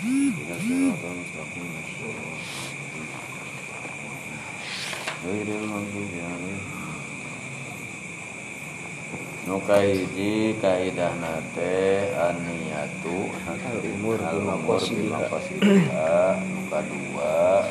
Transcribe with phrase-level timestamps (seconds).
[0.00, 0.56] Nuka
[9.84, 17.68] hiji kaidah nate aniyatu al umur al bima umur bima qasidiha Nuka dua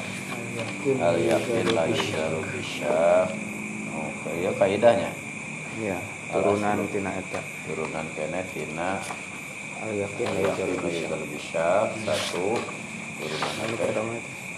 [1.02, 3.34] al yakin la isyaru bisyak
[3.90, 5.10] Oke ya kaidahnya
[5.82, 5.98] ya
[6.30, 9.02] turunan tina eta turunan kene tina
[9.80, 12.48] al yakin al la yakin yakin la isyaru bisyak satu.
[13.20, 14.04] Itu?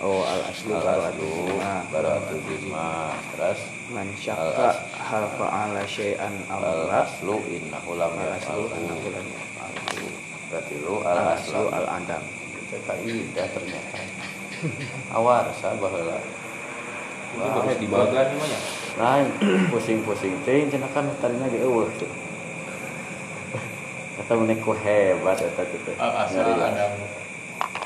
[0.02, 3.62] Oh al aslu baratu aslu bima baratu bima terus?
[3.94, 10.06] Man syakka hal fa'ala syai'an al aslu innahu lam al aslu yaf'alhu
[10.50, 11.70] berarti lu al aslu.
[11.70, 12.24] Al adam.
[12.72, 14.00] Kaidah ternyata.
[15.12, 16.24] Awar sabar lah
[17.36, 18.60] Itu kayak dibagan namanya.
[18.96, 19.28] lain.
[19.70, 21.88] Pusing-pusing ting cenah kan tadinya ge eueuh.
[22.00, 22.31] tuh
[24.20, 25.92] kata menek ku hebat eta gitu.
[25.96, 26.92] Ada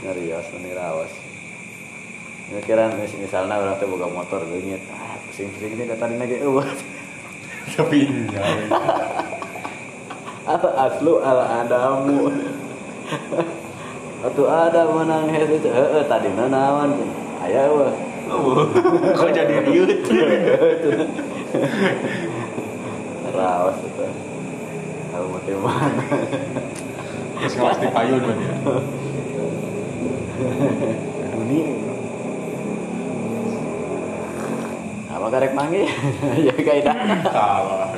[0.04, 1.14] nyarios meniraos
[2.46, 6.68] ini kira mis- misalnya orang tuh boga motor leungit ah pusing-pusing ini tadinya ge eueuh
[7.74, 8.70] tapi iya.
[10.46, 12.30] al aslu al adamu
[14.26, 16.98] Atuh ada menang hese heeh tadina naon
[17.42, 17.94] aya eueuh
[18.26, 20.02] Kok jadi riut?
[23.36, 24.06] rawas itu
[25.16, 26.04] kalau mau mana.
[27.40, 28.54] Terus ngelas di payun kan ya.
[31.32, 31.72] dunia
[35.16, 35.88] apa karek mangi?
[36.46, 36.96] Ya kaidah
[37.32, 37.96] Salah.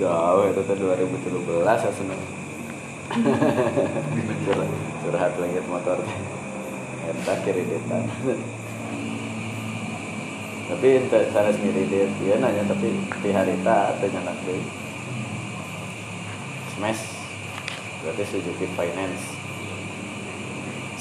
[0.00, 2.20] jauh itu tuh 2017 ya seneng.
[4.48, 4.70] Curhat
[5.04, 6.00] curhat langit motor.
[7.04, 8.02] Eta kiri depan.
[10.68, 12.88] Tapi ente sanes ngiridet dia nanya tapi
[13.20, 14.87] di harita atau nyanak deui
[16.78, 17.02] smash
[18.06, 19.34] berarti Suzuki Finance.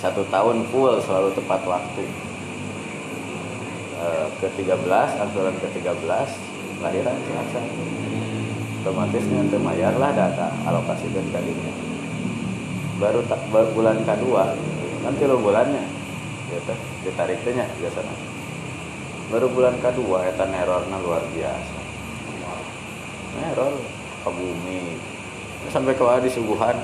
[0.01, 2.05] Satu tahun full selalu tepat waktu.
[3.97, 6.29] Eh, ke-13 angsuran ke-13
[6.81, 7.65] lahiran Cilacap
[8.77, 11.73] otomatisnya untuk bayar lah data alokasi dan kalinya
[13.01, 14.53] baru tak baru bulan kedua
[15.01, 15.81] nanti lo bulannya
[16.53, 16.73] gitu
[17.09, 18.15] ditariknya biasanya
[19.27, 21.79] baru bulan kedua eta nerorna luar biasa.
[23.37, 23.75] Neror
[24.23, 24.81] ke bumi
[25.73, 26.75] sampai ke di subuhan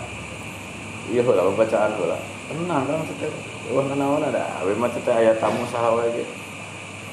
[1.12, 2.20] iya lah bacaan lah
[2.50, 3.30] tenang kan maksudnya
[3.72, 6.26] wah kenawan ada awe mah teh aya tamu saha wae ge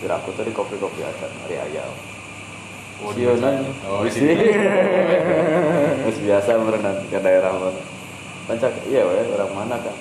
[0.09, 1.93] aku tadi kopi-kopi aja hari ayam
[3.00, 3.65] Oh, Iya, nanya.
[3.88, 4.37] Oh, di sini.
[6.04, 7.81] Terus biasa merenang ke daerah mana.
[8.44, 9.97] Pancak, iya we, orang mana kan?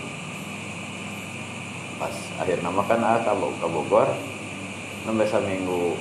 [1.96, 2.12] Pas
[2.44, 4.12] akhir nama kan ah, ke Bo- ke Bogor.
[5.08, 5.96] Nambah seminggu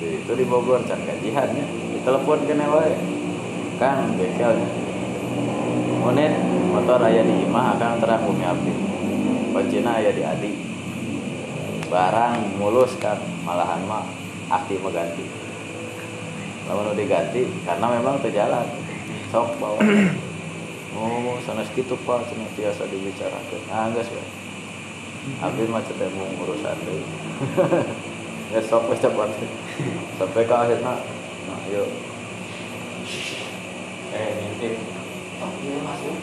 [0.00, 1.68] di itu di Bogor can gajihannya
[2.00, 3.19] ditelepon ke wae
[3.80, 4.68] kang bengkelnya
[6.00, 6.32] Monet
[6.72, 8.72] motor ayah di imah akan terang bumi api.
[9.52, 10.52] Kuncina ayah di adi.
[11.92, 14.08] Barang mulus kan malahan mah
[14.48, 15.50] aktif mengganti
[16.70, 17.42] lamun udah diganti?
[17.66, 18.66] Karena memang terjalan
[19.34, 19.82] sok bawa.
[20.90, 24.26] Oh sana segitu pak cuma biasa dibicarakan ah enggak sih
[25.38, 26.98] Abi mah cetek mau urusan deh
[28.52, 29.30] ya sok wes cepat
[30.18, 30.98] sampai ke akhirnya.
[31.46, 31.86] Nah yuk
[34.10, 34.74] Eh, ngintip.
[35.40, 36.16] oh iya masuk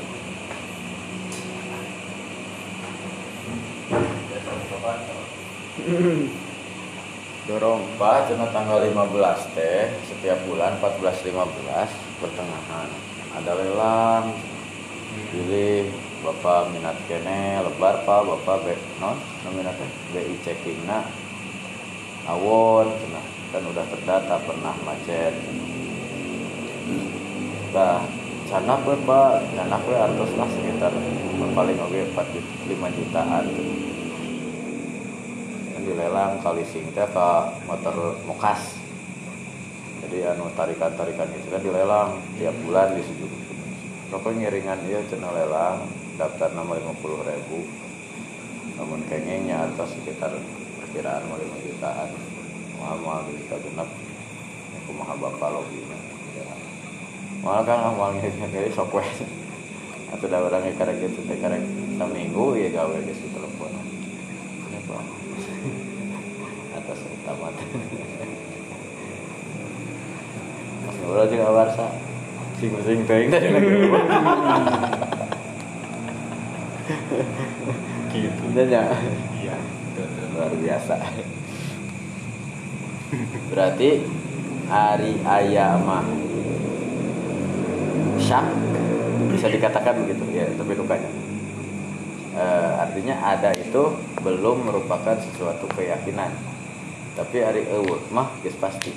[7.47, 7.81] dorong.
[7.95, 9.95] Pak, cina tanggal 15 teh.
[10.03, 12.89] Setiap bulan 14 15 pertengahan.
[13.39, 14.35] Ada lelang.
[15.31, 15.87] Pilih
[16.21, 18.21] bapak minat kene lebar pak.
[18.27, 19.15] Bapak be non
[19.47, 21.07] nominatnya BI checking na.
[22.27, 23.23] Awon cina.
[23.55, 25.31] Kan udah terdata pernah macet
[27.77, 28.01] nah
[28.49, 30.89] canak we pak canak we artos lah sekitar
[31.53, 33.45] paling oke 4 5 jutaan.
[35.77, 37.05] Yang dilelang kali sing ke
[37.69, 38.81] motor mokas
[40.01, 43.29] jadi anu tarikan tarikan itu kan dilelang tiap bulan di situ.
[44.09, 45.85] Pokoknya ngiringan dia channel lelang
[46.17, 47.61] daftar nama lima puluh ribu.
[48.73, 50.33] Namun kengengnya atau sekitar
[50.81, 52.09] perkiraan lima jutaan.
[52.81, 53.89] Mahal mahal kita genap
[54.81, 56.16] aku maha bapak loginya
[57.47, 58.91] mahal kan awalnya kayak sok
[60.07, 61.63] atau ada orang yang karek gitu teh karek
[61.95, 63.71] seminggu ya gawe geus di telepon.
[64.71, 64.79] Ya
[66.75, 67.47] atas utama.
[70.83, 71.87] Mas ngobrol juga warsa.
[72.59, 73.47] Sing sing teuing tadi.
[73.47, 73.71] Lagi
[78.17, 78.43] Gitu.
[78.55, 78.83] dan ya
[79.43, 79.55] Iya.
[79.93, 80.07] betul.
[80.33, 80.95] luar biasa.
[83.53, 83.89] Berarti
[84.67, 86.26] hari ayamah
[88.27, 88.43] syak
[89.31, 91.07] bisa dikatakan begitu ya tapi lukanya
[92.37, 96.29] Eh, artinya ada itu belum merupakan sesuatu keyakinan.
[97.17, 98.93] Tapi hari eueuh mah geus pasti.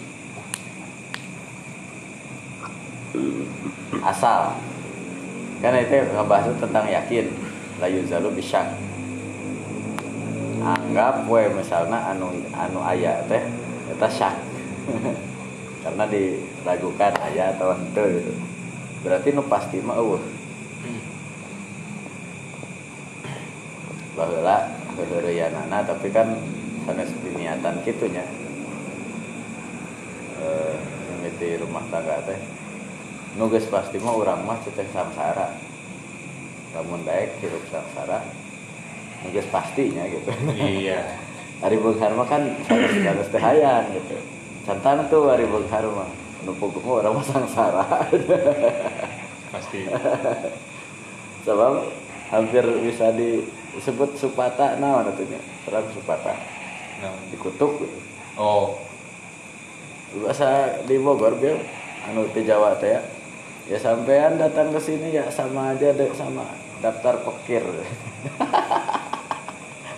[4.04, 4.60] Asal.
[5.64, 7.32] Kan itu ngebahas tentang yakin.
[7.80, 8.76] Layu zalu bisyak
[10.60, 13.40] anggap we misalnya anu anu ayat teh
[13.88, 14.36] eta syak.
[15.88, 18.50] Karena diragukan ayat atau henteu gitu
[19.00, 20.23] berarti nu pasti mah eueuh.
[24.17, 24.69] Baheula
[25.00, 26.37] heureuyanana tapi kan
[26.85, 28.25] sanes niatan kitunya
[30.41, 30.76] eh
[31.08, 32.37] mimiti rumah tangga teh
[33.41, 35.56] nu geus pasti mah urang mah teh samsara.
[36.76, 38.20] Lamun daek hirup samsara
[39.25, 40.29] nu geus pastinya gitu.
[40.52, 41.00] Iya.
[41.64, 44.20] Ari Beghar mah kan sanes sanes teh hayang gitu.
[44.69, 46.08] Santan tuh Ari Beghar mah
[46.44, 47.84] nu puguh mah urang mah sangsara
[49.50, 49.82] pasti.
[51.46, 51.72] Sebab
[52.31, 56.32] hampir bisa disebut supata naon atunya terang supata.
[57.00, 57.16] Nah.
[57.32, 57.81] dikutuk.
[57.81, 57.98] Gitu.
[58.37, 58.76] oh.
[60.26, 61.56] Bahasa di Bogor bil.
[62.08, 63.00] Anu di Jawa teh ya.
[63.70, 66.42] Ya sampean datang ke sini ya sama aja deh sama
[66.82, 67.62] daftar pekir.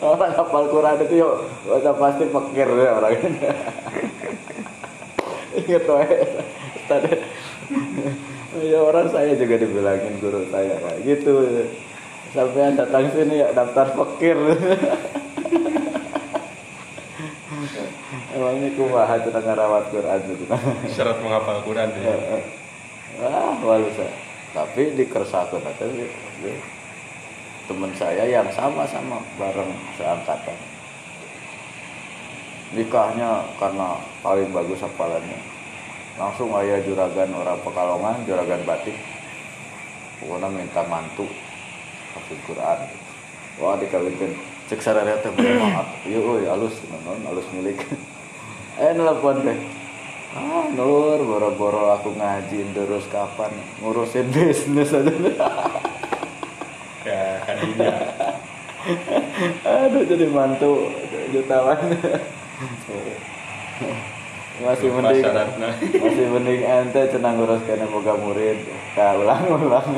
[0.02, 3.22] Orang hafal Quran itu yuk baca pasti pekir ya orang
[5.56, 6.18] inget wae
[6.88, 7.12] tadi.
[8.62, 11.64] Ya orang saya juga dibilangin guru saya kayak gitu.
[12.32, 14.36] Sampean datang sini ya daftar pekir
[18.32, 20.44] emangnya kumaha cenah ngarawat Quran itu.
[20.96, 22.16] Syarat menghafal Quran ya.
[23.20, 24.08] ah walusa
[24.52, 25.88] tapi dikersakun atau
[27.68, 30.56] teman saya yang sama-sama bareng seangkatan
[32.72, 35.38] nikahnya karena paling bagus hafalannya.
[36.16, 38.96] Langsung ayah juragan orang pekalongan juragan batik.
[40.20, 41.28] Pokoknya minta mantu
[42.16, 42.78] hafid Quran.
[43.60, 44.32] Wah dikawinkan.
[44.70, 47.80] Cek sararea teh maaf yuk euy alus non alus milik.
[48.72, 49.58] Eh nelpon teh.
[50.32, 53.52] Ah nur boro-boro aku ngaji terus kapan?
[53.84, 55.12] Ngurusin bisnis aja.
[57.02, 57.92] Ya kadinya
[59.66, 60.90] aduh jadi mantu
[61.34, 61.78] jutawan
[64.62, 65.24] masih mending
[65.98, 68.62] masih mending ente cenah ngurus kena boga murid.
[68.94, 69.88] Ka ulang-ulang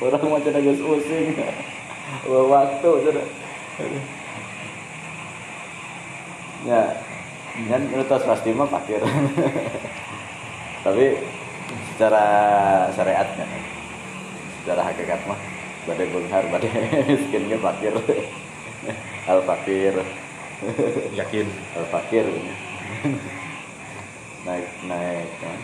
[0.00, 1.36] orang mah cenah geus using
[2.28, 3.26] waktu cenah
[6.62, 6.82] ya
[7.68, 9.02] kan utas pasti mah pakir
[10.86, 11.20] tapi
[11.92, 12.24] secara
[12.94, 13.46] syariatnya
[14.62, 15.40] secara hakikat mah.
[15.82, 16.70] Badai benghar badai
[17.10, 17.90] miskinnya pakir
[19.26, 19.98] al fakir
[21.18, 21.46] yakin.
[21.76, 22.26] Al fakir
[24.42, 25.58] naik naik kan.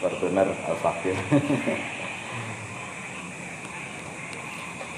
[0.00, 1.16] Fortuner al fakir.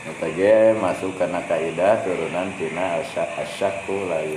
[0.04, 4.36] Otage masuk karena kaidah turunan tina asyak asyaku layu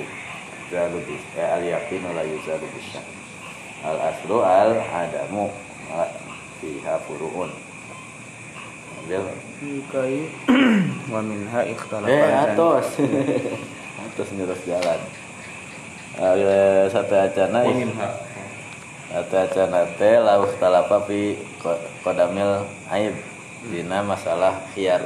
[0.71, 3.03] zalu bis eh, al yakinu layu zalu bisyak.
[3.83, 5.51] Al aslu al adamu
[6.63, 7.51] fiha furuun.
[9.03, 9.27] Ambil.
[9.57, 10.29] Yukai
[11.13, 12.93] wa minha ikhtalafa eh atos
[13.97, 15.01] atos nyurus jalan
[16.17, 17.61] Eh, satu acana
[19.13, 21.05] satu acana teh lau talapa
[21.61, 23.13] ko- kodamil aib.
[23.69, 24.57] Dina masalah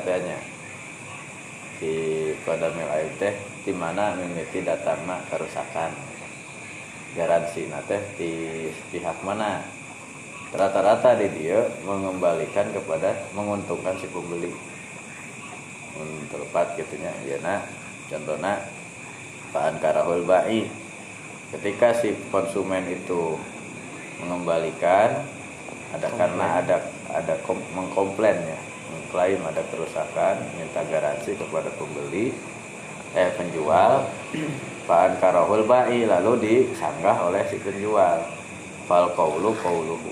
[0.07, 0.39] tehnya
[1.83, 3.36] di kodamil aib teh
[3.67, 5.91] di mana mimiti datangna kerusakan.
[7.12, 8.31] Garansi teh di
[8.95, 9.67] pihak mana.
[10.55, 14.55] Rata-rata di dia mengembalikan kepada menguntungkan si pembeli.
[16.00, 17.60] Untuk tepat gitunya ya nah
[18.07, 18.63] contohnya
[19.51, 20.67] Pak Karahul Bai.
[21.51, 23.36] Ketika si konsumen itu
[24.24, 25.27] mengembalikan
[25.91, 26.77] ada karena ada
[27.12, 28.60] ada kom, mengkomplain ya
[28.96, 32.31] mengklaim ada kerusakan minta garansi kepada pembeli
[33.12, 34.08] eh penjual
[34.88, 38.24] Pak Karahul Bai lalu disanggah oleh si penjual.
[38.88, 40.12] Fal kaulu kauluhu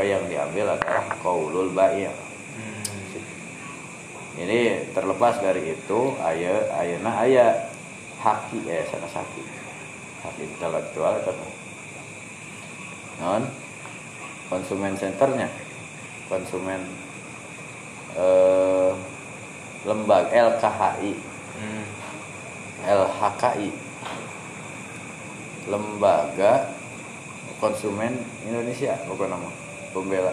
[0.00, 2.08] maka yang diambil adalah kaulul bai.
[4.38, 7.69] Ini terlepas dari itu aya ayana aya
[8.20, 9.42] haki eh sana haki
[10.20, 11.32] hak intelektual atau
[13.20, 13.44] non
[14.52, 15.48] konsumen centernya
[16.28, 16.84] konsumen
[18.14, 18.92] eh,
[19.88, 21.12] lembaga LKHI
[21.60, 21.84] Hmm.
[22.88, 23.68] LHKI
[25.68, 26.72] lembaga
[27.60, 28.16] konsumen
[28.48, 29.50] Indonesia bukan nama?
[29.92, 30.32] Pembela.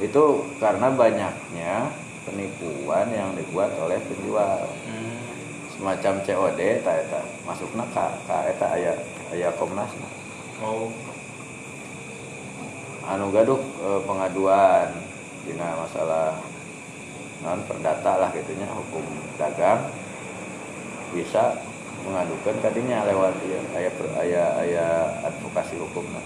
[0.00, 1.92] Itu karena banyaknya
[2.24, 4.64] penipuan yang dibuat oleh penjual.
[4.88, 5.39] Hmm.
[5.80, 8.92] Semacam COD ta eta masukna ka ka eta aya
[9.32, 9.88] aya Komnas
[10.60, 10.92] oh.
[13.08, 14.92] Anu gaduh eh, pengaduan.
[15.40, 16.36] Dina masalah
[17.40, 19.02] non perdata lah gitunya hukum
[19.40, 19.88] dagang.
[21.16, 21.56] Bisa
[22.04, 24.92] mengadukan kadinya lewat ya, ayah ayah ayah
[25.32, 26.24] advokasi hukum lah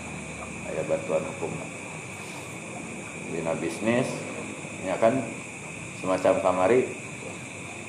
[0.70, 1.68] ayah bantuan hukum lah
[3.34, 4.06] bina bisnis
[4.86, 5.18] ya kan
[5.98, 6.86] semacam kamari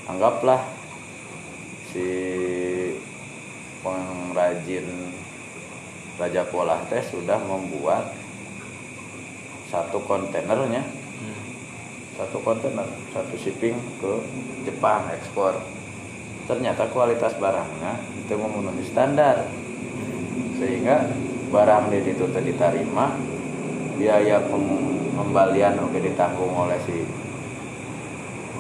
[0.10, 0.66] anggaplah
[1.96, 2.12] si
[3.80, 4.84] pengrajin
[6.20, 8.12] Raja Polah teh sudah membuat
[9.72, 10.84] satu kontainernya.
[11.16, 11.40] Hmm.
[12.20, 12.84] satu kontainer
[13.16, 14.12] satu shipping ke
[14.68, 15.64] Jepang ekspor.
[16.44, 19.48] Ternyata kualitas barangnya itu memenuhi standar.
[20.60, 21.08] Sehingga
[21.52, 23.16] barang di itu diterima
[23.96, 27.08] biaya pem- pembalian oke ditanggung oleh si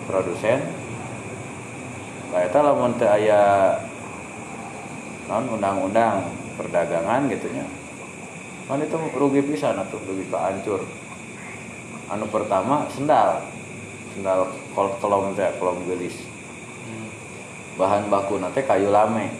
[0.07, 0.84] produsen
[2.35, 3.71] kayak lamun teu aya
[5.31, 6.27] non undang-undang
[6.59, 7.63] perdagangan gitunya
[8.67, 10.83] kan itu rugi pisan atuh rugi kehancur
[12.09, 13.41] anu pertama sendal.
[14.13, 16.15] Sendal kol kolom teh kolom gelis.
[16.85, 17.09] Hmm.
[17.81, 19.33] bahan baku nanti kayu lame.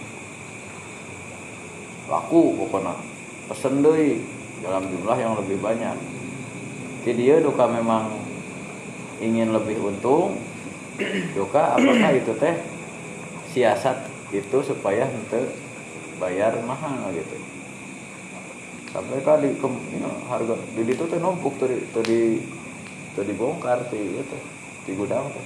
[2.09, 2.93] Laku pokoknya
[3.49, 4.21] pesen deui
[4.65, 5.97] dalam jumlah yang lebih banyak.
[7.05, 8.17] Jadi dia duka memang
[9.21, 10.41] ingin lebih untung
[11.37, 12.55] duka apakah itu teh
[13.55, 15.47] siasat itu supaya ente
[16.19, 17.39] bayar mahal gitu.
[18.91, 22.43] Sampai di kem- you know, harga di itu teh numpuk tuh di tuh di
[23.15, 24.37] tuh dibongkar di itu
[24.83, 25.45] di gudang tuh.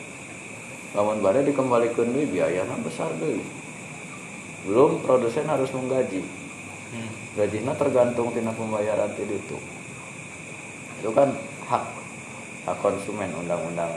[0.98, 3.46] Lamun bade dikembalikan deui biayana besar deui
[4.66, 6.26] belum produsen harus menggaji.
[6.90, 7.06] Hmm.
[7.38, 9.58] gajinya tergantung tina pembayaran ti itu.
[10.98, 11.38] Itu kan
[11.70, 11.86] hak
[12.66, 13.94] hak konsumen undang-undang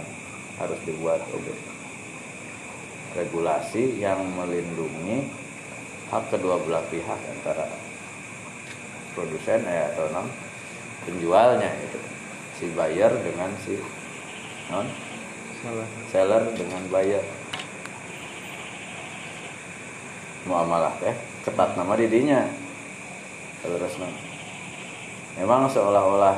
[0.61, 1.72] harus dibuat oke
[3.13, 5.29] regulasi yang melindungi
[6.09, 7.69] hak kedua belah pihak antara
[9.13, 10.29] produsen eh, atau non
[11.05, 11.99] penjualnya itu
[12.57, 13.77] si buyer dengan si
[14.73, 14.89] non
[15.61, 17.25] salah seller dengan buyer.
[20.43, 21.15] Muamalah teh
[21.47, 22.43] ketat nama didinya
[23.63, 23.95] terus
[25.39, 26.35] memang seolah-olah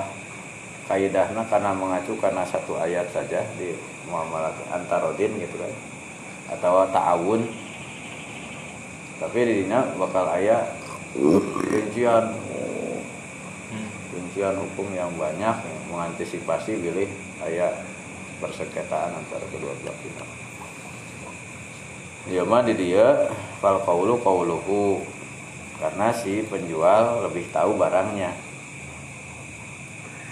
[0.85, 3.73] kaidahnya karena mengacu karena satu ayat saja di
[4.05, 5.73] muamalah antarodin gitu kan
[6.53, 7.45] atau ta'awun
[9.23, 10.75] tapi didinya bakal ayat
[11.71, 12.35] rincian
[14.11, 15.55] rincian hukum yang banyak
[15.91, 17.07] mengantisipasi bilih
[17.41, 17.79] ayat
[18.43, 20.29] persengketaan antara kedua belah pihak.
[22.35, 23.31] Ya mah di dia
[23.63, 25.07] fal qaulu qauluhu
[25.79, 28.35] karena si penjual lebih tahu barangnya.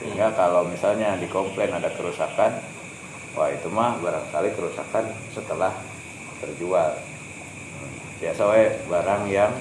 [0.02, 2.59] Sehingga kalau misalnya dikomplain ada kerusakan,
[3.38, 5.71] wah itu mah barangkali kerusakan setelah
[6.42, 6.90] terjual.
[8.18, 9.52] Biasa we barang yang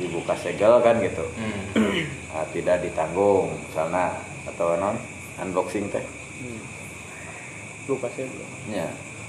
[0.00, 2.02] dibuka segel kan gitu Hmm.
[2.32, 4.16] nah, tidak ditanggung misalnya
[4.48, 4.96] atau non
[5.38, 6.00] unboxing teh
[6.40, 6.60] hmm.
[8.08, 8.88] saya belum ya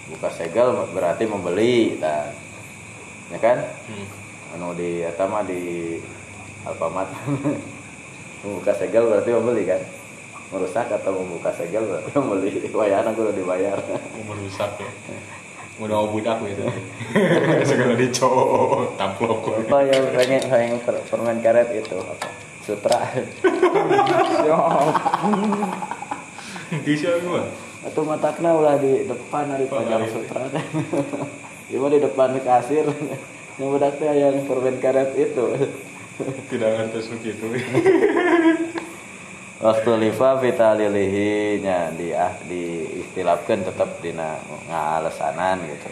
[0.10, 2.32] buka segel berarti membeli dan
[3.30, 3.60] ya kan
[3.92, 4.08] Hmm.
[4.58, 6.00] anu di eta mah di
[6.64, 7.12] Alfamart
[8.48, 9.82] membuka segel berarti membeli kan
[10.52, 14.92] merusak atau membuka segel berarti membeli wayana kudu dibayar Mau merusak ya.
[15.82, 16.62] Mau budak gitu.
[17.66, 19.66] Segala dicok, tamplok.
[19.66, 20.06] apa yang
[20.46, 22.30] pengen per- permen karet itu apa
[22.62, 23.02] sutra
[26.86, 27.44] Di siapa gua?
[27.82, 30.14] atau matakna ulah di depan hari panjang iya.
[30.14, 32.86] sutra mah di depan kasir
[33.58, 35.46] yang budak teh yang permen karet itu
[36.22, 37.46] Tidak ngerti begitu.
[39.62, 45.90] waktu lifa vitalilihi nya di ah di istilahkan tetap dina ngalesanan gitu.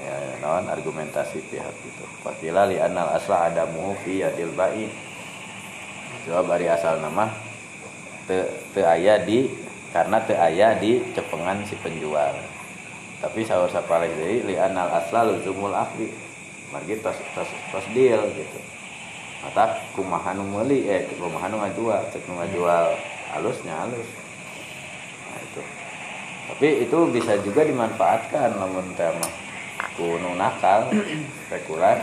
[0.00, 4.86] Ya non argumentasi pihak itu fakila li anal asla adamu fi yadil ba'i.
[6.24, 7.28] Coba bari asal nama
[8.30, 9.50] te, te aya di
[9.90, 12.32] karena te aya di cepengan si penjual.
[13.20, 16.08] Tapi sahur sapalek deui li anal asla luzumul akdi
[16.70, 18.79] margi tos tos deal gitu
[19.40, 22.92] mata kumaha nu meuli eh kumaha nu ngajual cek nu ngajual
[23.32, 24.08] halusnya halus.
[25.28, 25.62] Nah itu.
[26.50, 29.32] Tapi itu bisa juga dimanfaatkan lamun teh mah
[29.96, 30.92] kuno nakal
[31.48, 31.98] spekulan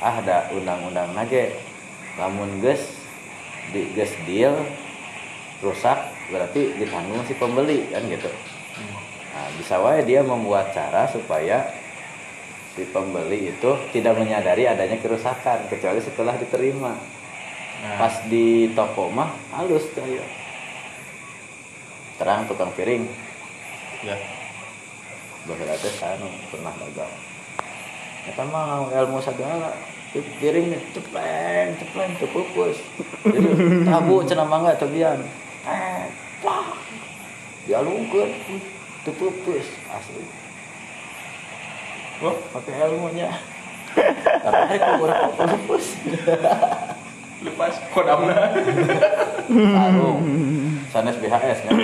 [0.00, 1.52] ah ada undang-undang nage.
[2.16, 2.80] Lamun geus
[3.74, 4.54] di geus deal
[5.60, 5.96] rusak
[6.32, 8.30] berarti ditanggung si pembeli kan gitu.
[9.34, 11.83] Nah bisa wae dia membuat cara supaya
[12.74, 16.94] si pembeli itu tidak menyadari adanya kerusakan kecuali setelah diterima.
[16.94, 20.26] Nah, pas di toko mah halus cahaya
[22.18, 23.06] terang tukang piring.
[24.04, 24.18] Ya.
[25.44, 27.14] berarti anu pernah dagang.
[28.26, 29.70] Kita mah ilmu segala.
[30.14, 32.78] Pi- piring nih cepleng cepleng cepupus
[33.26, 33.50] jadi
[33.82, 35.18] tabu cenah mangga tebian
[35.66, 36.06] eh
[36.38, 36.70] wah.
[37.66, 38.30] Dialungkeun
[39.02, 40.22] itu pupus asli
[42.24, 43.28] Wah, pakai ilmunya.
[44.40, 45.86] Tapi kurang pupus
[47.44, 48.48] lepas kodamna.
[49.52, 50.24] sarung
[50.88, 51.76] sanes BHS kan?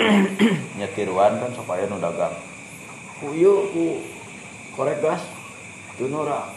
[0.81, 2.33] Nyetiruan kan supaya nu dagang.
[3.21, 4.01] Ku ieu ku
[4.73, 5.21] korek gas
[5.95, 6.49] teu nora.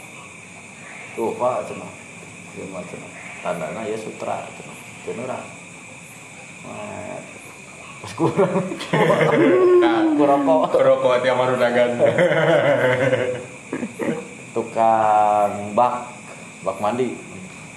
[1.13, 1.91] Tuh pak cenah.
[2.57, 3.11] Ieu mah cenah.
[3.45, 4.77] Tandana ya sutra cenah.
[5.05, 5.37] Teu nora.
[6.65, 7.21] Wah,
[8.01, 8.65] pas kurang.
[10.17, 10.63] Kurang kok.
[10.73, 11.89] Kerokok tiap maru dagan.
[14.55, 16.11] tukang bak
[16.65, 17.17] bak mandi.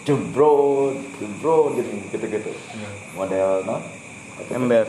[0.09, 2.51] Jembrot jembrot gitu gitu gitu.
[3.13, 3.77] Model no?
[4.49, 4.87] Ember.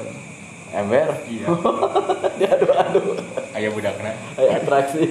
[0.69, 1.09] Ember?
[1.25, 1.47] Iya.
[2.39, 3.17] diadu-adu
[3.57, 4.13] Aya budakna.
[4.37, 5.05] Kayak atraksi.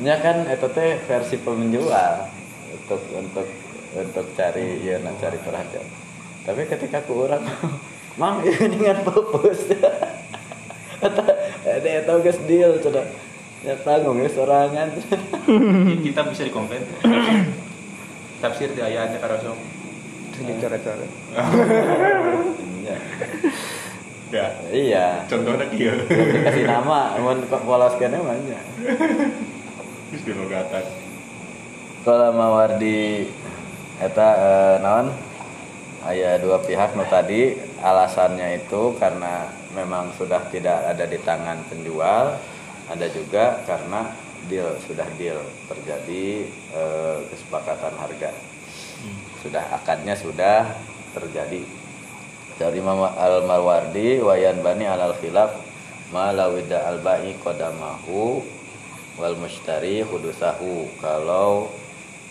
[0.00, 2.14] Nya kan itu teh versi penjual
[2.70, 3.46] untuk untuk
[3.96, 5.86] untuk cari ya nah cari perhatian.
[6.46, 7.42] Tapi ketika ku orang
[8.20, 9.68] mang ini dengan pupus
[11.88, 13.06] ada itu guys deal sudah
[13.62, 14.90] ya tanggung ya sorangan
[16.02, 16.82] Kita bisa dikomplain.
[18.42, 19.56] Tafsir di ayatnya karosong.
[20.36, 21.08] dicoret-coret
[22.82, 22.96] Iya.
[24.28, 24.46] Ya.
[24.68, 25.96] iya Contohnya kieu.
[26.04, 28.62] dikasih nama mun polos kene banyak
[30.06, 30.84] Terus di logatan.
[32.02, 33.30] kalau mawardi
[33.96, 35.10] eta eh, naon
[36.02, 42.40] aya dua pihak nu tadi alasannya itu karena memang sudah tidak ada di tangan penjual
[42.88, 44.08] ada juga karena
[44.48, 48.30] deal sudah deal terjadi eh, kesepakatan harga.
[49.42, 50.70] Sudah akadnya sudah
[51.12, 51.62] terjadi.
[52.56, 55.52] Dari Imam Al-Marwardi wayan bani alal khilaf
[56.08, 58.40] ma lawida al-ba'i qadamahu
[59.20, 60.88] wal mushtari hudusahu.
[61.02, 61.68] Kalau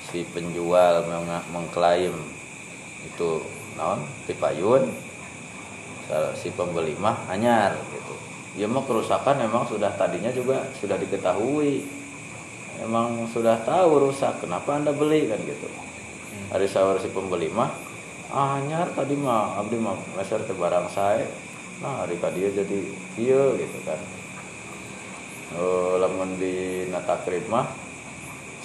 [0.09, 2.15] si penjual meng- mengklaim
[3.05, 3.43] itu
[3.77, 4.89] non tipayun
[6.37, 8.13] si pembeli mah anyar gitu.
[8.55, 11.85] Ya mah kerusakan memang sudah tadinya juga sudah diketahui.
[12.75, 15.67] Emang sudah tahu rusak kenapa anda beli kan gitu.
[16.51, 17.71] Hari sahur si pembeli mah
[18.31, 21.27] anyar tadi mah abdi mah meser ke barang saya.
[21.79, 22.79] Nah hari dia jadi
[23.19, 23.99] iya gitu kan.
[25.55, 27.63] Oh, lamun di natakrib mah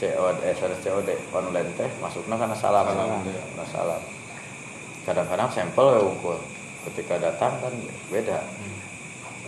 [0.01, 3.65] COD eh COD online teh masuknya karena salam Salam, Karena iya.
[3.69, 4.03] salam
[5.05, 6.39] kadang-kadang sampel we unggul
[6.89, 7.75] ketika datang kan
[8.09, 8.41] beda.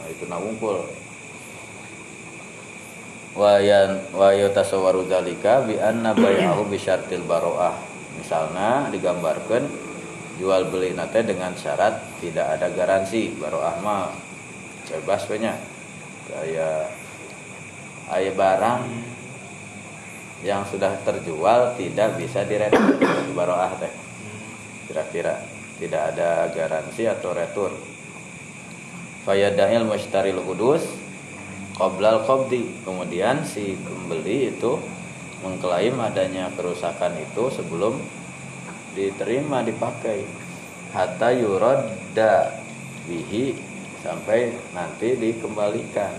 [0.02, 0.84] Nah itu na unggul
[3.32, 7.76] wayan wayo tasawaru dzalika bi anna bai'ahu bi syartil baroah.
[8.20, 9.64] Misalnya digambarkan
[10.36, 14.12] jual beli nate dengan syarat tidak ada garansi baroah mah.
[14.92, 15.56] Bebas we nya
[16.28, 16.92] kayak
[18.12, 18.82] aya barang
[20.44, 23.92] yang sudah terjual tidak bisa diretur di baroah teh.
[24.90, 25.51] Kira-kira
[25.82, 27.74] tidak ada garansi atau retur.
[29.26, 30.86] Fayada'il mushtaril hudus
[31.74, 32.86] qoblal qabdi.
[32.86, 34.78] Kemudian si pembeli itu
[35.42, 37.98] mengklaim adanya kerusakan itu sebelum
[38.94, 40.22] diterima dipakai.
[40.94, 42.62] Hatta yuradda
[43.10, 43.58] bihi
[44.06, 46.14] sampai nanti dikembalikan.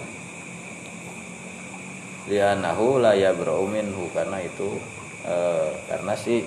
[2.28, 3.67] Lianahu la yabra'u
[4.12, 4.80] karena itu
[5.28, 6.43] eh, karena si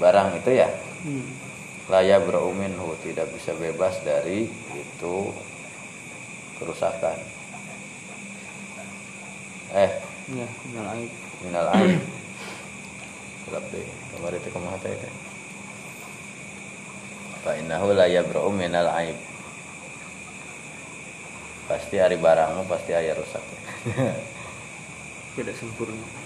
[0.00, 0.68] barang itu ya
[1.06, 1.43] hmm.
[1.92, 2.16] Laya
[2.52, 5.16] minhu tidak bisa bebas dari itu
[6.56, 7.18] kerusakan.
[9.74, 9.92] Eh
[10.32, 11.12] ya kenal aib.
[11.44, 12.00] minal aib.
[13.44, 13.84] Gelap deh
[14.16, 15.12] kemarin itu ke mana teh teh
[17.44, 19.18] fa innahu la yabra'u minal aib.
[21.68, 23.44] Pasti hari barangmu pasti ayah rusak.
[25.36, 26.23] Tidak sempurna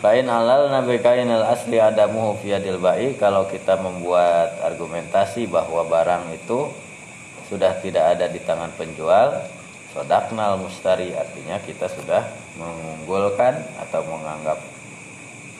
[0.00, 3.20] Kain alal nabi kain al asli adamuhu fiyadil ba'i.
[3.20, 6.72] Kalau kita membuat argumentasi bahwa barang itu
[7.52, 9.44] sudah tidak ada di tangan penjual
[9.92, 12.22] sodaknal mustari artinya kita sudah
[12.56, 14.58] mengunggulkan atau menganggap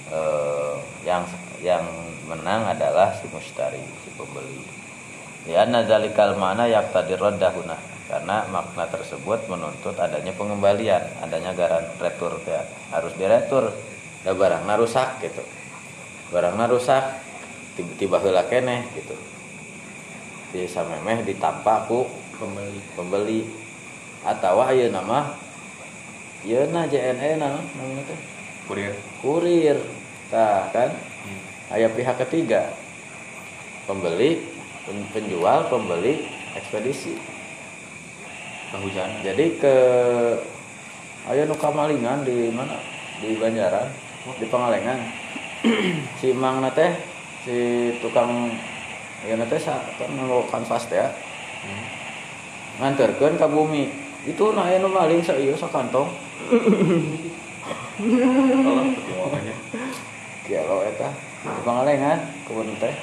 [0.08, 0.74] eh,
[1.04, 1.26] yang
[1.60, 1.84] yang
[2.24, 4.64] menang adalah si mustari si pembeli.
[5.44, 7.76] Ya zalikal mana yaktadirrodahuna
[8.08, 13.70] karena makna tersebut menuntut adanya pengembalian adanya garan retur ya harus diretur
[14.20, 15.42] da barang rusak gitu.
[16.30, 17.02] Barang rusak
[17.74, 19.16] tiba-tiba heula keneh gitu.
[20.50, 22.04] Di samemeh ditampak ku
[22.36, 22.80] Pembeli.
[22.96, 23.40] pembeli.
[24.24, 25.18] Atau ayeuna nama
[26.44, 28.20] yeuna JNE nah namanya teh?
[28.68, 28.94] Kurir.
[29.24, 29.78] kurir.
[30.28, 30.92] Tah kan?
[31.72, 32.70] Aya pihak ketiga.
[33.88, 34.44] Pembeli
[34.84, 37.16] pen- penjual pembeli ekspedisi.
[38.70, 39.26] Kehujanan.
[39.26, 39.74] jadi ke
[41.26, 42.78] ayo nu kamalingan di mana?
[43.18, 45.00] Di Banjaran di Pangalengan
[46.20, 46.92] si Mang na teh
[47.44, 48.52] si tukang
[49.24, 49.60] ya teh
[49.96, 50.12] kan
[50.48, 51.08] kanvas teh ya.
[52.80, 53.88] nganterkeun ka bumi
[54.24, 56.08] itu nah aya nu maling sa ieu sakantong
[58.00, 59.52] Oh, makanya.
[60.48, 61.12] kilo eta
[61.62, 62.94] pangalengan kebun teh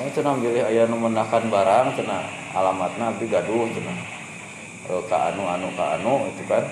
[0.00, 2.22] Oh, cenah pilih aya nu menakan barang cenah
[2.54, 3.66] alamatna abdi gaduh.
[3.68, 6.62] Eh, ka anu anu ka anu itu kan.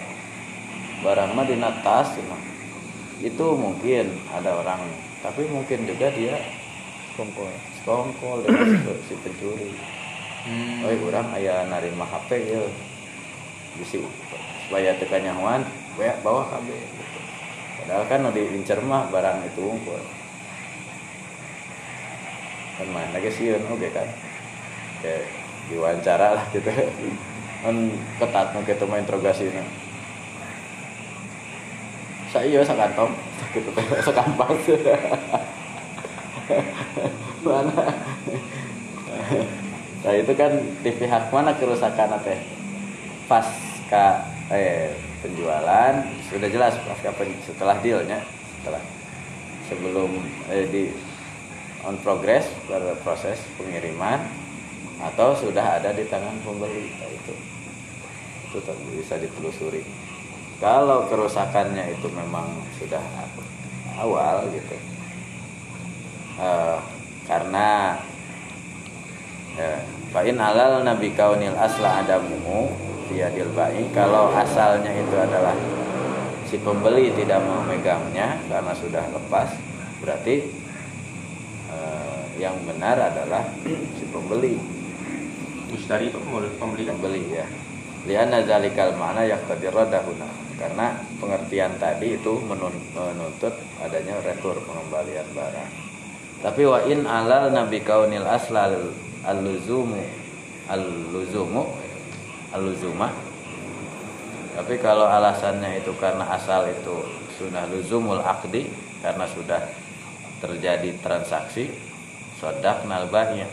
[1.03, 2.19] Barang mah dina tas.
[3.19, 4.79] Itu mungkin ada orang,
[5.27, 6.39] tapi mungkin juga dia
[7.19, 7.51] Kongkol.
[7.83, 9.75] skongkol dengan si, si pencuri.
[10.47, 10.87] Hmm.
[10.87, 12.63] Oh, orang aya narima HP ya.
[13.75, 13.99] Bisi
[14.67, 15.67] supaya tekan nyahuan,
[15.99, 17.21] we bawa KB gitu.
[17.83, 19.99] Padahal kan nu diincer mah barang itu unggul.
[22.79, 24.07] Kan main lagi sih oke kan.
[25.03, 25.27] Kayak
[25.75, 26.71] diwawancara lah gitu.
[27.67, 27.91] Kan
[28.23, 29.67] ketat nu kitu mah interogasinya.
[32.29, 33.13] Saya sakantong
[33.57, 34.61] gitu teh sakampas.
[37.45, 37.83] Mana?
[40.05, 40.53] Nah itu kan
[40.85, 42.41] di pihak mana kerusakan teh
[43.29, 45.93] pasca eh penjualan
[46.31, 48.23] sudah jelas pasca pen, setelah dealnya
[48.61, 48.81] setelah
[49.69, 50.11] sebelum
[50.49, 50.83] eh, di
[51.85, 54.25] on progress berproses pengiriman
[54.99, 57.35] atau sudah ada di tangan pembeli Nah, itu
[58.49, 58.59] itu
[58.97, 59.85] bisa ditelusuri
[60.59, 62.51] kalau kerusakannya itu memang
[62.83, 63.03] sudah
[63.95, 64.75] awal gitu.
[66.39, 66.79] Eh,
[67.27, 67.99] karena
[69.55, 72.75] ya, fa'in halal nabi kaunil asla adamuhu
[73.07, 73.87] biadil ba'i.
[73.95, 75.55] Kalau asalnya itu adalah
[76.43, 79.55] si pembeli tidak memegangnya karena sudah lepas
[80.03, 80.43] berarti
[81.71, 83.47] eh, yang benar adalah
[83.95, 84.59] si pembeli.
[85.71, 86.11] Mustari
[86.59, 87.47] pembeli pembeli kan?
[87.47, 87.47] ya.
[88.11, 95.71] Lianna zalikal ma'na yaqtadir radahuna karena pengertian tadi itu menun- menuntut adanya retur pengembalian barang.
[96.43, 98.91] Tapi wa in alal nabi kaunil aslal
[99.23, 100.03] al-luzumu
[100.67, 101.65] al-luzumu
[102.53, 103.09] al-luzuma.
[104.59, 106.99] Tapi kalau alasannya itu karena asal itu
[107.39, 108.67] sunnah luzumul akdi
[108.99, 109.63] karena sudah
[110.43, 111.71] terjadi transaksi
[112.43, 113.47] sodak nalbahnya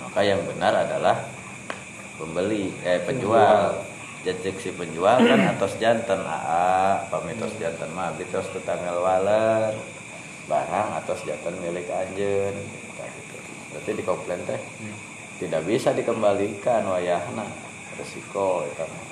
[0.00, 1.24] maka yang benar adalah
[2.16, 3.84] pembeli eh penjual
[4.24, 9.76] si penjual kan atas jantan aa pamitos jantan mah bitos tetanggal waler
[10.48, 13.36] barang atas jantan milik anjeun gitu.
[13.72, 14.96] berarti di komplain teh Hmm.
[15.40, 17.44] tidak bisa dikembalikan wayahna
[18.00, 19.04] resiko itu mah.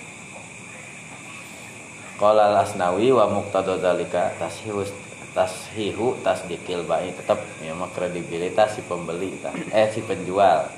[2.16, 4.86] Qala al-Asnawi wa muqtada zalika tashihu
[5.34, 9.32] tashihu tasdikil ba'i tetap ya mah kredibilitas si pembeli
[9.72, 10.68] eh si penjual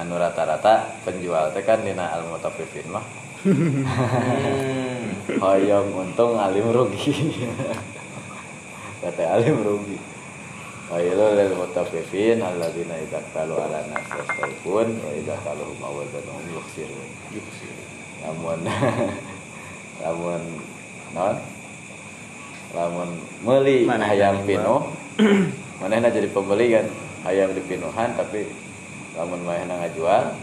[0.00, 3.04] anu rata-rata penjual teh kan dina al mutaffifin mah.
[3.40, 5.16] Hmm.
[5.44, 7.36] hoyong untung alim rugi.
[9.04, 10.00] Kata alim rugi.
[10.88, 17.08] Wailu lil mutaffifin alladzina idza qalu ala nas yastawfun wa idza qalu mawadatuhum yuksirun.
[18.24, 18.60] Lamun
[20.02, 20.42] lamun
[21.12, 21.36] non?
[22.72, 23.10] Lamun
[23.44, 24.08] meuli Mana?
[24.08, 24.80] hayang yang pinuh
[25.80, 26.86] manehna jadi pembeli kan
[27.24, 28.46] hayang dipinuhan tapi
[29.18, 30.36] lamun manehna ngajual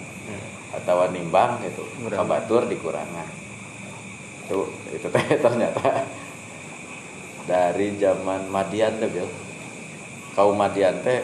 [0.68, 3.48] atau nimbang gitu kabatur dikurangan
[4.48, 4.60] itu
[4.96, 6.08] itu teh ternyata.
[7.48, 9.28] Dari zaman Madian teh Bil.
[10.32, 11.20] Kaum Madian teh.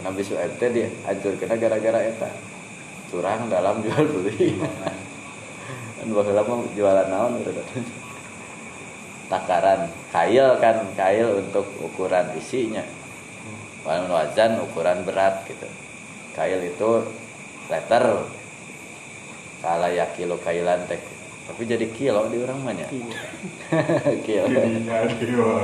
[0.00, 2.32] Nabi Sueb teh dihancurkeun gara-gara eta.
[3.12, 4.56] Curang dalam jual beli.
[6.00, 7.62] Kan baheula mah jualan naon gitu
[9.24, 12.84] takaran kail kan kail untuk ukuran isinya.
[13.84, 15.68] Wal wazan ukuran berat gitu
[16.34, 16.90] kail itu
[17.70, 18.04] liter
[19.64, 21.00] salah ya kilo kailan teh.
[21.44, 22.84] Tapi jadi kilo di orang mana
[24.26, 24.52] kilo.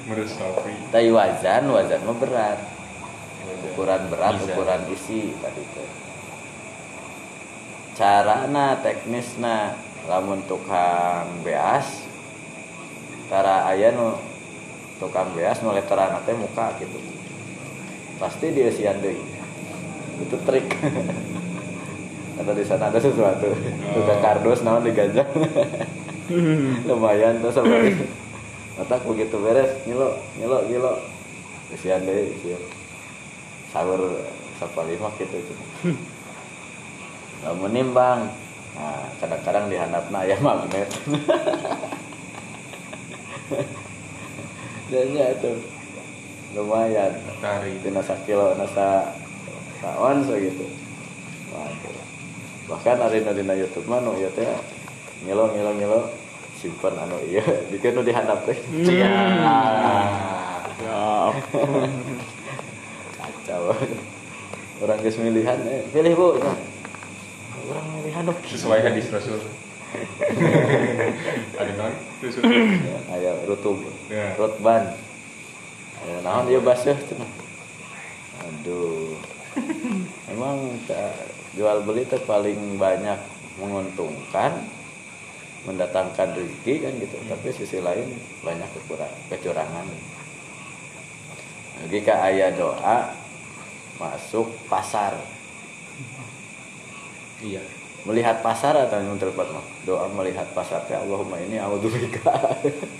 [0.00, 0.72] Meresapi.
[0.88, 2.58] tapi wazan wazan mah berat.
[3.72, 4.48] Ukuran berat Bisa.
[4.48, 5.90] ukuran isi tadi teh.
[8.00, 9.76] Carana teknisna.
[10.08, 12.08] Lamun tukang beas
[13.28, 14.16] tara aya nu
[14.96, 16.96] tukang beas nu letteran teh muka gitu.
[18.16, 19.29] Pasti dia sian deui
[20.20, 20.66] itu trik.
[22.40, 23.52] Atau di sana ada sesuatu.
[23.96, 25.28] Tukang kardus naon diganjang
[26.86, 27.90] lumayan tuh sama
[28.78, 30.94] otak begitu beres ngilo ngilo ngilo
[31.74, 32.62] sian deh sian
[33.74, 34.22] sahur
[34.62, 35.42] sapa lima gitu
[37.42, 38.30] lamun nimbang
[38.78, 40.86] nah kadang-kadang di handapna aya magnet.
[44.90, 45.52] Jadinya itu.
[46.54, 47.10] Lumayan.
[47.42, 47.82] Tari.
[47.82, 49.10] tina sakilo nasa
[49.80, 50.64] saon so gitu.
[51.50, 51.98] Waduh.
[52.70, 54.46] bahkan hari nu dina YouTube mah nu ieu teh
[55.26, 56.00] ngilo ngilo ngilo
[56.54, 58.58] simpen anu ieu dikeun nu dihandap teh.
[58.84, 59.10] Cia.
[60.80, 61.28] Ya,
[63.16, 63.76] kacau.
[64.80, 66.28] Orang geus milihan eh, pilih bu.
[66.40, 66.56] Nah.
[67.68, 69.40] orang milihan dong sesuai hadis Rasul.
[71.60, 71.92] Ada non?
[72.22, 72.42] Rasul
[73.16, 73.76] ayo rutub.
[74.08, 74.32] Ya.
[74.38, 74.94] rutban.
[76.00, 77.28] Ya, naon dia basuh cenah
[78.40, 79.14] aduh
[80.30, 83.18] emang ta- jual beli itu paling banyak
[83.58, 84.64] menguntungkan
[85.68, 87.16] mendatangkan rezeki kan gitu.
[87.28, 88.08] Tapi sisi lain
[88.40, 89.86] banyak kekurang kecurangan.
[91.88, 92.98] Jika ayah doa
[94.00, 95.16] masuk pasar.
[97.40, 97.60] Iya.
[98.08, 102.32] Melihat pasar atau yang mah doa melihat pasar teh Allahumma ini a'udzubika.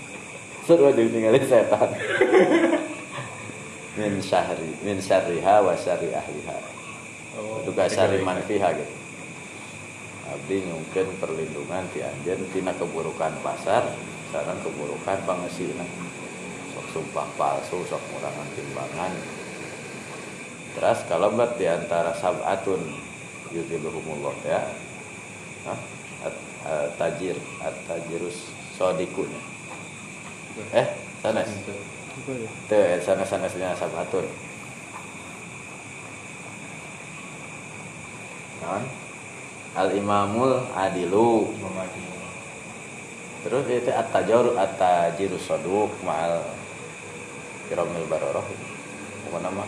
[0.65, 1.89] Seru aja tinggalin setan
[4.01, 6.57] min syahri min syarriha wa syarri ahliha.
[7.37, 8.95] Oh, juga syarri man fiha gitu.
[10.31, 13.83] Abdi nyungkeun perlindungan ti anjeun tina keburukan pasar
[14.31, 15.85] sareng keburukan pangesina
[16.71, 19.13] sok sumpah palsu sok ngurangan timbangan.
[20.71, 22.79] Terus kalau buat di antara sab'atun
[23.51, 24.61] yudhiluhumullah ya.
[25.67, 25.79] Hah?
[26.25, 29.29] At- at- tajir at tajirus sodikun
[30.71, 30.87] eh
[31.21, 31.49] sanes
[32.11, 32.49] Apa ya?
[32.67, 34.27] teu sanes sanesnya sab'atun
[38.61, 38.83] non
[39.75, 41.55] al imamul adilu.
[43.41, 46.45] Terus itu at-tajur at-tajirus soduk ma'al
[47.71, 48.45] kiramil baroroh.
[49.31, 49.65] Apa nama?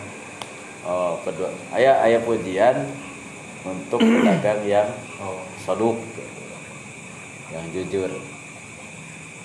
[0.86, 1.50] Oh kedua.
[1.74, 2.86] Ayah ayah pujian
[3.66, 5.42] untuk pedagang yang oh.
[5.64, 5.98] soduk
[7.50, 8.12] yang jujur.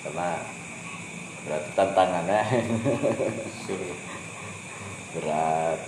[0.06, 0.59] Karena
[1.50, 2.42] berarti tantangannya.
[5.10, 5.82] Berat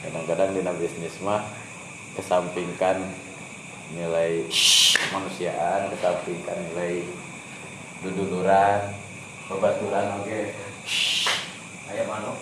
[0.00, 1.44] kadang-kadang di bisnis mah
[2.16, 3.04] kesampingkan
[3.92, 4.48] nilai
[4.96, 7.04] kemanusiaan kesampingkan nilai
[8.00, 8.80] duduluran
[9.52, 10.40] babaturan oke.
[11.92, 12.36] Ayam manuk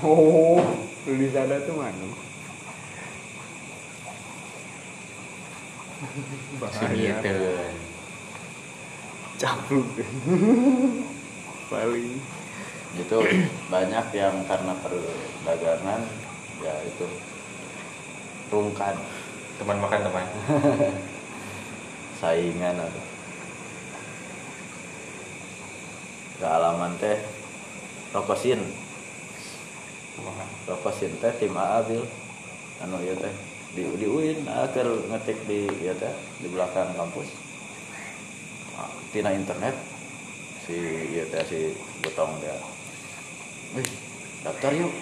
[0.00, 0.58] Oh,
[1.04, 2.08] di sana tuh mana?
[6.60, 7.14] Bahaya.
[9.34, 9.86] Capluk.
[11.72, 12.18] Paling.
[12.94, 13.18] itu
[13.66, 16.06] banyak yang karena perdagangan
[16.62, 17.06] ya itu
[18.54, 18.94] rungkan.
[19.58, 20.26] Teman makan teman.
[22.22, 23.04] Saingan atau.
[26.38, 27.18] Kealaman teh
[28.14, 28.62] rokosin.
[30.70, 32.06] Rokosin teh tim Aabil.
[32.78, 33.34] Anu ieu teh
[33.74, 37.43] di di UIN akhir ngetik di ieu teh di belakang kampus
[39.10, 39.74] tina internet.
[40.64, 40.76] Si
[41.12, 42.56] ieu teh si betong dia
[43.76, 43.90] Wih,
[44.46, 44.92] daftar yuk.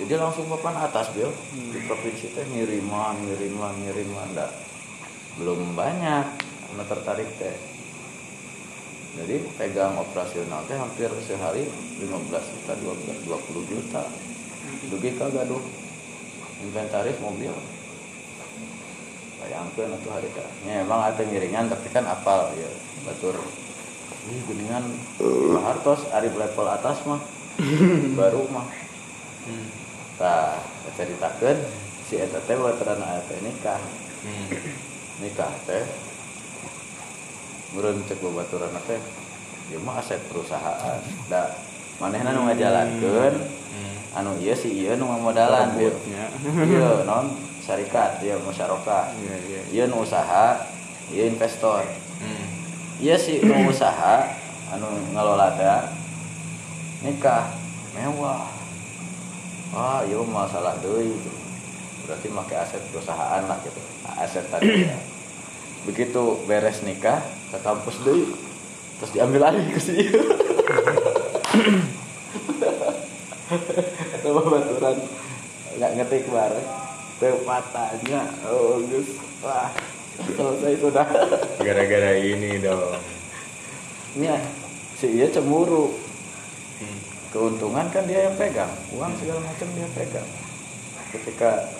[0.00, 1.30] Jadi langsung papan atas bil.
[1.54, 4.50] Di provinsi teh ngiriman ngiriman ngiriman dah.
[5.38, 6.26] Belum banyak
[6.74, 7.54] anu tertarik teh.
[9.14, 11.68] Jadi pegang operasional teh hampir sehari
[12.02, 14.02] 15 juta 12 20 juta.
[14.90, 15.62] Dugi kagak gaduh
[16.64, 17.52] inventaris mobil
[19.44, 22.70] bayangkan itu hari kan ya, emang ada ngiringan tapi kan apal ya.
[23.04, 23.36] Batur
[24.24, 24.84] ini geningan
[25.60, 27.20] Hartos ari level atas mah.
[28.18, 28.64] Baru mah.
[29.44, 29.68] Hmm.
[30.16, 30.56] tah
[30.96, 31.60] ceritakan
[32.08, 33.76] si eta teh baturan aya teh nikah.
[34.24, 34.48] Hmm.
[35.20, 35.84] nikah teh
[37.76, 39.00] meureun cek babaturan teh
[39.68, 41.00] ieu mah aset perusahaan.
[41.28, 41.52] Da
[42.00, 43.36] manehna nu ngajalankeun
[43.74, 43.98] Hmm.
[44.14, 46.30] anu ieu si ieu nu ngamodalan Rambutnya.
[46.46, 47.26] ieu non
[47.64, 49.60] syarikat ieu musyarakah Iya, iya.
[49.72, 50.68] ieu nu usaha
[51.08, 51.80] ieu investor.
[52.20, 52.46] Hmm.
[53.00, 54.28] ieu si nu usaha
[54.76, 55.80] anu ngelola teh
[57.08, 57.56] nikah
[57.96, 58.52] mewah.
[59.72, 61.16] Wah ieu mah masalah deui
[62.04, 63.80] berarti make aset perusahaan lah gitu.
[64.04, 64.96] Aset tadi ya.
[65.88, 68.28] begitu beres nikah ke kampus deui
[69.00, 70.20] terus diambil alih ke si ieu
[74.24, 74.96] Coba baturan.
[75.76, 76.83] Nggak ngetik bareng
[77.18, 79.18] teu matanya oh gus.
[79.42, 79.70] Wah
[80.18, 81.06] selesai sudah.
[81.66, 82.98] Gara-gara ini dong.
[84.18, 84.38] Ya
[84.98, 85.94] si iya cemburu.
[86.74, 86.98] Hmm.
[87.30, 90.28] keuntungan kan dia yang pegang uang segala macam dia pegang.
[91.14, 91.70] Ketika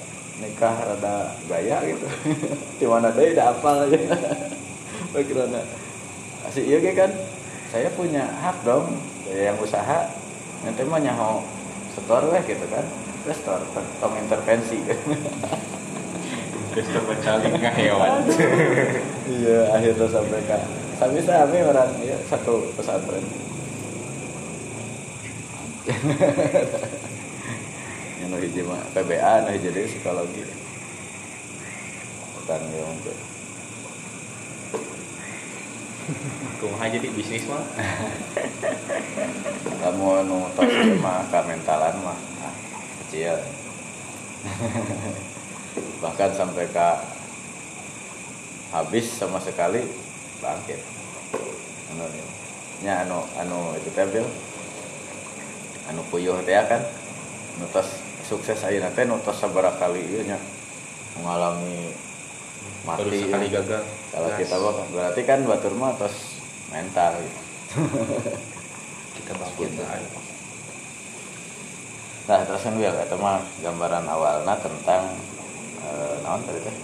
[0.43, 2.07] nikah rada gaya gitu.
[2.83, 3.99] Di mana deh udah apal aja.
[5.15, 5.63] Bagaimana
[6.53, 7.11] si iya ge kan
[7.73, 8.95] saya punya hak dong
[9.27, 10.07] yang usaha
[10.63, 11.41] nanti mah nyaho
[11.97, 12.85] setor weh gitu kan
[13.25, 14.79] setor tong intervensi.
[16.69, 18.13] Investor bercaling nggak hewan.
[19.25, 20.61] Iya akhirnya sampai kan
[21.01, 23.25] sami sami orang ya satu pesantren.
[28.21, 30.45] Yang nu hiji mah PBA nu hiji deui psikologi.
[32.37, 33.17] Bukan ya mungkin
[36.61, 37.65] kumaha jadi bisnis mah
[39.81, 42.34] kamu nu tos ieu mah ka mentalan mah ah,
[43.15, 43.39] kecil
[46.03, 46.89] bahkan sampai ke
[48.75, 49.87] habis sama sekali
[50.43, 50.83] bangkit
[51.95, 52.05] anu
[52.83, 54.27] nya anu anu itu teh Bil.
[55.89, 56.83] anu puyuh teh kan
[57.63, 60.37] nu tos sukses ayeuna teh nu tos sabaraha kali ieu nya
[61.15, 61.95] mengalami
[62.83, 63.63] mati sekali ya.
[63.63, 64.39] gagal kalau Gas.
[64.43, 66.43] kita bawa berarti kan batur mah tos
[66.75, 67.41] mental gitu.
[69.23, 70.24] kita bangkit bae.
[72.25, 75.13] Nah, terus kan Wil, itu mah gambaran awalnya tentang
[75.85, 76.77] eh, naon tadi teh?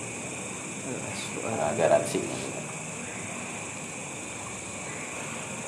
[1.49, 2.21] Nah, garansi.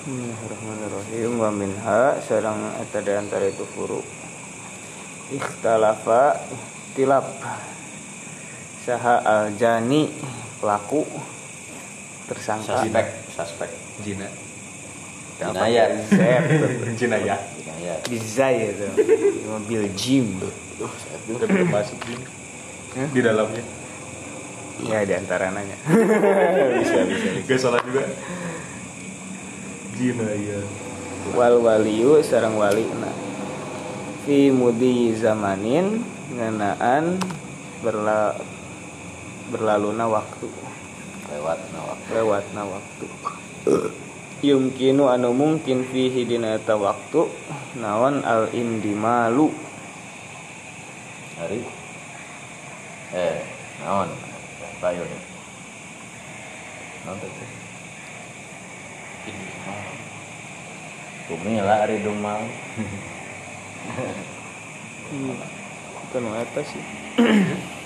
[0.03, 1.31] Bismillahirrahmanirrahim.
[1.41, 4.05] Wa minha sareng eta di antara itu huruf
[5.33, 6.37] ikhtalafa
[6.93, 7.25] tilap
[8.85, 10.13] saha aljani
[10.61, 11.09] pelaku.
[12.29, 12.85] Tersangka.
[12.85, 13.71] Suspek, suspek.
[14.05, 14.29] Jina.
[15.41, 15.65] Apa
[17.01, 17.52] Jinayat.
[17.83, 18.87] Ya Ya, Bizay itu
[19.51, 20.38] mobil gym.
[20.79, 22.21] Duh, saya udah belum masuk Jin
[23.11, 23.64] di dalamnya.
[24.87, 25.75] Ya di antara nanya.
[26.79, 27.29] Bisa, bisa.
[27.42, 28.07] gak salah juga.
[29.99, 30.62] Jina ya
[31.35, 33.11] wal waliyu sareng wali na.
[34.27, 37.18] Fi mudi zamanin ngenaan
[37.83, 38.38] berla
[39.51, 40.47] berlaluna waktu.
[41.33, 41.99] Lewat nawak.
[42.12, 43.07] lewatna waktu
[44.43, 47.31] yumkinu anu mungkin fihi dina eta waktu
[47.79, 49.49] naon al indimalu
[51.33, 51.59] Hari.
[53.19, 53.39] Eh,
[53.83, 54.07] naon?
[54.79, 55.23] Bayu nih.
[57.03, 57.47] Naon tadi?
[61.27, 62.47] Bumi lah hari dumal.
[66.13, 66.85] bukan nu eta sih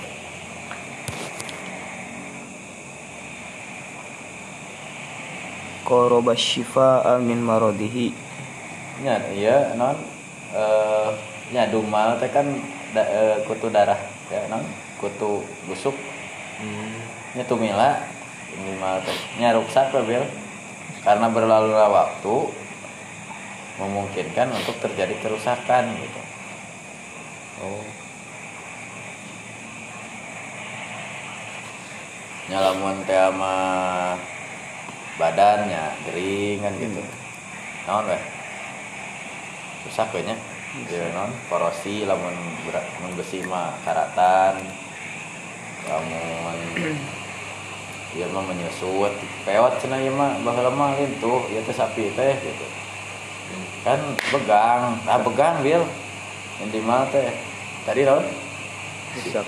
[5.87, 8.11] Qoroba shifa min marodihi
[9.07, 9.95] nya iya non.
[10.51, 11.11] Eh
[11.55, 12.43] nya dumal teh kan
[12.91, 14.67] da, eh, kutu darah ya non.
[14.99, 15.95] Kutu busuk.
[17.39, 18.03] Nya tumila
[18.51, 19.15] dumal teh.
[19.39, 20.27] Nya ruksak bil.
[21.07, 22.35] Karena berlalu waktu
[23.79, 26.21] memungkinkan untuk terjadi kerusakan gitu.
[27.63, 27.87] Oh.
[32.51, 33.55] Nyalamun teh sama
[35.17, 37.01] badannya gering kan gitu.
[37.89, 38.23] Naon weh?
[39.87, 40.37] Rusak we nya
[40.77, 42.37] Jadi non korosi lamun
[42.69, 44.61] berat mun besi mah karatan
[45.89, 46.59] lamun
[48.13, 49.13] ieu mah menyusut
[49.49, 52.67] peot cenah ieu mah baheula mah lintuh ieu teh sapi teh gitu.
[53.89, 55.81] Kan begang ah begang bil
[56.61, 57.33] di mana teh.
[57.89, 58.27] Tadi naon?
[59.17, 59.47] Rusak.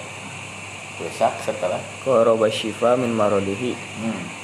[1.03, 1.83] Rusak setelah.
[2.07, 3.77] Qoroba shifa min marodihi.
[4.01, 4.38] Hmm.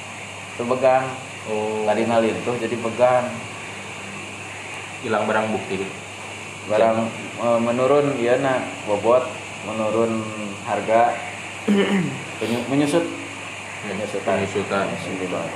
[0.55, 1.03] Itu begang
[1.51, 1.83] oh.
[1.83, 3.27] Tadi lintuh jadi begang
[5.03, 5.83] hilang barang bukti.
[6.71, 7.11] Barang
[7.43, 9.27] eh, menurun iya nah bobot
[9.67, 10.23] menurun
[10.63, 11.11] harga.
[12.39, 13.03] Penyu- menyusut.
[13.83, 14.85] Penyusutan Penyusutan.
[14.95, 15.47] Penyusutan.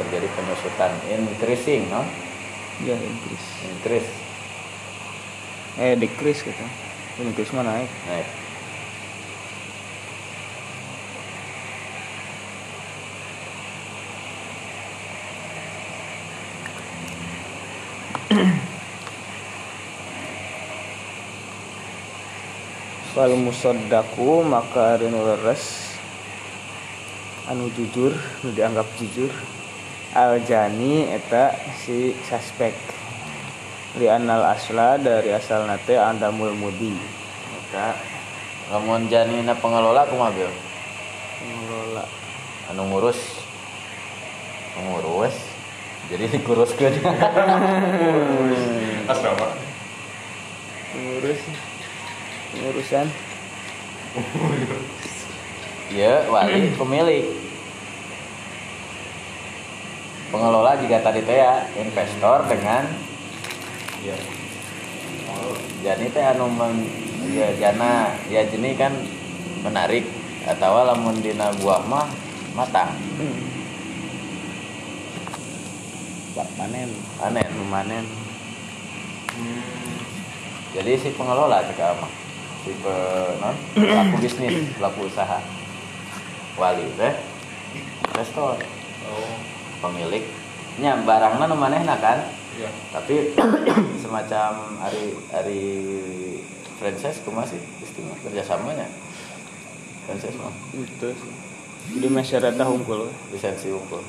[0.00, 0.92] terjadi penyusutan.
[1.12, 2.00] Increasing no?
[2.86, 4.10] Ya Inggris increase.
[5.76, 6.64] Eh decrease gitu
[7.20, 7.90] Inggris mah naik.
[8.08, 8.49] Naik
[23.10, 25.90] fal musaddaku maka ari nu leres.
[27.50, 28.14] Anu jujur
[28.46, 29.34] nu dianggap jujur.
[30.14, 32.74] Al jani eta si suspek.
[33.98, 36.94] Li anal asla dari asal nate andamul mudi.
[37.50, 37.98] Maka
[38.70, 40.54] lamun janina pengelola kumaha Bil?
[41.42, 42.06] pengelola.
[42.70, 43.18] Anu ngurus.
[44.78, 45.49] Ngurus
[46.10, 46.94] jadi dikuruskeun
[49.06, 49.48] asrama.
[50.90, 51.40] Pengurus
[52.50, 53.06] pengurusan
[55.94, 57.26] ya wali pemilik.
[60.30, 62.86] Pengelola juga tadi teh ya investor dengan
[64.02, 64.18] iya.
[65.80, 66.86] Jadi teh anu men,
[67.34, 68.94] ya jana ya jenis kan
[69.62, 70.06] menarik.
[70.46, 72.08] Atau lamun dina buah mah
[72.54, 72.96] matang
[76.34, 76.90] Pak panen.
[77.18, 78.06] Aneh memanen.
[80.70, 82.12] Jadi si pengelola juga mah
[82.60, 82.94] si pe,
[83.40, 85.42] non pelaku bisnis pelaku usaha.
[86.54, 87.14] Wali teh.
[88.10, 88.58] Investor.
[89.10, 89.34] Oh.
[89.80, 92.20] Pemiliknya barangnya nu manehna kan?
[92.54, 92.70] Iya.
[92.94, 93.34] Tapi
[94.02, 95.64] semacam hari hari
[96.78, 98.14] franchise kumaha sih istimewa.
[98.22, 98.86] Kerjasamanya.
[100.06, 101.32] Franchise mah itu sih.
[101.90, 104.04] Jadi masyarakat hunkul lisensi unggul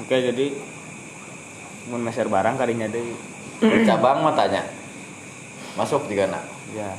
[0.00, 0.46] oke jadi
[1.86, 3.14] mun meser barang kadinya deui.
[3.58, 4.64] Di cabang mah tanya.
[5.72, 6.90] Masuk juga nak ya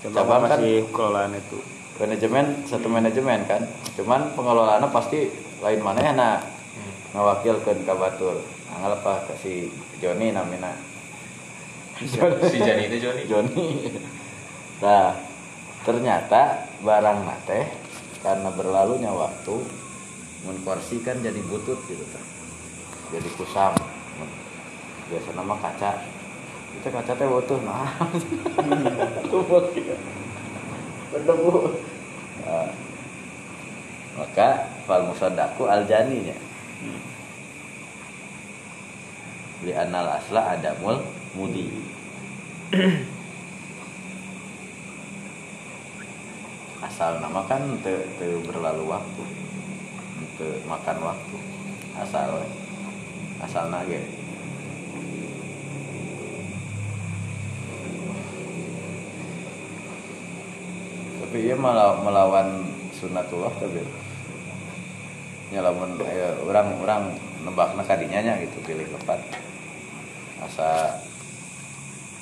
[0.00, 1.58] Cabang cabang kan- masih kelolaan itu.
[1.94, 3.62] Manajemen satu manajemen kan.
[3.94, 5.30] Cuman pengelolaannya pasti
[5.60, 6.36] lain mana ya nah
[7.12, 9.52] ngawakilkan ke batur anggap apa ke si
[9.98, 10.74] Joni namina.
[12.02, 13.64] Si Jani itu Joni Joni.
[14.82, 15.14] Nah
[15.82, 16.42] ternyata
[16.80, 17.60] barang nate
[18.18, 19.54] karena berlalunya waktu
[20.42, 22.24] mun kursi kan jadi butut gitu kan
[23.12, 23.72] jadi kusam
[25.14, 26.02] biasa nama kaca.
[26.74, 27.94] Itu kaca teh butuh nah.
[29.30, 29.94] Tumpuk gitu
[31.14, 31.70] berdebu
[32.44, 32.68] Nah,
[34.18, 36.34] maka fal musaddaku al janinya
[39.64, 41.00] li anal asla adamul
[41.32, 41.72] mudi.
[46.84, 49.24] Asal nama kan te, te berlalu waktu.
[50.36, 51.36] Te makan waktu.
[51.96, 52.44] Asal
[53.40, 54.04] asal nage
[61.34, 62.62] tapi ia malah melawan
[62.94, 63.82] sunatullah tapi
[65.50, 67.02] nyalamun eh, orang orang
[67.42, 69.18] nebakna kadinya nya gitu pilih lepat
[70.46, 70.94] asa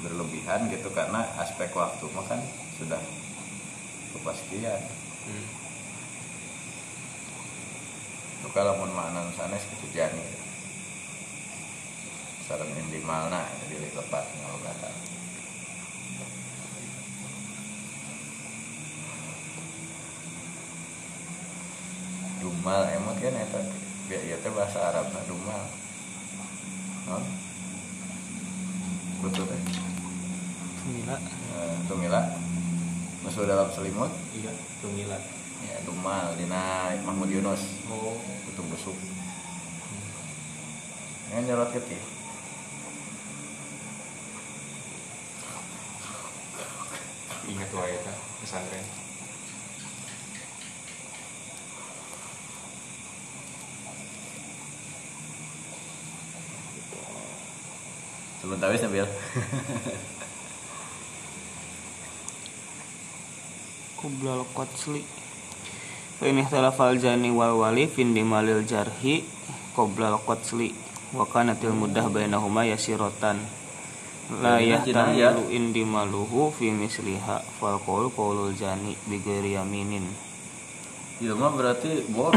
[0.01, 2.41] berlebihan gitu karena aspek waktu mah kan
[2.81, 2.97] sudah
[4.17, 4.81] kepastian.
[4.81, 5.47] Hmm.
[8.41, 10.25] itu kalau mun makna sanes gitu jani.
[12.49, 14.95] Sareng indimalna pilih lepat ngalogatan
[22.63, 23.59] dumal emot kan eta
[24.07, 25.67] ya teh bahasa Arabna dumal.
[27.11, 27.27] Non
[29.19, 29.63] betul teh
[30.83, 31.19] Gila.
[31.19, 32.23] Eh, tumila?
[33.27, 34.15] Masuk dalam selimut?
[34.31, 35.27] Iya tumilat
[35.67, 37.83] ya dumal dina Mahmud Yunus.
[37.91, 38.15] Oh.
[38.47, 38.95] Itu busuk
[41.35, 41.99] ini nyorot getih
[47.51, 49.02] ingat wae eta pesantren
[58.53, 59.09] sebentar wis sambil.
[63.97, 65.01] Kublal Qotsli
[66.21, 69.25] Fa ini talafal jani wal wali fin dimalil jarhi
[69.73, 70.69] Qoblal Qotsli
[71.17, 73.41] Wa kanatil mudah bainahuma yasirotan.
[74.41, 77.45] La yahtamilu indimaluhu fi misliha.
[77.61, 80.09] Fal qaul qaulul jani bighairi yaminin.
[81.21, 82.37] Itu mah berarti borok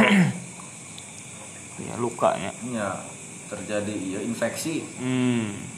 [1.87, 2.51] Ya lukanya.
[2.67, 2.99] Ya
[3.47, 4.83] terjadi iya infeksi.
[4.99, 5.74] Hmm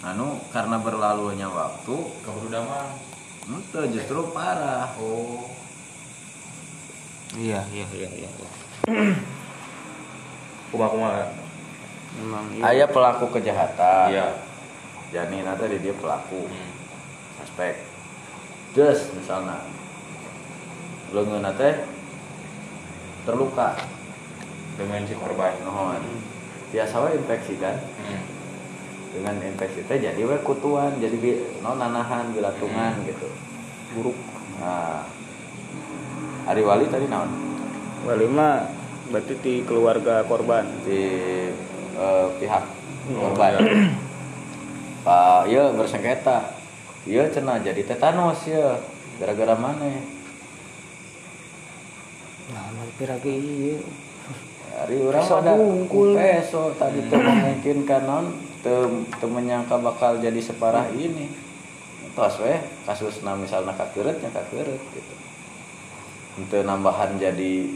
[0.00, 2.88] anu karena berlalunya waktu kabur damang
[3.50, 4.94] itu justru parah.
[5.00, 5.50] Oh.
[7.34, 7.86] Iya iya.
[7.90, 8.50] Iya iya iya.
[10.70, 11.24] kumaha kumaha
[12.20, 14.06] Memang ayah pelaku kejahatan.
[14.14, 14.28] Iya.
[15.10, 16.46] Jani nanti dia pelaku.
[16.46, 16.70] Hmm.
[17.42, 17.82] suspek.
[18.76, 19.58] Just misalnya.
[21.10, 21.74] Lengan teh
[23.26, 23.74] terluka.
[24.78, 25.58] Dengan si korban.
[25.66, 26.02] Nuhun
[26.70, 27.74] biasa we infeksi kan?
[28.06, 28.22] Hmm.
[29.10, 33.26] Dengan infeksi teh jadi we kutuan jadi bi- no nanahan bilatungan gitu.
[33.94, 34.18] Buruk.
[34.62, 35.02] Nah.
[36.46, 37.30] Ari Wali tadi naon?
[38.06, 38.70] Wali mah
[39.10, 40.66] berarti di keluarga korban.
[40.86, 41.02] Di
[41.94, 42.64] eh, pihak
[43.10, 43.52] korban.
[45.06, 46.54] Pak iya bersengketa.
[47.08, 48.78] Iya cenah jadi tetanus ya
[49.18, 49.88] gara-gara mana?
[52.50, 53.76] Nah, piragi iya.
[54.70, 55.54] Hari orang ada
[56.14, 58.26] peso tadi tuh memungkinkan non
[58.60, 61.28] teu menyangka bakal jadi separah ini.
[62.16, 65.14] Tos weh kasusna misalnya kakeretnya kakeret gitu.
[66.40, 67.70] Untuk nambahan jadi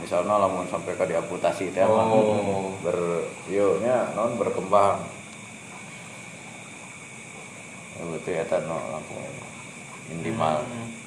[0.00, 2.72] misalnya lamun sampai ke diamputasi mah Oh.
[2.80, 5.04] ber yo nya non berkembang.
[7.98, 9.20] Ya betul ya no langsung
[10.08, 10.64] indimal.
[10.64, 10.99] Hmm.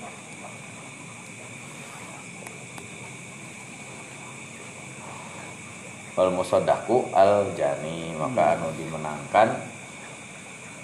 [6.14, 9.50] Wal musaddaku al jani maka anu dimenangkan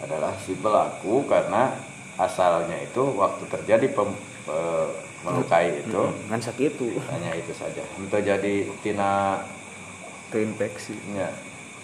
[0.02, 1.76] adalah si pelaku karena
[2.18, 4.10] asalnya itu waktu terjadi pem,
[4.48, 6.02] pe- melukai itu.
[6.32, 6.98] Kan sakit itu.
[7.14, 7.84] Hanya itu saja.
[8.00, 9.44] Untuk jadi tina
[10.34, 11.30] terinfeksi nya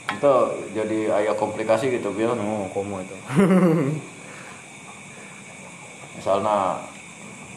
[0.05, 0.33] itu
[0.73, 2.33] jadi ayah komplikasi gitu bil.
[2.33, 3.15] Oh komo itu.
[6.17, 6.81] Misalnya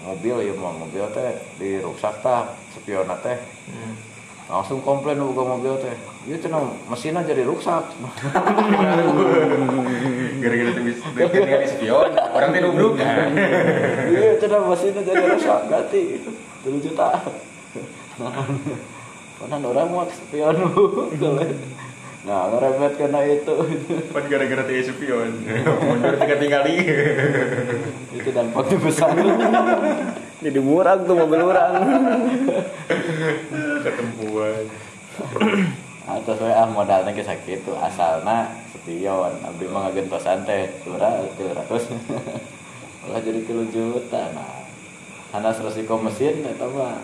[0.04, 3.38] mobil ya mau mobil teh dirusak tah spion teh.
[3.72, 3.94] Hmm.
[4.48, 5.92] Langsung komplain buka mobil teh
[6.24, 7.84] iya cenah mesinnya jadi rusak.
[10.40, 12.96] Gara-gara tuh bisa gara-gara spion orang teh nubruk.
[14.08, 16.24] Iya cenah mesinnya jadi rusak ganti
[16.64, 17.12] tujuh juta.
[18.18, 20.58] Nah, orang mau spion
[22.26, 23.54] nah ngerebet karena itu.
[24.10, 25.30] Pan gara-gara teh spion.
[25.84, 26.76] Mundur tiga tinggali.
[28.14, 29.14] itu dampaknya besar.
[30.38, 31.72] Jadi murah tuh mobil orang
[33.82, 34.66] Ketempuan.
[36.08, 41.52] atau saya ah modalnya ke sakit tuh asalna sepion abdi mah ngagentosan teh surah itu
[41.52, 41.92] ratus
[43.04, 44.32] malah jadi kilo juta.
[44.32, 44.64] Nah
[45.36, 46.96] hanas resiko mesin eta mah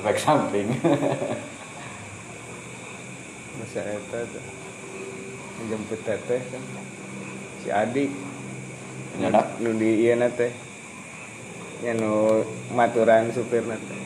[0.00, 0.72] efek samping
[3.58, 4.44] masa eta tuh
[5.66, 6.62] jemput teteh kan.
[7.58, 8.10] Si adik
[9.18, 10.54] nyedak nu di ieu na teh
[11.80, 14.00] ya nu maturan supir teh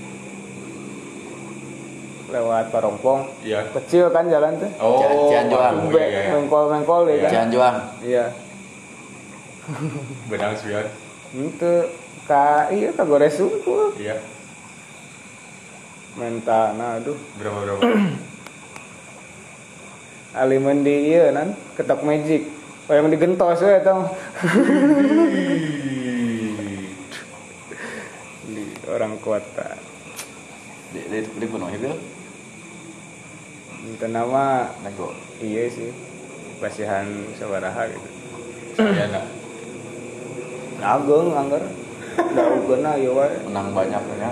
[2.33, 3.69] lewat Parompong Iya.
[3.77, 5.93] kecil kan jalan teh Oh, Cianjuang.
[5.93, 6.33] iya, iya, iya.
[6.33, 7.31] mengkol mengkol ya kan?
[7.31, 8.25] Cianjuang iya.
[10.27, 10.89] Benang spion.
[11.33, 11.73] itu
[12.25, 14.17] ka iya ka gores unggul Iya.
[16.13, 17.17] mentana aduh.
[17.37, 17.81] Berapa berapa?
[20.37, 21.57] aliman di iya nan.
[21.77, 22.49] Ketok magic.
[22.91, 24.11] Oh yang digentos ya tong
[28.51, 29.79] di orang kota.
[30.93, 31.95] Di di, di penuhi bil
[33.83, 35.15] itu nama nego.
[35.39, 35.91] Iya sih.
[36.59, 37.07] Pasihan
[37.39, 38.09] sabaraha gitu.
[38.79, 39.27] Saya nak.
[40.83, 41.63] ageng anggar
[42.35, 43.31] da ugeuna ieu wae.
[43.47, 44.31] Menang banyaknya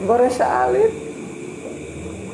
[0.00, 0.92] gores alit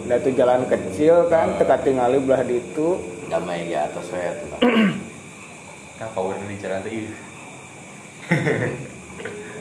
[0.07, 3.03] da tuh jalan kecil kan teka tingali belah ditu.
[3.27, 4.55] Damai ya atas saya tuh
[5.99, 7.11] Kan power di jalan teh.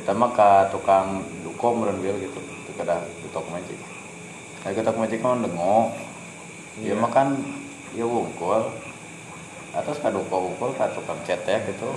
[0.02, 3.78] kita mah ke tukang duko meren bil gitu itu kada tutok magic.
[4.62, 5.94] Saya ketok magic mah dengo
[6.82, 7.42] dia mah kan
[7.98, 8.70] ya wungkul.
[9.74, 11.90] Atas ka duko wungkul ka tukang cetek gitu.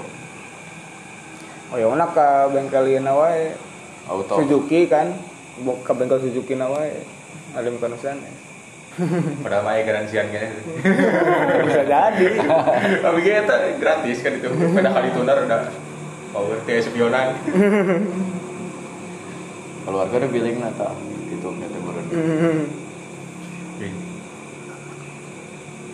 [1.69, 3.53] Oh yang mana ka bengkel wae.
[4.09, 4.41] Auto.
[4.41, 5.13] Suzuki kan
[5.61, 6.73] ke bengkel Suzuki na
[7.55, 8.19] wae alim kanusan
[9.47, 10.59] Padahal mah garansian kayaknya.
[11.71, 12.27] bisa jadi.
[13.07, 14.51] Tapi kita gratis kan itu.
[14.51, 15.71] Pada kali tunar udah
[16.35, 17.39] power teh spionan.
[19.89, 20.93] keluarga udah billing nata
[21.33, 22.05] gitu gitu meren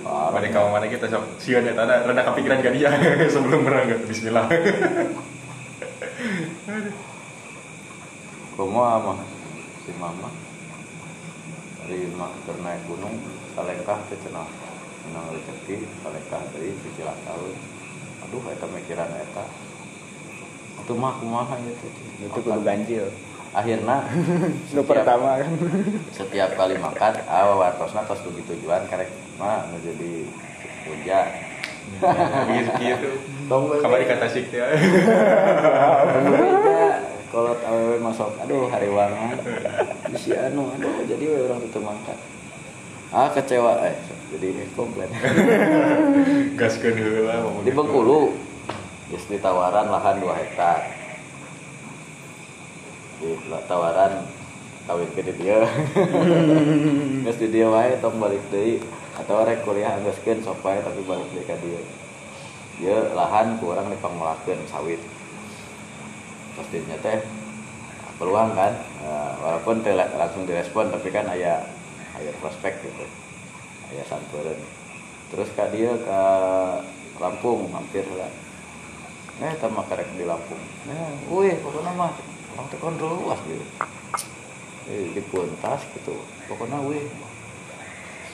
[0.02, 0.32] parah.
[0.34, 2.90] Pada kawan mana kita sok sian ya tanda rada kepikiran kan dia
[3.30, 4.50] sebelum berangkat Bismillah.
[8.58, 9.18] Kumaha mah
[9.86, 10.43] si mama
[11.84, 13.20] dari mah keur naik gunung
[13.52, 14.48] salekah teh cenah
[15.08, 17.52] menang rezeki salekah dari cicilan tahun
[18.24, 19.44] aduh eta mikiran eta
[20.84, 21.92] itu mah kumaha ya teh
[22.24, 23.06] itu kudu ganjil
[23.54, 24.08] akhirnya
[24.74, 25.52] nu pertama kan
[26.10, 30.12] setiap kali makan ah wartosna tos dugi tujuan karek mah nu jadi
[30.88, 31.20] puja
[31.84, 33.10] Gitu gitu.
[33.44, 34.64] tong Kabar dikata sik teh.
[37.34, 38.30] Kolot awewe masuk.
[38.46, 39.34] Aduh hari wangan
[40.14, 42.14] si anu aduh jadi we orang itu mangkat
[43.10, 43.98] ah kecewa eh
[44.30, 45.10] jadi komplain.
[46.58, 48.38] Gaskeun heula mau di Bengkulu
[49.10, 50.80] geus ditawaran lahan 2 hektar.
[53.18, 53.34] Di
[53.66, 54.30] tawaran
[54.86, 55.62] kawin ke di dia.
[57.24, 58.82] Geus di dia wae tong balik deui.
[59.14, 61.80] Atau rek kuliah geuskeun sok wae tapi balik deui ka dia.
[62.82, 64.98] Dia lahan ku urang dipangmolakeun sawit
[66.54, 67.18] pastinya teh
[68.18, 68.72] peluang kan?
[69.02, 71.66] Eh, walaupun la- langsung direspon tapi kan aya
[72.14, 73.04] aya prospek gitu.
[73.92, 74.58] Aya sampeureun
[75.34, 76.20] terus ka dia ke
[77.18, 78.30] Lampung mampir lah.
[79.38, 80.58] Eh tama karek di Lampung.
[80.86, 82.10] Nah wih pokoknya mah
[82.54, 83.64] orang teh kon luas gitu.
[84.90, 86.14] Eh di puntas gitu.
[86.50, 87.06] Pokoknya wih.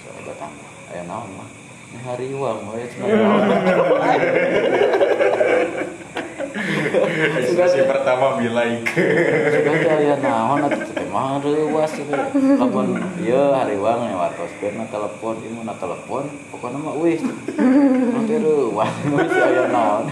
[0.00, 0.52] So datang.
[0.92, 1.48] Aya naon mah?
[1.90, 3.10] Hari uang we cenah
[7.40, 8.82] Ekspresi pertama be like.
[9.50, 12.12] Sudah aya naon atuh teh mah reuwas gitu.
[12.58, 16.94] Lamun ieu hari uang ya wartoskeun na telepon, ieu na telepon, pokona mah.
[16.98, 18.92] Nu teh reuwas,
[19.30, 20.04] si aya naon.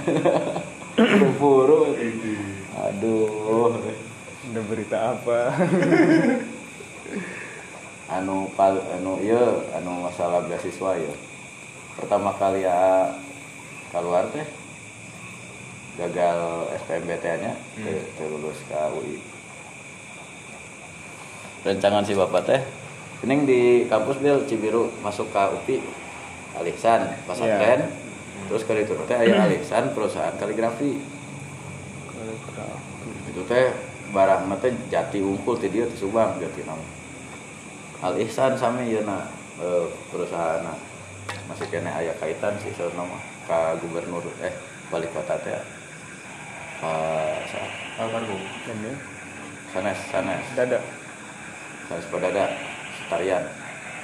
[0.99, 1.95] Buru-buru.
[2.78, 3.82] Aduh.
[4.49, 5.53] ada berita apa
[8.09, 11.12] Anu pal anu ieu anu masalah beasiswa ya.
[11.93, 13.12] Pertama kali ya
[13.93, 14.49] keluar teh
[15.99, 19.18] gagal SPMBT-nya teu teu lulus ke UI.
[21.66, 22.62] Rencangan si Bapak teh?
[23.18, 25.82] Kening di kampus Bil Cibiru masuk ke UPI
[26.55, 27.90] Aliksan pesantren
[28.46, 31.03] terus kali itu teh aya Aliksan perusahaan kaligrafi.
[33.26, 33.74] Itu teh
[34.14, 36.86] barang teh jati unggul ti dieu teh Subang jati nama.
[38.07, 39.26] Al Ihsan sami yeuna
[39.59, 40.62] eh, perusahaan
[41.51, 44.55] masih kena aya kaitan sih soalnya mah ka gubernur eh
[44.94, 45.59] balik kota teh
[46.79, 48.39] Pak sa- Almarhum.
[48.39, 48.93] ini.
[49.68, 50.45] Sanes sanes.
[50.55, 50.79] Dada.
[51.87, 52.45] Sanes padada
[52.97, 53.43] setarian.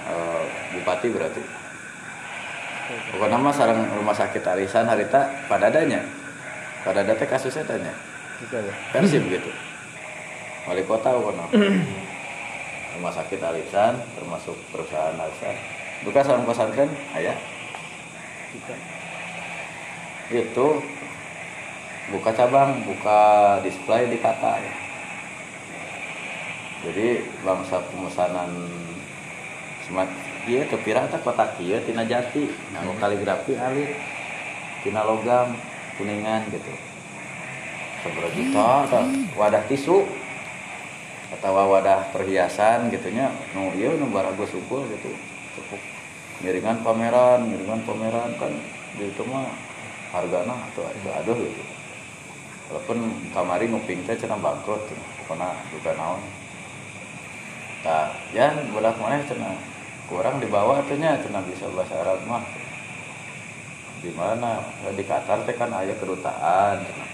[0.05, 0.43] Eh,
[0.75, 1.43] bupati berarti.
[2.85, 6.05] Pokoknya mah sarang rumah sakit arisan harita pada adanya
[6.85, 7.89] pada ada teh kasusnya tanya.
[8.37, 8.75] Gitu ya.
[8.93, 9.49] Persib gitu
[10.65, 11.45] wali kota pokoknya.
[12.95, 15.57] Rumah sakit arisan termasuk perusahaan arisan
[16.05, 17.37] buka sarang pesantren ayah.
[18.53, 18.75] Gitu.
[20.31, 20.67] itu
[22.13, 23.21] buka cabang buka
[23.65, 24.61] display di Qatar.
[26.85, 28.53] Jadi bangsa pemesanan
[29.89, 30.13] smart
[30.45, 32.53] iya tuh pirata kotak iya tina jati.
[32.77, 33.97] Nganggo kaligrafi alit
[34.85, 35.57] tina logam
[35.97, 36.73] kuningan gitu.
[38.05, 39.07] Seberapa juta tah.
[39.41, 40.05] wadah tisu
[41.41, 43.33] atau wadah perhiasan gitunya.
[43.57, 45.09] Nu iya nu barago sukul gitu.
[45.57, 45.81] Cukup.
[46.45, 48.53] Miringan pameran miringan pameran kan
[49.01, 49.49] di itu mah
[50.13, 51.74] hargana atau aduh gitu
[52.71, 54.81] walaupun kamari nguping teh cenah bangkrut
[55.25, 56.21] pokoknya juga naon.
[57.85, 59.57] Nah ya bolak mana cenah?
[60.05, 62.45] Kurang dibawa tuh nya cenah bisa bahasa Arab mah.
[64.05, 64.61] Di mana?
[64.93, 67.11] Di Qatar teh kan aya kedutaan cenah.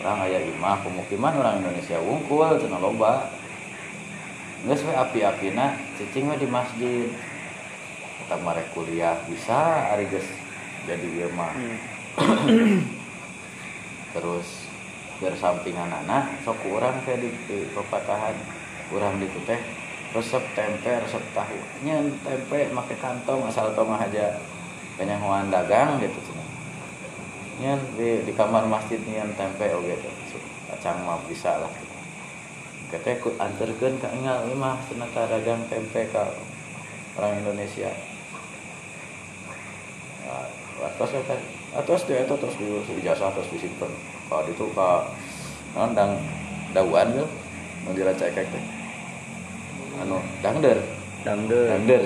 [0.00, 3.28] Orang aya imah pemukiman orang Indonesia wungkul cenah loba.
[4.62, 7.08] Geus we api-apina cicing we di masjid.
[8.22, 10.24] Kita marek kuliah bisa ari geus
[10.82, 11.54] jadi ieu mah
[14.14, 14.61] terus
[15.38, 17.30] sampingan anak sok kurang teh di,
[17.70, 18.34] pepatahan.
[18.90, 19.60] Kurang di teh
[20.12, 21.58] resep tempe resep tahu.
[21.86, 24.36] Nyen tempe make kantong asal tong aja
[24.98, 26.48] penyanguan dagang gitu cenah
[27.62, 30.38] nyen di, di kamar masjid nyen tempe oge gitu
[30.72, 31.96] kacang mah bisa lah gitu.
[32.92, 34.02] Kita ikut anterkeun
[34.58, 36.28] mah cenah tah dagang tempe ka
[37.16, 37.92] orang Indonesia.
[40.82, 41.40] Atas kan
[41.78, 43.92] atas dia itu terus dulu ijazah terus disimpan
[44.32, 44.90] kalau itu ke
[45.76, 46.16] nondang
[46.72, 47.28] dawan tuh
[47.84, 48.64] mau diracak kayak teh
[50.00, 50.78] anu dangder.
[51.22, 51.70] Dangdut.
[51.70, 52.02] dangder.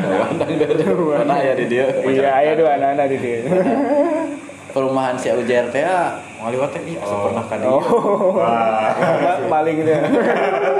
[0.00, 0.76] Dawan dangder.
[0.96, 1.92] Mana ya di dia.
[1.92, 3.38] Iya, aya dua anak-anak di dia.
[4.72, 7.80] perumahan si Ujar teh ah, ngaliwat teh iya asa pernah ka dieu.
[7.80, 8.36] Oh.
[9.52, 10.04] Maling dia.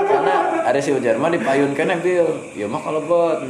[0.05, 0.35] karena
[0.65, 2.29] ada si Ujar mah dipayunkeun bil.
[2.53, 3.41] Ya mah kalau buat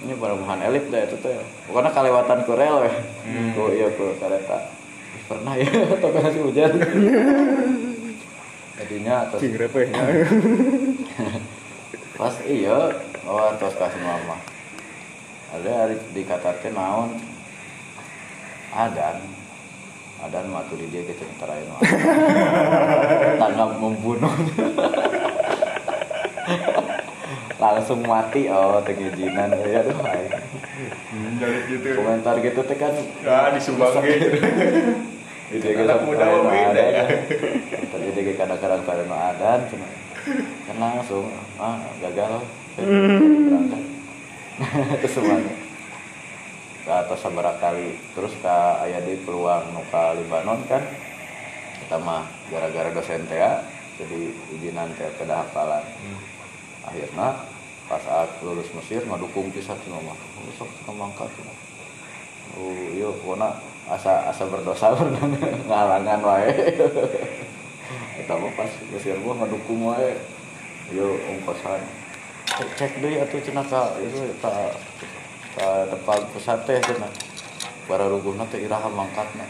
[0.00, 1.36] ini perumahan elit dah itu teh.
[1.68, 2.94] Pokoknya kalewatan ku rel weh.
[3.52, 4.79] Ku iya ku kereta
[5.30, 6.74] pernah ya atau kan si Ujar
[8.80, 9.86] jadinya terus Cing repeh.
[12.18, 12.90] pas iya
[13.28, 14.40] oh terus kasih mama.
[15.54, 17.10] Ada hari dikatakan naon?
[18.74, 19.22] Adan.
[20.20, 21.64] Adan matu di dia gitu terakhir
[23.40, 24.32] tanggap membunuh.
[27.60, 29.52] Langsung mati oh tengijinan.
[29.60, 29.96] Ya aduh.
[31.40, 32.00] Jadi gitu.
[32.00, 33.92] komentar gitu teh kan Ya disumbang
[35.50, 37.04] Ide Anak muda mah beda ya.
[37.90, 39.86] Tadi dia kadang-kadang pada no adan cuma
[40.70, 41.26] kan langsung
[41.58, 42.38] ah gagal.
[42.78, 43.82] Berangkat.
[45.02, 45.54] Terus semuanya.
[46.86, 47.26] Ke atas
[47.58, 50.86] kali terus ke ayah di peluang nuka Libanon kan
[51.82, 53.66] kita mah gara-gara dosen ya,
[53.98, 54.20] jadi
[54.54, 55.84] izinan teh kedah hafalan.
[56.86, 57.36] Akhirnya
[57.90, 61.52] pas aku lulus Mesir ngadukung pisah cuma mah besok kita mangkat cuma.
[62.54, 65.32] Oh iya pokoknya asa asa berdosa berenang
[65.64, 66.50] ngalangan wae.
[68.20, 70.18] Kita mah pas Mesir gua ngadukung wae.
[70.90, 71.80] Yo ongkosan
[72.50, 74.52] cek cek deh atuh cenah ka itu ka
[75.54, 77.12] ka depan pusat teh cenah.
[77.86, 79.46] Para ruguhna teh iraha mangkatna.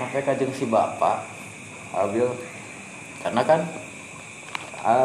[0.00, 1.22] Sampai kajeng si bapak
[1.90, 2.30] abil
[3.20, 3.60] karena kan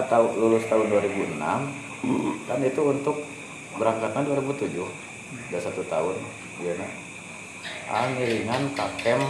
[0.08, 1.36] tahu lulus tahun 2006
[2.48, 3.18] kan itu untuk
[3.76, 4.72] berangkatnya 2007
[5.52, 6.16] udah satu tahun
[6.64, 6.92] iya nah
[7.86, 9.22] ah ngiringan kakem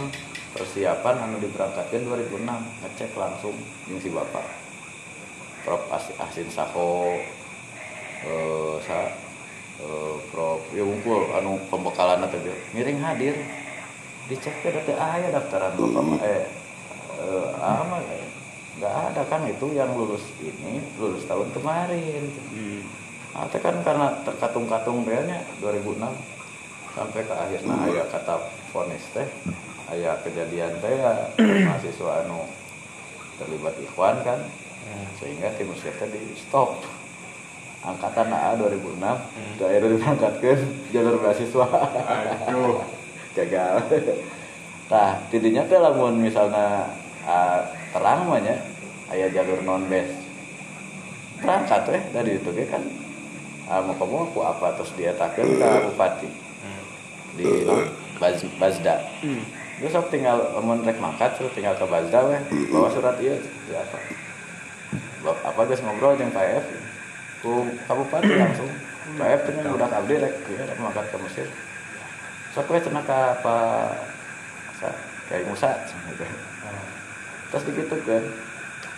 [0.56, 2.40] persiapan anu diberangkatkan 2006
[2.80, 3.52] ngecek langsung
[3.84, 4.44] jeung si bapak.
[5.64, 7.20] Prof As- Asin Saho
[8.24, 9.12] eh sa
[9.82, 13.36] eh, Prof ya unggul anu pembekalan dia miring hadir.
[14.26, 16.42] Dicek teh teh aya daftaran bapak eh
[17.20, 18.00] eh ah mah
[18.76, 22.24] nggak ada kan itu yang lulus ini lulus tahun kemarin.
[23.36, 26.35] Nah, teh kan karena terkatung-katung realnya 2006
[26.96, 28.34] sampai ke akhirnya aya kata
[28.72, 29.28] vonis teh
[29.92, 31.28] aya kejadian teh ya,
[31.68, 32.48] mahasiswa anu
[33.36, 34.40] terlibat ikhwan kan
[35.20, 36.80] sehingga tim Mesir teh di stop.
[37.86, 39.62] Angkatan AA 2006 hmm.
[39.62, 40.58] akhirnya diberangkatkan
[40.90, 41.66] jalur beasiswa
[42.50, 42.82] Aduh.
[43.36, 43.74] gagal.
[44.90, 46.90] Nah tidinya teh lamun misalnya
[47.22, 47.62] ah,
[47.94, 48.58] terang mah nya
[49.12, 50.18] aya jalur non base.
[51.38, 52.82] Berangkat teh dari itu kan
[53.70, 56.45] ah, mau kamu aku apa terus dia takkan ke bupati
[57.36, 57.44] di
[58.16, 58.96] Baz, Bazda.
[59.76, 62.40] Terus sok tinggal lamun rek mangkat terus tinggal ke Bazda weh.
[62.72, 63.36] Bawa surat iya
[63.68, 63.98] ya apa?
[65.20, 66.64] Bawa- apa guys ngobrol jeung PF
[67.44, 68.72] ku ka bupati langsung.
[69.20, 71.48] PF teh budak abdi rek ya, rek mangkat ke Mesir.
[72.56, 73.56] Sok we cenah ka apa
[74.80, 74.88] sa
[75.28, 76.24] kayak musa gitu.
[77.46, 78.24] terus digitu kan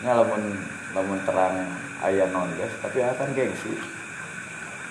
[0.01, 0.63] nya lamun
[0.95, 1.59] lamun terang
[2.01, 2.71] aya non guys.
[2.79, 3.75] Tapi akan gengsi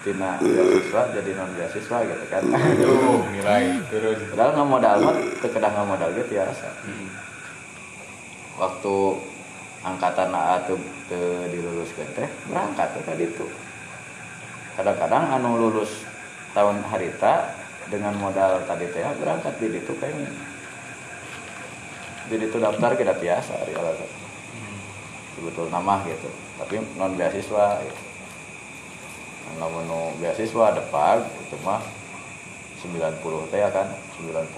[0.07, 2.43] tina beasiswa jadi non beasiswa gitu kan.
[2.47, 4.23] Aduh, nilai terus.
[4.31, 7.11] padahal nggak modal mah kekedah nggak modal gitu tiasa Hmm.
[8.55, 8.95] waktu
[9.83, 10.79] angkatan AA tuh
[11.11, 13.51] teu diluluskeun teh berangkat teh tadi tuh.
[14.79, 16.07] Kadang-kadang anu lulus
[16.55, 17.51] tahun harita
[17.91, 20.31] dengan modal tadi teh berangkat di itu kayaknya
[22.31, 24.09] di itu daftar kita biasa di alasan
[25.35, 26.31] sebetul nama gitu.
[26.63, 28.06] Tapi non beasiswa gitu
[29.55, 31.79] namun nu beasiswa depan itu mah
[32.83, 33.87] 90 teh ya kan
[34.19, 34.51] 90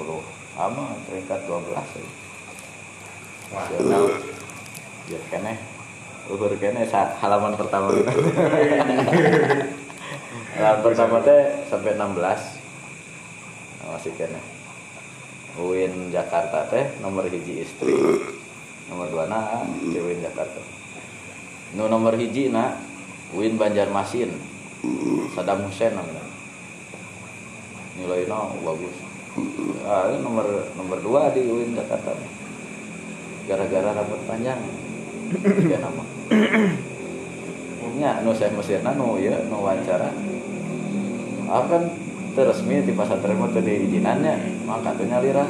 [0.59, 2.09] ama peringkat 12 ya.
[3.53, 4.05] Wah, Nasional
[5.07, 5.53] ya kene.
[6.29, 7.89] Luhur kene saat halaman pertama
[10.57, 12.59] halaman pertama teh sampai 16
[13.79, 14.37] Nah, masih kene.
[15.57, 17.95] UIN Jakarta teh nomor hiji istri.
[18.91, 20.61] Nomor dua na UIN Jakarta.
[21.73, 22.77] Nu nomor hiji na
[23.33, 24.29] UIN Banjarmasin
[25.35, 26.29] Saddam Hussein namanya
[27.99, 28.95] nilainya bagus.
[29.83, 30.47] Ah, nomor
[30.79, 32.15] nomor dua di UIN Jakarta.
[33.45, 34.59] Gara-gara rambut panjang.
[35.35, 36.03] Tiga nama.
[37.99, 40.09] Nya nu saya mesirna nu ya nu wawancara.
[41.49, 41.91] Akan
[42.37, 45.45] teresmi di pasar terima teu diizinannya maka teu nyalira.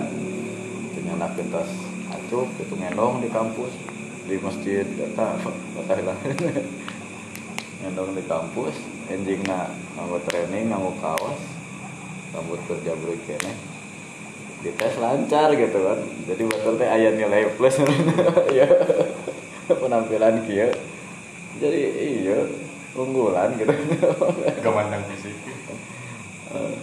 [0.95, 1.69] Teu nyana kentos
[2.09, 3.73] acuh itu ngendong di kampus.
[4.25, 5.37] Di masjid eta
[5.77, 6.13] patahila
[7.81, 11.41] ngendong di kampus enjingna nganggo training nganggo kaos
[12.33, 13.53] rambut kerja beli kene.
[14.59, 15.99] Dites lancar gitu kan.
[16.29, 17.81] Jadi betul teh aya nilai plus.
[18.57, 18.65] Ya
[19.69, 20.73] penampilan kia.
[21.61, 22.37] Jadi iya
[22.97, 23.73] unggulan gitu.
[24.65, 25.37] Gak mandang fisik.
[26.49, 26.73] Eh,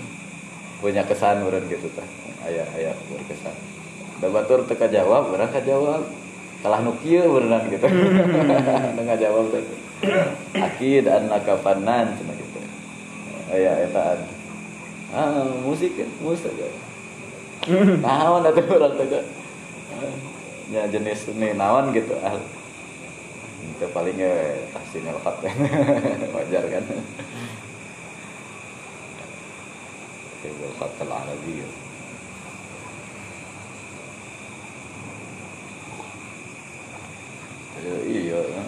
[0.79, 2.07] punya kesan meureun gitu tah
[2.47, 3.57] aya aya berkesan
[4.21, 6.05] da batur teu jawab urang jawab
[6.65, 7.85] kalah nu kieu berenang gitu.
[8.97, 9.63] Nu ngajawab teh
[10.53, 12.61] akid annaka fannan cuma gitu.
[13.53, 14.21] Aya eta
[15.15, 16.53] ah musik musik.
[18.03, 19.25] Naon atuh urang teh
[20.71, 22.37] nya jenis seni naon gitu ah.
[23.77, 24.33] Itu paling ya
[24.73, 25.57] pasti nelfat kan
[26.37, 26.85] wajar kan?
[30.45, 31.53] Tibul khatul lagi.
[31.61, 31.69] ya.
[37.77, 38.66] Eh, iya eh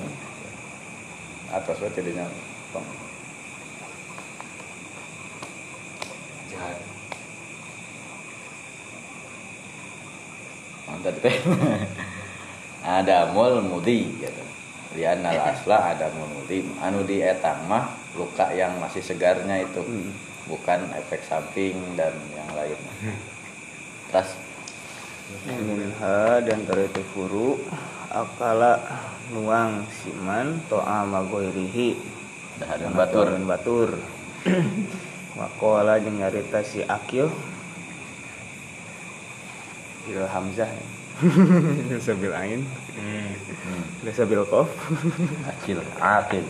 [1.49, 2.29] atas wae jadinya
[2.73, 2.85] pang
[6.49, 6.77] Jahat.
[10.89, 11.37] mantap teh.
[12.99, 14.43] Ada mul mudi gitu.
[14.97, 16.65] Lian al asla ada mul mudi.
[16.81, 19.85] Anu di etang mah luka yang masih segarnya itu.
[19.85, 20.13] Hmm.
[20.49, 22.81] bukan efek samping dan yang lain.
[24.09, 24.33] Terus?
[25.45, 27.61] Minha dan itu furu
[28.09, 28.81] akala
[29.33, 31.97] nuang siman to'a magoirihi
[32.57, 33.25] dahareun batur.
[33.29, 33.91] Dahareun batur.
[35.39, 37.29] Wakola jeung nyarita si Akil.
[40.09, 40.73] Bil Hamzah.
[42.07, 42.63] Sabil ain.
[42.95, 43.35] Hmm.
[44.15, 44.71] Sabil kof
[45.51, 46.47] akil akil?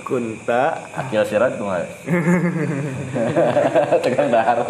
[0.00, 0.80] Kunta.
[0.96, 1.84] Akil sirat kumaha
[4.04, 4.64] tegang dahar.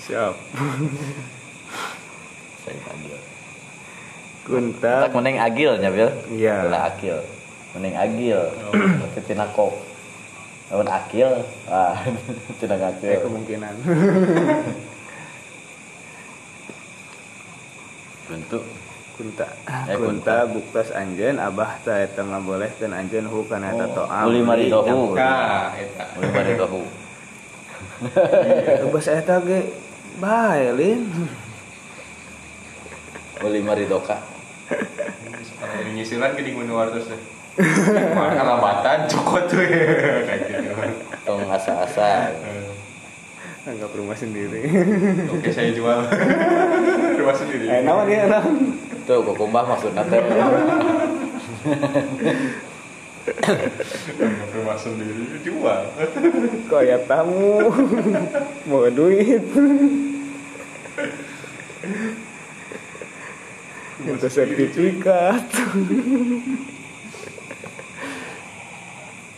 [0.00, 0.34] Siap.
[2.64, 3.27] Saya agil
[4.48, 6.72] Kunta tak mending agil nya bil Iya.
[6.72, 7.20] Lah akil
[7.76, 8.40] mending agil.
[8.64, 9.20] Oh.
[9.28, 9.76] tina kok.
[10.72, 12.00] Lawan akil ah
[12.58, 13.76] tina akil kemungkinan.
[18.28, 18.64] Bentuk.
[19.18, 19.50] Kunta.
[19.66, 24.40] Eh, Kunta buktas anjen Abah ta eta ngabolehkeun anjen hu kana eta Oh, to'am uli
[24.46, 25.18] mari dohu.
[25.18, 26.04] Nah, eta.
[26.14, 26.82] mulai bari tahu
[28.94, 29.74] Bas eta ge
[30.22, 31.02] bae lin.
[33.42, 34.37] Mulai mari doka
[34.68, 37.20] Kalau ini nyisilan ke di gunung wartos deh.
[38.14, 39.64] Mana lambatan cokot tuh.
[39.66, 40.94] Kayak
[41.28, 42.32] tong asa-asa
[43.68, 44.64] Anggap rumah sendiri
[45.28, 46.08] Oke saya jual
[47.20, 47.68] rumah sendiri.
[47.68, 48.72] Eh naon ya naon
[49.04, 50.24] tuh kukumbah maksudna teh
[53.28, 55.82] Anggap rumah sendiri jual.
[56.72, 57.68] Kok ya tamu
[58.64, 59.44] Mau duit
[63.98, 65.42] Minta sertifikat.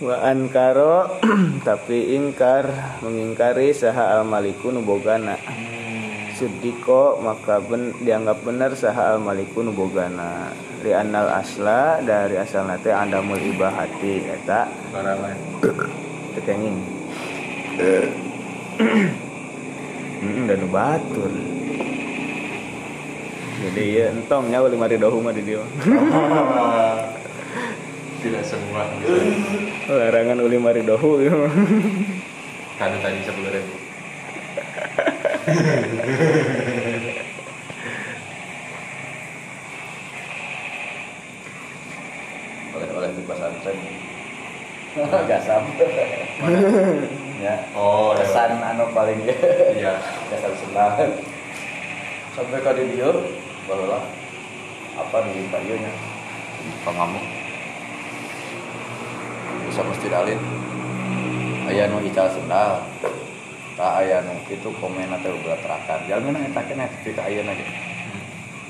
[0.00, 1.20] Wa ankaro
[1.68, 5.36] tapi ingkar mengingkari saha al maliku nubogana.
[6.36, 10.52] Sudiko maka ben, dianggap benar saha al maliku nubogana.
[10.80, 15.36] Li annal asla dari asal nate andamul ibahati eta Barangan.
[16.36, 16.80] tekenging
[20.20, 21.32] Hmm, dan batur.
[23.60, 25.60] Jadi ya entong nyawa lima ribu mah di dia.
[28.20, 28.84] tidak semua
[29.88, 31.32] Larangan uli mari dohu ya.
[32.80, 33.74] kan tadi sepuluh ribu.
[42.76, 43.76] Oleh-oleh di pesantren.
[44.90, 45.86] Agak sampai
[47.44, 47.54] ya.
[47.76, 49.20] Oh kesan anu paling
[49.76, 50.00] iya.
[50.32, 51.12] Kesan senang
[52.34, 52.84] sampai ke di
[53.70, 54.02] bahwa
[54.98, 55.94] apa di payunya
[56.82, 57.22] pengamuk
[59.70, 60.40] bisa mesti dalin
[61.70, 62.82] ayah nu ical sendal.
[63.78, 66.90] Tak ayah nu itu komen atau berat terakan jalan mana eta kena?
[67.06, 67.66] Cerita ayah aja.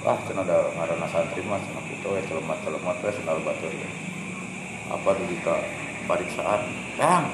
[0.04, 3.88] Wah cenah ada ngaranna santri mah cenah kitu we celemat celemat we sendal batur ya.
[4.92, 5.56] apa dulu kita?
[6.04, 6.60] Pariksaan
[7.00, 7.24] yang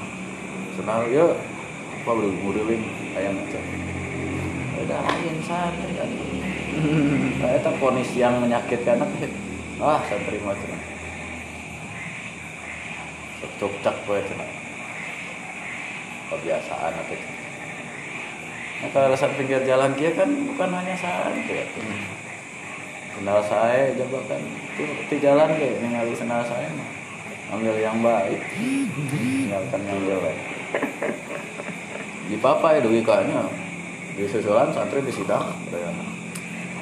[0.79, 1.27] sendal ya.
[2.01, 2.83] Apa belum murilin
[3.19, 3.61] ayam aja.
[4.87, 5.03] Udah.
[5.03, 9.27] Ayam santri aduh eta ponis yang menyakitkan apa
[9.81, 10.83] ah santri mah cenah
[13.57, 14.51] cocok we cenah
[16.29, 17.29] kebiasaan apa itu
[18.77, 21.67] Nah, kalau alasan pinggir jalan kia kan bukan hanya santri ya.
[23.17, 26.91] Kenal saya coba kan itu di jalan kayak ningali kenal saya mah.
[27.57, 28.37] Ambil yang baik,
[29.09, 30.39] tinggalkan yang jelek.
[32.29, 33.49] Di papa ya dugi kayaknya
[34.13, 36.16] di susulan santri di sidang kayaknya.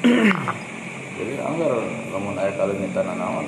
[1.18, 1.80] Jadi anggar
[2.12, 3.46] lamun aya kalau minta nanawan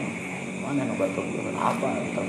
[0.65, 1.89] mana yang bantu gue apa?
[2.01, 2.29] Tentang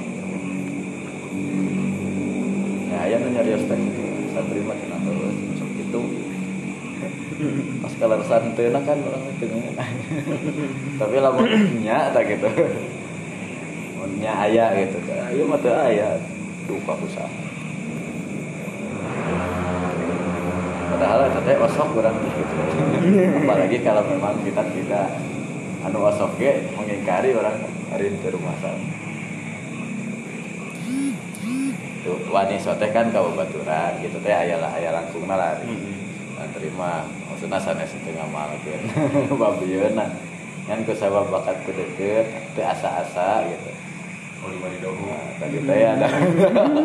[2.87, 4.03] Ya aya nu nyarios teh gitu.
[4.37, 6.01] Mah cenah heuh sok itu.
[7.81, 9.45] Pas kalau santena kan orang itu
[10.99, 11.31] tapi lah
[11.81, 12.49] nya tak gitu.
[14.17, 16.17] Nya ayah gitu ayo mata ayah
[16.65, 17.46] lupa usaha
[20.97, 22.57] padahal itu teh osok kurang gitu.
[23.45, 25.13] Apalagi kalau memang kita tidak
[25.85, 27.61] anu osok ge mengingkari orang
[27.93, 28.81] hari di rumah sana
[32.07, 35.67] tuh wani teh kan kabaturan gitu teh ayah lah ayah langsung lari
[36.39, 38.81] nah, terima maksudnya sanes setengah malam kan
[39.35, 40.07] babieuna
[40.65, 43.71] kan ku sabab bakat ku deket teu asa-asa gitu.
[44.43, 46.07] Oh lima di nah, tadi teh ada.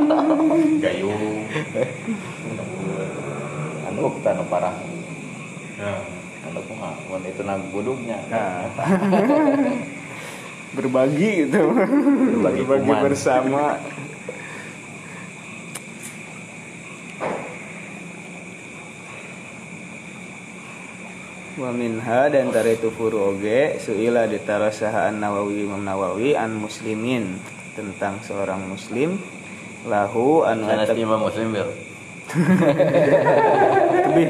[0.83, 1.45] Gayung
[4.03, 4.75] anu tanu parah
[5.79, 5.95] ya
[6.51, 6.61] anu
[7.23, 8.67] itu nang budugnya Nah.
[10.73, 11.69] Berbagi gitu.
[11.69, 13.03] Berbagi Berbagi kuman.
[13.05, 13.65] bersama.
[21.61, 26.57] Wa minha dan tara itu furu oge suila ditara saha an Nawawi Imam Nawawi an
[26.57, 27.37] muslimin
[27.77, 29.21] tentang seorang muslim
[29.85, 31.69] lahu anu eta imam muslim bil
[34.09, 34.29] lebih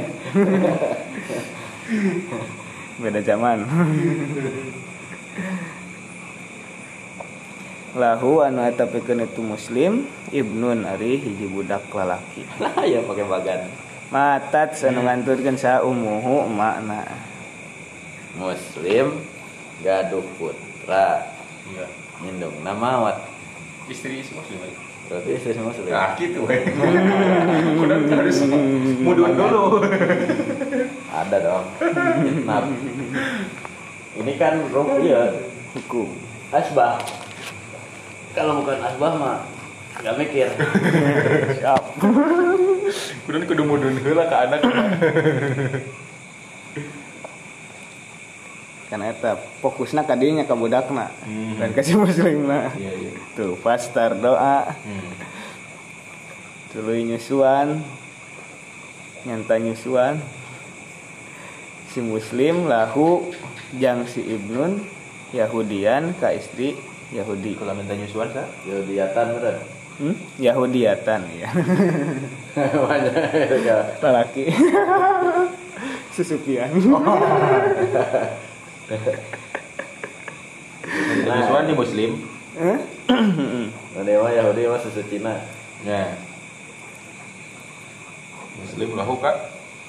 [3.02, 3.58] beda zaman.
[7.92, 12.40] Lahu anu eta pikeun itu muslim ibnun ari hiji budak lalaki.
[12.56, 13.68] Lah ya pakai bagan.
[14.08, 17.04] Matat anu nganturkeun sa umuhu makna.
[18.40, 19.20] Muslim
[19.84, 21.36] gaduh putra.
[21.68, 21.86] Iya.
[22.22, 23.18] Nyindung nama wat
[23.90, 24.62] istri muslim
[25.12, 25.52] berarti istri
[25.92, 26.64] nah gitu weh.
[27.84, 28.38] Udah harus
[29.04, 29.84] mudun dulu.
[31.12, 31.64] Ada dong.
[32.48, 32.64] Nah
[34.16, 35.36] ini kan rupiah
[35.76, 36.08] hukum.
[36.48, 36.96] Asbah.
[38.32, 39.38] Kalau bukan asbah mah
[40.00, 40.48] nggak mikir.
[41.60, 41.82] Siap.
[43.28, 44.60] Udah kudu mudun heula ke anak
[48.92, 51.08] karena eta fokusna ka dinya ka budakna.
[51.24, 51.56] Hmm.
[51.56, 53.16] dan kasih muslimna iya iya.
[53.32, 54.68] Tuh pastar doa.
[54.68, 55.12] Hmm.
[56.76, 57.80] tuluy nyusuan.
[59.24, 60.20] Nyanta nyusuan.
[61.88, 63.32] Si muslim lahu
[63.80, 64.84] jang si ibnun
[65.32, 66.76] yahudian ka istri
[67.16, 67.56] yahudi.
[67.56, 69.56] Kalau minta nyusuan sa Yodiatan bener.
[69.92, 70.16] Hmm?
[70.36, 71.48] yahudiatan ya
[73.40, 73.88] itu ya.
[74.04, 74.52] Lelaki.
[76.16, 77.00] Susupian minta
[81.26, 82.10] nyusuan di muslim.
[82.58, 82.78] Hah?
[83.96, 85.40] nah dewa Yahudi mah susu Cina
[85.84, 86.16] ya.
[88.60, 89.36] Muslim lahu kak.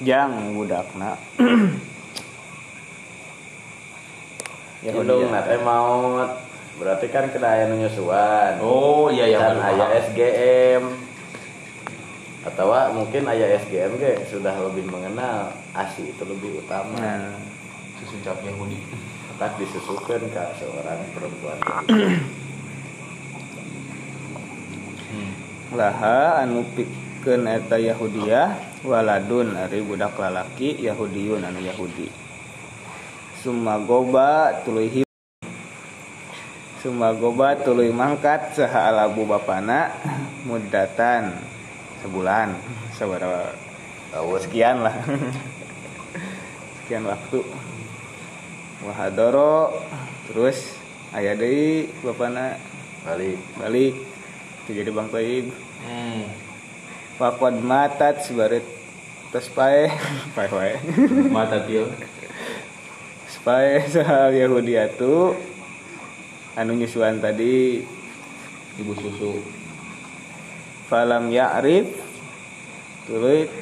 [0.02, 1.14] Jang budakna
[4.84, 6.30] Yahudi nate maut.
[6.74, 10.02] Berarti kan kena aya nu nyusuan oh iya iya dan baru aya paham.
[10.10, 10.84] SGM
[12.44, 16.98] atau mungkin aya SGM ge sudah lebih mengenal ASI itu lebih utama.
[16.98, 17.53] Nah
[18.22, 18.78] cap Yahudi.
[19.34, 21.58] Tak disusukan ke seorang perempuan.
[25.14, 25.30] Hmm.
[25.74, 32.08] laha anu pikeun eta yahudiyah waladun ari budak lalaki Yahudiyun anu Yahudi.
[33.42, 35.02] Sumagoba tuluy hi
[36.80, 39.92] Sumagoba tuluy mangkat saha alabu bapana
[40.44, 41.32] mudatan
[42.04, 42.52] sebulan
[42.92, 43.50] sabar
[44.40, 44.92] sekian lah.
[46.84, 47.40] Sekian waktu
[48.84, 49.72] wahadoro
[50.28, 50.76] terus
[51.16, 52.60] aya deui bapana.
[53.04, 53.36] Balik.
[53.60, 53.94] Balik.
[54.64, 55.46] Itu jadi bang Toib.
[55.84, 56.24] Hmm.
[57.20, 58.64] Fakod matat sebarit.
[59.28, 59.92] Tes pae.
[60.36, 60.74] Pae wae.
[61.28, 61.88] Mata tio.
[63.44, 65.36] pae sahal Yahudiatu
[66.56, 67.84] anu nyusuan tadi.
[68.80, 69.44] Ibu susu.
[70.88, 71.92] falam ya'rif.
[73.04, 73.52] Tuluy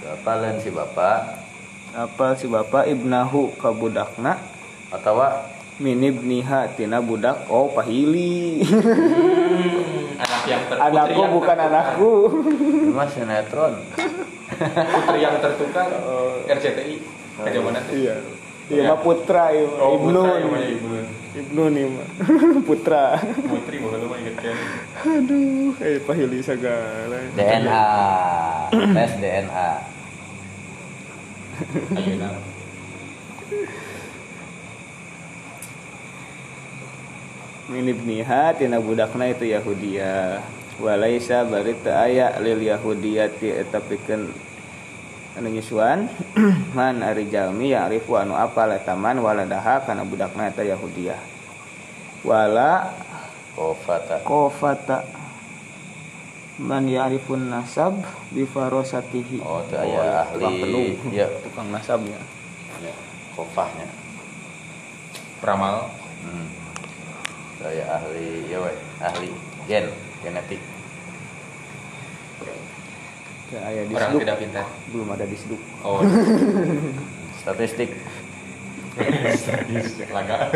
[0.00, 1.40] Bapak lain si bapak?
[1.92, 4.49] Apal si bapak ibnahu ka budakna
[4.90, 5.14] atau
[5.80, 8.60] minib niha tina budak oh pahili
[10.20, 11.72] Anak yang ter anakku yang bukan tertukar.
[11.72, 12.10] anakku
[12.92, 13.74] Mas sinetron
[14.60, 15.88] Putri yang tertukar
[16.44, 16.96] RCTI.
[17.40, 17.96] Kayak mana tuh?
[17.96, 18.14] iya
[18.68, 19.64] iya mah putra iya.
[19.80, 20.98] Oh, ibnu putra ibnu.
[21.32, 22.06] ibnu nih mah
[22.68, 24.56] putra Putri bukan lu mah inget kan.
[25.00, 27.84] aduh eh pahili segala DNA
[28.92, 29.70] tes DNA
[31.92, 32.36] Ayo nah.
[37.70, 40.42] Minib niha tina budakna itu Yahudia
[40.82, 44.34] walaisa bari teu aya lil Yahudiyati eta pikeun
[45.38, 46.10] anu nyusuan
[46.76, 51.14] man ari jalmi ya'rifu anu apal eta man waladaha kana budakna eta Yahudia
[52.26, 52.90] wala
[53.54, 54.18] kofata.
[54.26, 55.06] qofata
[56.58, 58.02] man ya'rifun nasab
[58.34, 60.98] bi farosatihi oh itu aya ahli.
[61.08, 61.24] ya.
[61.40, 62.20] Tukang nasabnya.
[62.84, 62.92] Ya,
[63.32, 63.88] kofahnya.
[65.40, 65.88] Peramal.
[66.20, 66.59] hmm.
[67.60, 68.72] Saya ahli ya we
[69.04, 69.28] ahli
[69.68, 69.86] gen
[70.24, 70.60] genetik
[73.50, 74.62] Teu aya di Orang tidak pintar.
[74.94, 75.58] belum ada di Sduk.
[75.82, 76.06] Oh.
[77.42, 77.90] statistik
[80.14, 80.54] Laga.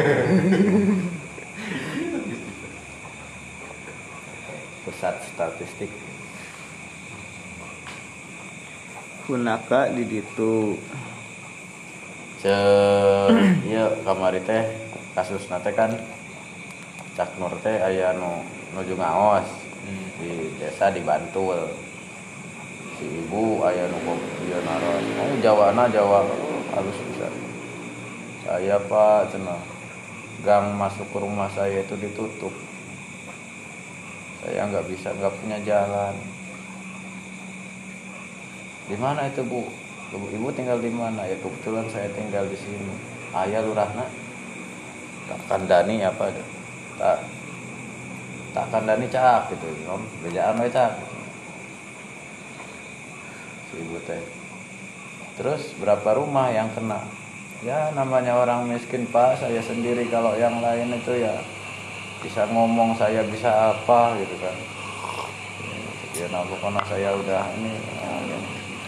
[4.85, 5.89] pusat statistik
[9.25, 10.77] hunaka di ditu
[12.45, 12.53] ce
[13.65, 14.69] iya kamari teh
[15.17, 15.97] kasus nate kan
[17.15, 18.43] cak nur teh aya nu
[18.75, 20.09] nuju ngaos Hmm.
[20.17, 21.69] di desa di Bantul.
[22.97, 24.17] Si ibu aya nu
[24.49, 26.25] ieu naron oh jawana jawa
[26.73, 27.29] halus bisa.
[28.49, 29.61] Saya pak cenah
[30.41, 32.53] gang masuk ke rumah saya itu ditutup.
[34.41, 36.17] Saya nggak bisa nggak punya jalan.
[38.89, 39.69] Di mana itu bu?
[40.17, 41.29] Ibu, ibu tinggal di mana?
[41.29, 42.95] Ya kebetulan saya tinggal di sini.
[43.37, 44.09] Ayah lurahna?
[45.49, 46.54] Kandani apa ada
[46.99, 47.19] tak
[48.55, 49.67] tak kandani cak gitu.
[49.91, 50.95] Om bejaan we cak.
[53.71, 54.23] Si ibu teh.
[55.35, 57.03] Terus berapa rumah yang kena?
[57.67, 59.43] Ya namanya orang miskin pak.
[59.43, 61.35] Saya sendiri kalau yang lain itu ya
[62.23, 64.57] bisa ngomong saya bisa apa gitu kan.
[66.15, 68.39] Ya nah pokoknya saya udah ini nah, ini,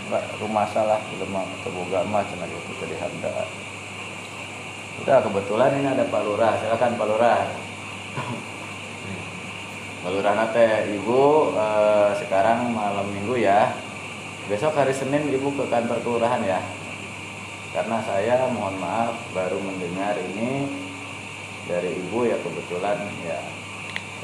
[0.07, 3.43] Mbak, rumah salah belum mau terbuka mah cenah gitu tadi handa
[5.03, 6.55] udah kebetulan ini ada Pak Lurah.
[6.63, 7.66] Silakan Pak Lurah
[8.17, 13.77] Pak Lurah nate ibu eh, sekarang malam minggu ya.
[14.49, 16.63] Besok hari Senin ibu ke kantor kelurahan ya.
[17.77, 20.65] Karena saya mohon maaf baru mendengar ini
[21.69, 23.41] dari ibu ya kebetulan ya.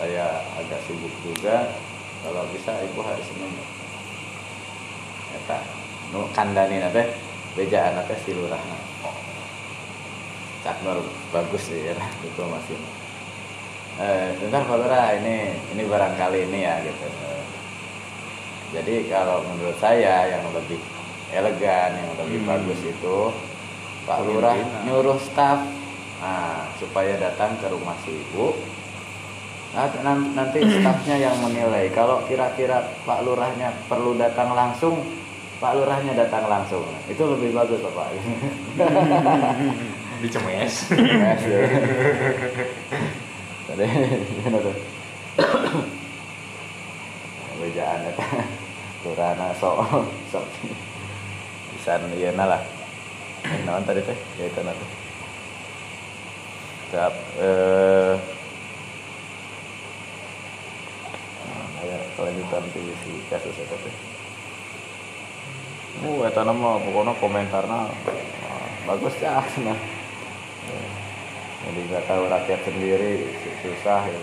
[0.01, 1.77] Saya agak sibuk juga.
[2.25, 3.53] Kalau bisa ibu hari Senin.
[5.37, 5.59] Eta
[6.17, 7.13] nu kandani nate
[7.53, 8.63] bejaan nate si lurah
[10.65, 10.81] cak
[11.35, 11.99] bagus sih ya.
[12.23, 13.02] Itu masih
[13.99, 17.07] eh bentar Pak Lurah ini ini barangkali ini ya gitu.
[18.73, 20.81] Jadi kalau menurut saya yang lebih
[21.29, 22.49] elegan yang lebih Hmm.
[22.49, 23.17] bagus itu
[24.03, 24.83] Pak Lurah Pemimpinan.
[24.85, 25.59] nyuruh staf
[26.19, 28.57] nah, supaya datang ke rumah si ibu.
[29.73, 31.89] Nah, nan- nanti stafnya yang menilai.
[31.91, 35.01] Kalau kira-kira Pak Lurahnya perlu datang langsung
[35.57, 36.85] Pak Lurahnya datang langsung.
[37.07, 38.09] Itu lebih bagus Bapak.
[40.25, 40.75] Dicemes.
[43.79, 43.79] Ya.
[43.79, 43.87] Tadi
[44.37, 44.77] gimana tuh?
[47.63, 48.27] Bejaan eta.
[49.07, 49.77] Lurana sok
[50.33, 50.45] sok.
[51.73, 52.61] Pisan ieu lah.
[53.65, 54.19] Naon tadi teh?
[54.37, 54.87] Ya itu nanti.
[56.93, 57.15] Siap.
[57.41, 58.15] Eh
[61.49, 63.95] nah, aya kelanjutan si kasus eta teh.
[66.03, 69.79] Oh, eta nama pokoknya komentarna ah, bagus ya nah.
[71.63, 73.13] Jadi nggak tahu rakyat sendiri
[73.63, 74.21] susah ya.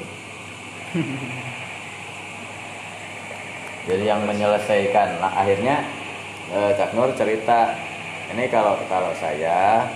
[3.89, 5.81] Jadi yang menyelesaikan, nah akhirnya
[6.51, 7.73] eh, Cak Nur cerita
[8.29, 9.89] ini kalau kalau saya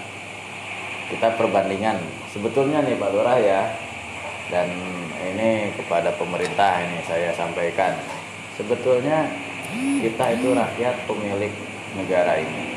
[1.12, 2.02] kita perbandingan.
[2.34, 3.62] Sebetulnya nih Pak Lurah ya
[4.50, 4.66] dan
[5.22, 7.94] ini kepada pemerintah ini saya sampaikan.
[8.58, 9.30] Sebetulnya
[10.02, 11.54] kita itu rakyat pemilik
[11.94, 12.74] negara ini.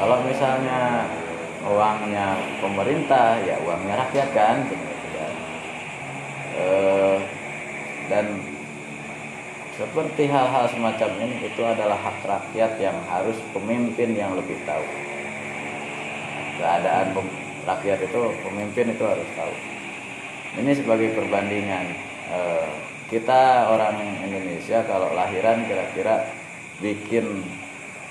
[0.00, 1.06] Kalau misalnya
[1.64, 4.56] uangnya pemerintah ya uangnya rakyat kan
[5.16, 5.28] ya.
[6.54, 7.18] Eh,
[8.12, 8.26] dan
[9.74, 14.86] seperti hal-hal semacam ini itu adalah hak rakyat yang harus pemimpin yang lebih tahu
[16.60, 17.10] keadaan
[17.66, 19.54] rakyat itu pemimpin itu harus tahu
[20.62, 21.84] ini sebagai perbandingan
[22.30, 22.70] eh,
[23.10, 26.28] kita orang Indonesia kalau lahiran kira-kira
[26.78, 27.42] bikin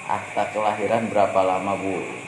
[0.10, 2.23] akta kelahiran berapa lama bu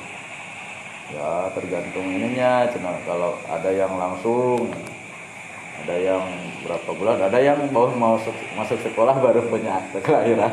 [1.14, 2.70] ya tergantung ininya.
[2.74, 4.72] Cuma kalau ada yang langsung
[5.86, 6.24] ada yang
[6.66, 7.91] berapa bulan ada yang mau
[8.56, 10.49] masuk sekolah baru punya akte kelahiran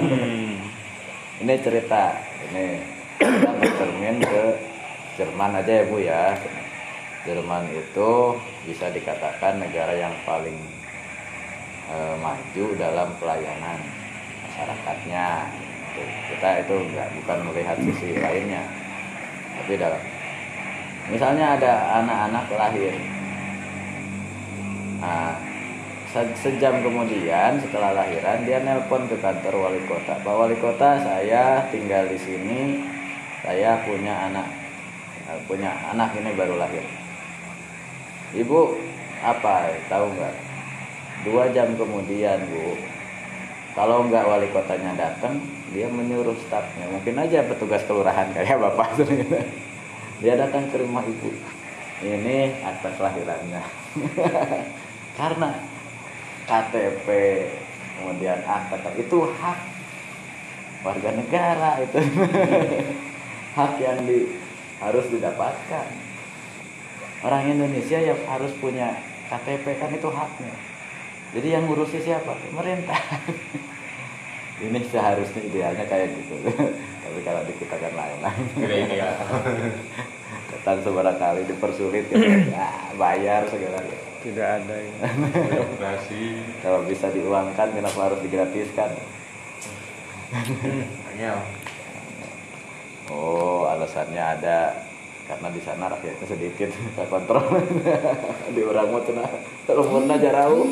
[1.42, 2.22] ini cerita.
[2.50, 2.66] Ini
[3.18, 4.42] kita bercermin ke
[5.18, 6.38] Jerman aja ya bu ya.
[7.26, 8.10] Jerman itu
[8.66, 10.58] bisa dikatakan negara yang paling
[11.90, 13.78] eh, maju dalam pelayanan
[14.46, 15.50] masyarakatnya.
[16.32, 18.64] Kita itu enggak bukan melihat sisi lainnya.
[19.58, 20.00] Tapi dalam
[21.10, 21.72] misalnya ada
[22.02, 22.94] anak-anak lahir.
[25.02, 25.34] Nah
[26.12, 30.14] se- sejam kemudian setelah lahiran dia nelpon ke kantor wali kota.
[30.20, 32.60] Pak wali kota saya tinggal di sini.
[33.42, 34.46] Saya punya anak
[35.26, 36.84] eh, punya anak ini baru lahir.
[38.36, 38.60] Ibu
[39.24, 39.74] apa?
[39.90, 40.34] Tahu nggak?
[41.26, 42.78] Dua jam kemudian bu.
[43.72, 45.40] Kalau nggak wali kotanya datang
[45.72, 46.86] dia menyuruh stafnya.
[46.92, 48.94] Mungkin aja petugas kelurahan kayak bapak
[50.22, 51.34] dia datang ke rumah ibu.
[52.02, 53.62] Ini akta kelahirannya
[55.18, 55.50] karena
[56.50, 57.06] KTP
[57.98, 59.58] kemudian akta itu hak
[60.86, 61.98] warga negara itu.
[63.52, 64.32] Hak yang di
[64.80, 65.86] harus didapatkan.
[67.20, 68.96] Orang Indonesia yang harus punya
[69.28, 70.56] KTP kan itu haknya.
[71.36, 72.32] Jadi yang ngurusi siapa?
[72.32, 72.96] Pemerintah
[74.62, 76.34] ini seharusnya idealnya kayak gitu.
[77.02, 78.44] Tapi kalau di kita kan lain-lain.
[78.56, 79.14] Tidak ideal.
[80.52, 83.82] datang seberapa kali dipersulit kan ya, bayar segala
[84.22, 84.94] tidak ada ya.
[86.62, 88.94] Kalau bisa diuangkan kenapa harus digratiskan?
[93.10, 94.86] Oh alasannya ada.
[95.26, 97.46] Karena di sana rakyatnya sedikit kita kontrol.
[98.54, 99.26] Di orang mau cenah
[99.64, 100.66] telepon aja rau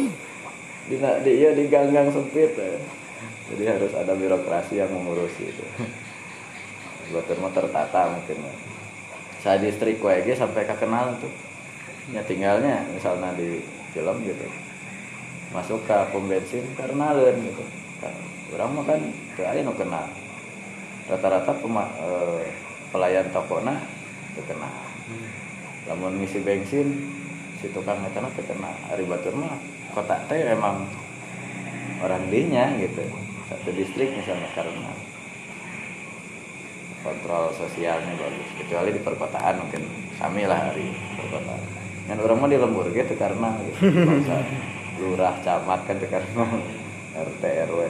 [0.90, 2.50] di di iya di ganggang sempit.
[3.50, 5.64] Jadi harus ada birokrasi yang mengurusi itu.
[7.10, 8.46] Buat tertata mungkin.
[9.42, 11.32] Saya distrik WG sampai ke kenal tuh.
[12.14, 13.58] Ya tinggalnya misalnya di
[13.90, 14.46] film gitu.
[15.50, 17.10] Masuk ke pom bensin karena
[17.42, 17.64] gitu.
[17.98, 18.14] Kan,
[18.54, 19.00] orang mah kan
[19.34, 20.06] ke aja no kenal.
[21.10, 21.50] Rata-rata
[22.06, 22.46] eh,
[22.94, 23.74] pelayan tokona
[24.38, 24.74] terkenal.
[25.90, 26.86] Namun ngisi bensin
[27.58, 28.78] si tukang eta teh terkenal.
[28.94, 29.58] Hari batur mah
[29.90, 30.86] kota teh emang
[31.98, 33.02] orang dinya gitu
[33.50, 34.94] satu distrik misalnya karena
[37.02, 38.48] kontrol sosialnya bagus.
[38.62, 39.82] Kecuali di perkotaan mungkin
[40.22, 41.62] kami lah hari perkotaan.
[42.06, 43.90] Yang orang mah di lembur gitu karena gitu.
[45.02, 46.44] Lurah camat kan karena
[47.10, 47.80] RT RW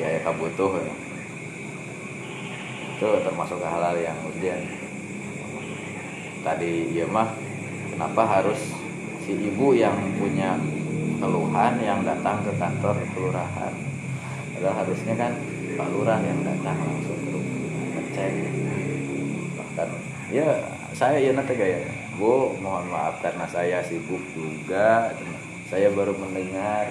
[0.00, 0.94] ya ya kabutuh ya.
[2.96, 4.64] itu termasuk hal-hal yang urgent.
[6.46, 7.34] Tadi ya mah
[7.92, 8.58] kenapa harus
[9.26, 10.56] si ibu yang punya
[11.22, 13.74] keluhan yang datang ke kantor kelurahan.
[14.58, 15.32] Padahal harusnya kan
[15.78, 17.62] pak lurah yang datang langsung ke rumah
[17.94, 18.32] ngecek.
[19.54, 19.88] Bahkan
[20.34, 20.48] ya
[20.90, 21.86] saya ya nanti gaya
[22.18, 25.14] bu mohon maaf karena saya sibuk juga
[25.70, 26.90] saya baru mendengar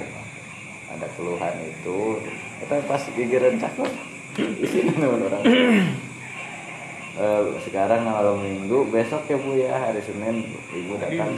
[0.88, 2.24] ada keluhan itu.
[2.64, 3.92] Kita pas gigiran cakep
[5.12, 5.44] orang
[7.12, 11.36] Eh, sekarang malam minggu besok ya bu ya hari senin ibu datang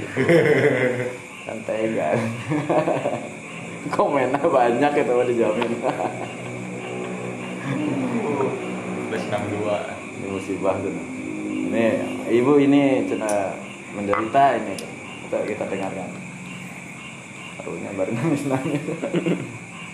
[1.43, 2.15] kan tega
[3.91, 5.71] komennya banyak itu mah dijamin.
[9.11, 10.23] Plus 62.
[10.23, 10.95] ini musibah tuh.
[11.67, 11.83] Ini
[12.31, 13.51] ibu ini cina
[13.91, 14.75] menderita ini.
[15.27, 16.09] Kita kita dengarkan.
[17.59, 18.83] Harunya baru nangis nangis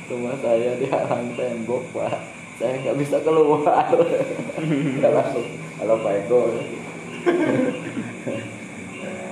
[0.09, 2.13] rumah saya dihalang tembok pak.
[2.61, 3.89] Saya nggak bisa keluar.
[5.01, 5.47] Udah langsung.
[5.81, 6.41] Halo pak Eko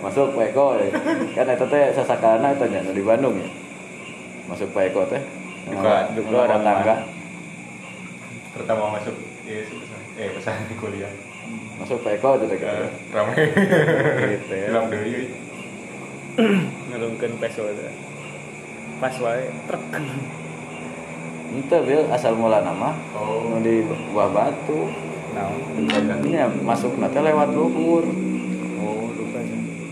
[0.08, 0.88] masuk pak Eko ya.
[1.36, 3.48] kan itu teh sasakana itu nya, di Bandung ya
[4.48, 5.20] masuk pak Eko teh
[5.68, 6.48] Duka bukan.
[6.48, 6.96] ada tangga
[8.50, 9.14] Pertama masuk
[9.44, 9.68] eh,
[10.16, 11.12] eh pesan kuliah.
[11.78, 13.36] masuk pak Eko jadi Eh, kan Ramai.
[14.34, 15.24] gitu ya Bilang deui.
[16.88, 17.84] ngerungkeun peso itu
[18.98, 19.84] pas wae truk
[21.48, 23.58] Ente bil asal mula nama Oh.
[23.58, 23.80] di
[24.12, 24.88] buah batu.
[25.32, 25.88] naon
[26.24, 28.04] Nya masuk nate lewat luhur.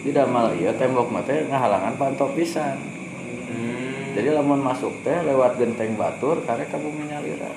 [0.05, 2.77] Ya Di damal ieu tembok nate ngahalangan pantau pisan.
[3.49, 4.13] Hmm.
[4.13, 7.49] Jadi lamun masuk teh lewat genteng batur karek ka bumi nyalira.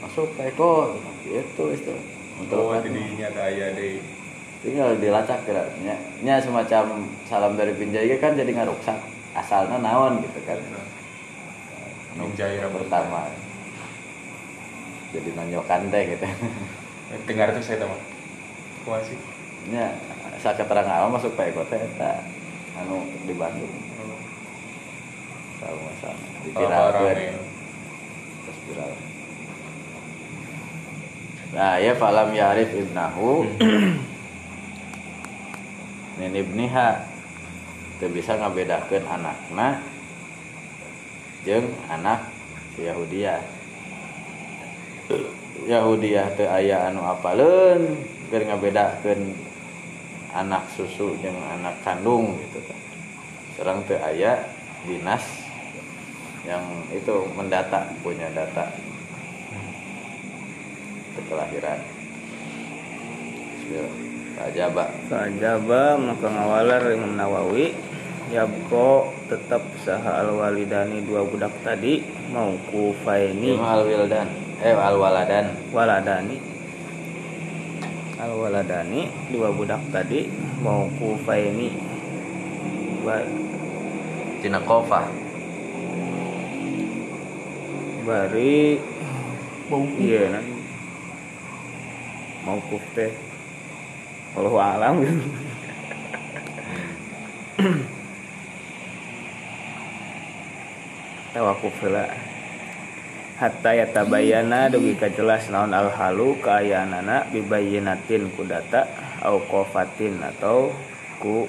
[0.00, 0.96] Masuk teh kok
[1.28, 1.94] gitu itu.
[2.40, 4.00] Untuk Oh, jadi nyata aya deui.
[4.60, 8.96] tinggal dilacak kira nya, nya semacam salam dari pinjai kan jadi ngaruksak
[9.32, 10.60] asalnya naon gitu kan
[12.12, 13.28] Pinjai pertama
[15.12, 16.28] jadi nonyokan teh gitu
[17.26, 17.98] Dengar tuh saya teman.
[18.86, 19.18] Kumaha sih?
[20.40, 22.24] Saat keterangan awal masuk Pak Eko teh eta
[22.80, 23.68] anu di Bandung.
[25.60, 27.36] Sama sama di Oh, rame.
[28.40, 28.92] terus viral.
[31.52, 33.44] Nah ya falam yarif ibnahu.
[36.20, 37.04] Min ibniha
[38.00, 39.80] teu bisa ngabedakeun anakna
[41.44, 42.28] jeung anak
[42.76, 43.40] si Yahudiah
[45.64, 48.00] Yahudiah teu aya anu apaleun
[48.32, 49.36] keur ngabedakeun
[50.32, 52.78] anak susu jeung anak kandung gitu kan.
[53.56, 54.40] Seorang teu aya
[54.86, 55.22] dinas
[56.46, 58.70] yang itu mendata punya data.
[61.20, 61.78] Kelahiran
[63.54, 63.94] Bismillah
[64.40, 67.76] Ajaba Kajaba maka ngawalar Imam Nawawi
[68.32, 72.02] Yabko tetap saha al walidani dua budak tadi
[72.32, 74.32] mau kufaini al wildan
[74.64, 76.40] eh al waladan waladani
[78.20, 80.28] al waladani dua budak tadi
[80.60, 81.72] mau kufaini
[83.00, 83.28] ba-
[84.40, 85.04] Cina kofa.
[88.08, 88.80] Bari.
[90.00, 90.52] Iya nanti
[92.44, 93.12] mau kuf teh.
[94.32, 95.00] Kalau alam.
[95.04, 95.40] Gitu
[101.30, 102.10] tawakuf heula
[103.40, 108.84] hatta yatabayana dugi ka jelas naon al halu kaayaanana bibayinatin ku data
[109.24, 110.68] au qafatin atau
[111.16, 111.48] ku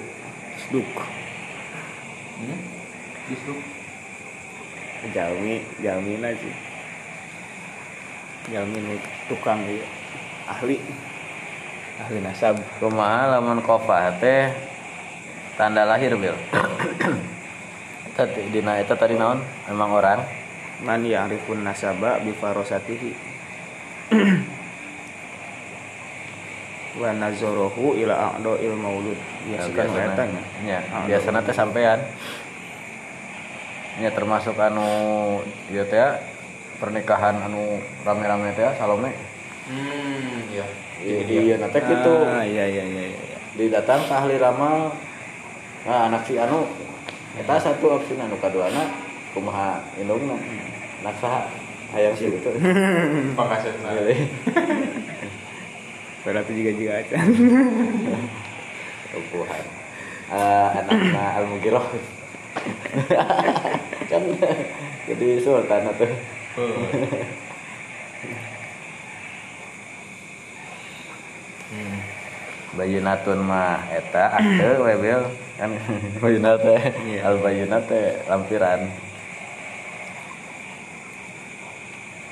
[0.56, 0.88] sduk
[3.30, 3.54] Justru
[5.14, 6.54] jalmi jalmina sih.
[8.50, 8.98] Jalmi nu
[9.30, 9.86] tukang ieu
[10.50, 10.82] ahli.
[12.02, 12.58] Ahli nasab.
[12.82, 14.50] Kumaha lamun kofa teh
[15.54, 16.34] tanda lahir bil.
[18.18, 19.40] Tadi dina eta tadi naon?
[19.70, 20.20] Memang orang
[20.82, 23.10] man ya'rifun nasaba bi farosatihi
[26.92, 30.12] wa nazarahu ila a'dha'il maulud Ya, biasa kan biasana.
[30.12, 31.98] katanya Ya, Ah, biasana teh sampean.
[33.98, 34.86] Ya termasuk anu
[35.66, 35.98] ieu teh
[36.78, 39.10] pernikahan anu rame-rame teh Salome.
[39.66, 40.64] Hmm, iya.
[41.02, 42.12] Iya, iya na teh kitu.
[42.22, 43.18] ah, iya iya iya iya
[43.52, 44.92] Didatang ka ahli ramal.
[45.82, 46.62] Nah, anak si anu
[47.34, 48.84] eta satu opsi anu kaduana
[49.32, 50.36] kumaha indungna.
[51.06, 51.42] Anak saha?
[51.92, 52.48] Hayang si gitu.
[53.36, 53.90] Pangkasetna.
[56.22, 57.18] berarti juga juga aja
[59.12, 59.64] Tuhan.
[60.32, 61.84] Eh anakna Al Mugiroh.
[64.08, 64.22] kan
[65.04, 65.82] jadi sultan.
[65.92, 66.84] Heeh.
[71.72, 71.98] Hmm.
[72.72, 75.22] Bayunatun mah eta akte we Bil.
[75.60, 75.70] kan
[76.18, 77.20] bayunat teh Iya.
[77.28, 78.88] al bayunat teh lampiran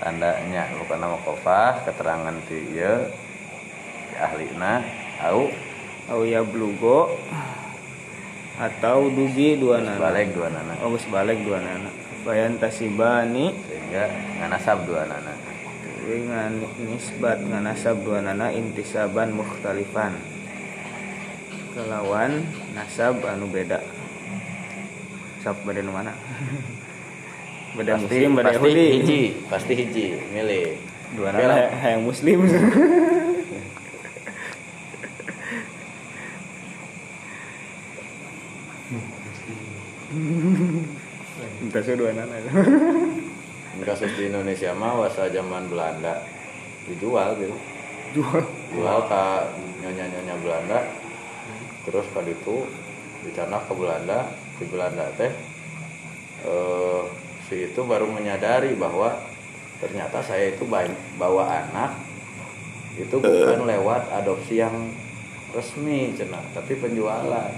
[0.01, 3.13] tandanya bukan nama kofah keterangan ti ieu
[4.09, 4.81] ti ahlina
[5.21, 5.53] au?
[6.11, 7.15] Au ya blugo
[8.59, 10.01] atau dugi dua nana.
[10.01, 10.75] Balik dua nana.
[10.83, 11.93] Oh balik dua nana.
[12.27, 13.55] Bayan tasibani.
[13.69, 14.11] Sehingga
[14.43, 15.33] nganasab dua nana.
[16.03, 20.17] Dengan nisbat nganasab dua nana intisaban mukhtalifan
[21.77, 22.43] kelawan
[22.75, 23.79] nasab anu beda.
[25.41, 26.13] Sab beda nu mana
[27.71, 28.87] beda pasti muslim beda pasti yahudi.
[28.99, 30.67] hiji pasti hiji milih.
[31.11, 31.71] Dua lah.
[31.75, 32.39] ha- yang muslim.
[41.61, 42.37] Entah sih dua nana
[43.71, 46.27] Ini kasus di Indonesia mah wasa zaman Belanda.
[46.91, 47.55] Dijual gitu.
[48.19, 48.43] Jual.
[48.75, 49.25] Jual ke
[49.87, 50.79] nyonya nyonya Belanda.
[51.87, 52.67] Terus ke itu
[53.23, 54.27] dicanak ke Belanda
[54.59, 55.31] di Belanda teh
[56.45, 57.03] eh,
[57.51, 59.19] si itu baru menyadari bahwa
[59.83, 61.99] ternyata saya itu baik bawa anak
[62.95, 64.95] itu bukan lewat adopsi yang
[65.51, 67.51] resmi cina tapi penjualan.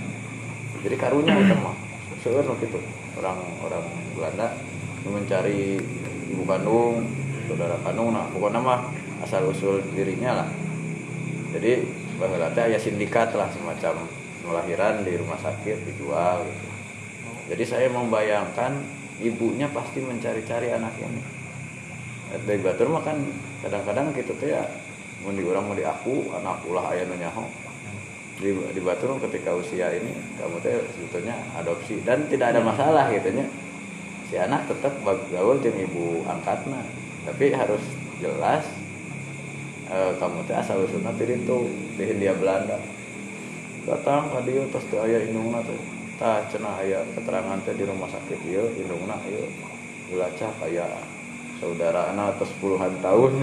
[0.80, 1.76] Jadi karunya itu mah.
[2.24, 2.78] Seueur nu gitu
[3.20, 3.84] orang orang
[4.16, 4.54] Belanda
[5.04, 5.76] mencari
[6.30, 7.04] ibu kandung
[7.50, 8.80] saudara kandung nah pokoknya mah
[9.20, 10.48] asal usul dirinya lah.
[11.52, 11.84] Jadi
[12.16, 14.08] bahwa aya sindikat lah semacam
[14.46, 16.68] melahiran di rumah sakit dijual gitu.
[17.54, 21.22] jadi saya membayangkan ibunya pasti mencari-cari anak ini.
[22.32, 23.20] Dari batur mah kan
[23.60, 24.64] kadang-kadang gitu tuh ya
[25.20, 27.44] mau di orang mau di aku anak ulah ayah nyaho.
[28.40, 32.00] Di, di batur ketika usia ini kamu teh sebetulnya adopsi.
[32.00, 33.44] Dan tidak ada masalah gitu nya.
[34.32, 36.80] Si anak tetap gaul jeung ibu angkatna.
[37.28, 37.84] Tapi harus
[38.18, 38.64] jelas
[39.92, 41.58] eh, kamu teh asal usulna ti itu
[42.00, 42.80] di Hindia Belanda.
[43.82, 45.78] Datang ka dieu tos teu aya teh
[46.22, 49.42] tah cenah aya keterangan teh di rumah sakit ieu indungna ieu
[50.06, 51.02] gulacah kayak
[51.58, 53.32] saudara anak atas puluhan tahun.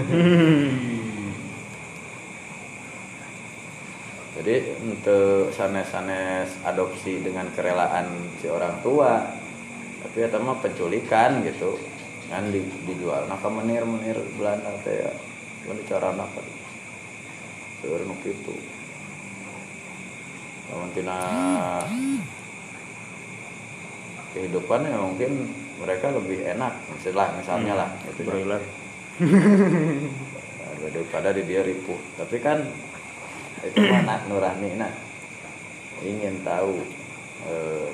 [4.40, 9.28] Jadi untuk sanes-sanes adopsi dengan kerelaan si orang tua
[10.00, 11.76] tapi ya mah penculikan gitu.
[12.32, 13.28] Kan di, dijual.
[13.28, 15.12] Nah menir menir Belanda teh ya.
[15.68, 16.32] Ini cara anak
[17.84, 18.54] seorang itu
[20.70, 21.18] namun tina
[24.34, 25.50] kehidupannya mungkin
[25.80, 28.62] mereka lebih enak misalnya misalnya lah itu broiler.
[29.20, 31.98] Nah, daripada di dia ripuh.
[32.20, 32.62] Tapi kan
[33.60, 34.92] itu anak nurani nah
[36.00, 36.80] ingin tahu
[37.48, 37.88] eh,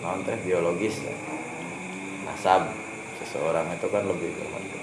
[0.00, 1.04] non teh biologis.
[1.04, 1.14] Ya.
[2.22, 2.70] nasab
[3.20, 4.80] seseorang itu kan lebih penting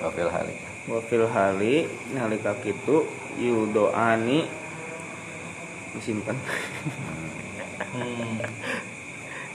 [0.00, 3.04] Wafil halik wafil hali nalika kitu
[3.36, 4.46] yudoani.
[5.90, 6.38] Disimpan.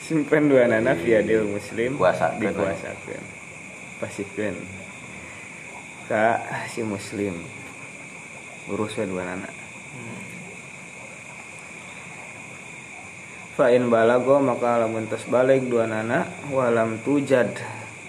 [0.05, 1.97] Simpen dua nana fiadil muslim.
[1.97, 2.51] Kuasakeun.
[2.53, 3.25] dikuasakeun
[3.97, 4.55] pasikeun
[6.05, 7.33] ka si muslim.
[8.69, 9.49] Urus we dua nana.
[13.55, 17.55] Fa in balago maka lamun tos balik dua nana walam tujad.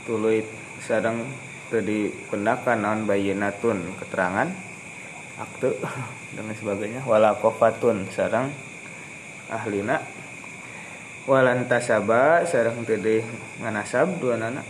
[0.05, 0.43] Tuluy
[0.83, 1.23] sareng
[1.67, 4.49] teu dipendakan naon bayinatun keterangan
[5.37, 5.75] akte
[6.35, 7.03] dan sebagainya.
[7.03, 8.51] Wala kofatun sareng
[9.51, 10.03] ahlina.
[11.27, 13.27] Walan tasaba sareng teu deui
[13.59, 14.63] nganasab dua nana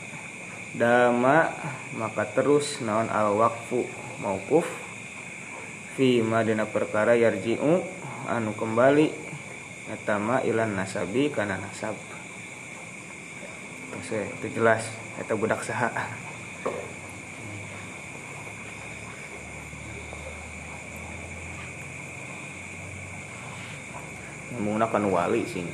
[0.72, 1.52] dama
[1.96, 3.84] maka terus naon al waqfu
[4.24, 4.66] mauquf.
[5.96, 7.80] Fi madina perkara yarji'u
[8.28, 9.08] anu kembali
[9.92, 11.96] etama ilan nasabi kana nasab.
[13.92, 14.84] Terus itu jelas
[15.16, 16.25] eta budak saha
[24.60, 25.64] menggunakan wali sih.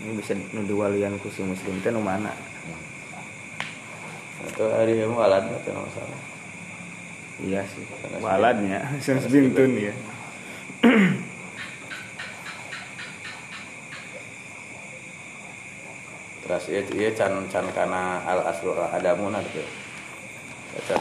[0.00, 2.32] Ini bisa nu diwalian ku si muslim teh nu mana?
[4.48, 6.20] Itu hari yang walad itu masalah?
[7.40, 7.84] Iya sih.
[8.20, 8.80] Waladnya.
[9.00, 9.94] Sans bintun ya
[16.50, 19.62] terus iya iya can can karena al aslu adamuna gitu
[20.74, 20.98] Baca.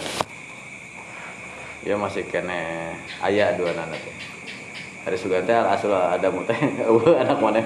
[1.82, 2.94] Iya masih kene
[3.26, 4.16] ayah dua anak teh
[5.10, 6.54] hari sugan teh al aslu adamu teh
[6.86, 7.66] eueuh anak mana?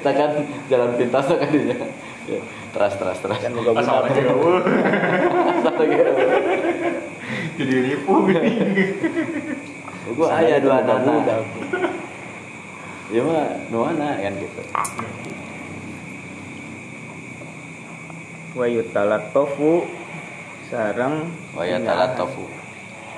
[0.00, 0.30] Kita kan
[0.72, 1.76] jalan pintas kan dia
[2.26, 2.40] Ya,
[2.74, 3.38] teras teras teras.
[3.38, 4.58] Kan Asal aja eueuh.
[5.60, 5.96] Asal lagi
[7.60, 8.26] Jadi ribu.
[10.16, 11.44] Gua ayah dua budak.
[13.12, 14.60] Iya mah nu mana kan gitu.
[18.58, 19.86] Wa yutalatofu
[20.72, 22.48] sarang Waya talat tofu.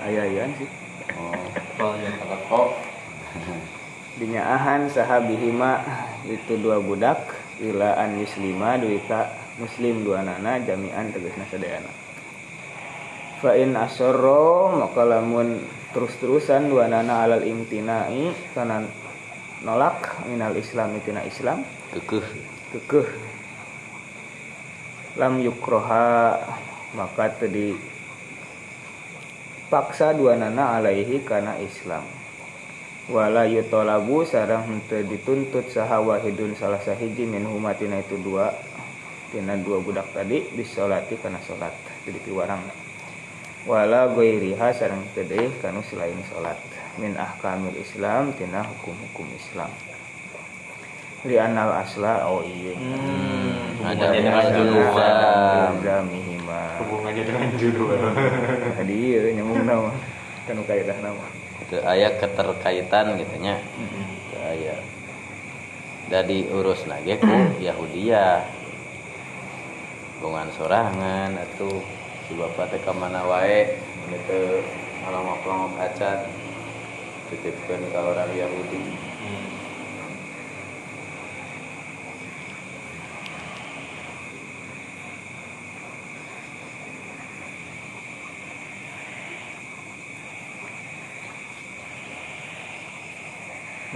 [0.04, 0.68] Ayayan sih.
[0.68, 0.77] oh Oh,
[4.18, 5.80] dinyaahan sahabihima
[6.26, 9.30] itu dua budak ila an yuslima duika
[9.62, 11.90] muslim dua nana jami'an tegasna sadayana.
[13.38, 15.62] Fa in asorro maka lamun
[15.94, 18.82] terus-terusan dua nana alal imtinai kana
[19.62, 21.62] nolak minal islam itina islam
[21.94, 22.26] kekeh.
[22.74, 23.08] kekeh.
[25.18, 26.38] Lam yukroha
[26.94, 27.74] maka tadi
[29.68, 32.04] paksa dua nana alaihi karena Islam.
[33.08, 38.52] Wala yutolabu sarang henteu dituntut saha wahidun salah sahiji min humatina itu dua
[39.32, 41.72] tina dua budak tadi bisolati karena salat
[42.04, 42.60] jadi piwarang.
[43.64, 46.60] Wala goiriha sarang teu kanu selain salat
[47.00, 49.72] min ahkamil Islam tina hukum-hukum Islam
[51.26, 52.74] li anal asla oh iya
[53.78, 55.70] Hubungannya dengan juduan.
[55.80, 56.62] Jamihima.
[56.82, 57.94] hubungannya dengan judul.
[58.74, 59.90] Tadi iya nyambung nama.
[60.50, 61.24] Kan kaidah nama.
[61.68, 63.60] itu ayah keterkaitan gitu nya
[64.32, 64.80] Teu aya
[66.08, 67.28] da diurus nage ku
[67.68, 68.40] Yahudia
[70.16, 71.84] hubungan sorangan atau
[72.24, 73.68] si bapak teh ka mana wae
[74.08, 74.64] mun teu
[75.04, 76.18] ngalongok-longok acan
[77.28, 78.80] titipkeun ka orang Yahudi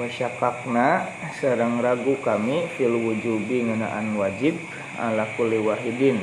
[0.01, 1.05] wasyakakna
[1.37, 4.57] sareng ragu kami fil wujubi ngeunaan wajib
[4.97, 6.17] ala kulli wahidin.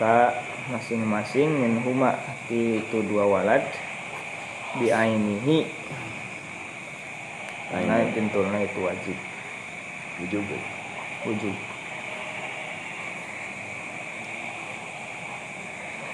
[0.00, 0.32] Ka
[0.72, 2.16] masing-masing min huma
[2.48, 3.64] ti itu dua walad
[4.80, 5.68] bi ainihi.
[7.68, 8.12] Karena Aini.
[8.16, 9.16] pintulna itu wajib.
[10.24, 10.46] Wujub
[11.28, 11.56] wujub.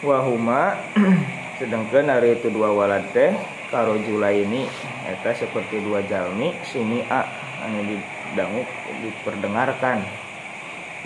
[0.02, 0.74] Wahuma
[1.62, 4.70] sedangkan hari itu dua walad teh karojula ini
[5.10, 7.26] eta seperti dua jalmi sumi'a
[7.66, 8.62] anu didangu
[9.02, 9.98] diperdengarkan.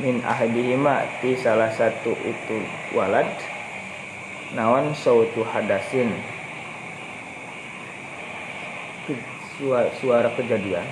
[0.04, 2.60] Min ahadihima ti salah satu itu
[2.92, 3.24] walad
[4.52, 6.12] naon sautu hadasin.
[9.08, 9.24] Ke-
[9.56, 10.84] suara, suara kejadian.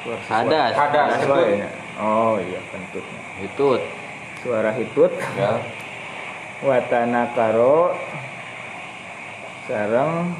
[0.00, 0.72] Suara Hadas.
[0.72, 1.10] Hadas.
[1.28, 1.68] suaranya.
[2.00, 3.68] Oh iya kentutnya itu
[4.40, 5.12] suara hitut.
[5.36, 5.60] Ya.
[6.64, 7.92] Watana karo
[9.64, 10.36] sareng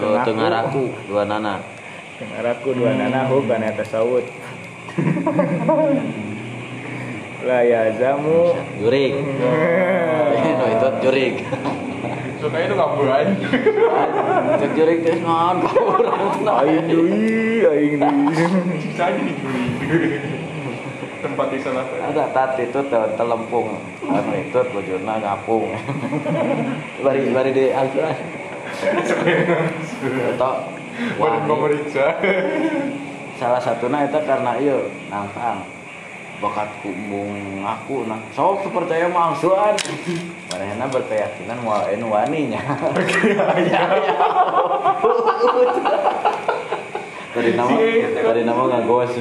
[0.00, 1.60] oh, tengah raku dua nana.
[2.14, 4.24] Tengaraku dua nanahu kana eta sawut
[7.44, 9.12] la yazamu jurik.
[9.20, 11.34] No itu jurik.
[12.40, 13.26] Suka itu kambuhan
[14.60, 15.64] cek jurik teh naon?
[15.64, 18.34] Ka urang aing deui aing deui
[18.80, 20.20] sisanya dicuri
[21.24, 21.82] tempat di sana.
[21.84, 23.80] Ada tadi itu te- telempung.
[24.04, 25.72] Anu itu bojona ngapung.
[27.00, 28.43] Bari bari di alquran
[28.82, 30.50] itu
[31.18, 32.18] baru pemeriksa.
[33.34, 34.78] Salah satunya itu karena iya
[35.10, 35.66] nangkang
[36.38, 38.18] bakat kumbung aku nah.
[38.30, 39.74] Sok percaya mangsuan.
[40.50, 42.62] Manehna berkeyakinan mau enu waninya.
[43.58, 44.22] Ya ya
[47.34, 47.74] dari nama
[48.14, 49.18] dari nama ngagos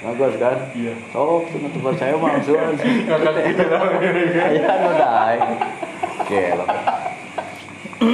[0.00, 0.72] ngagos kan?
[0.72, 0.96] Iya.
[1.12, 3.80] Sok tuh percaya mangsuan ngangkat gitu lah.
[4.48, 5.40] Aya nu daek.
[6.24, 6.64] Gelo.
[8.00, 8.08] La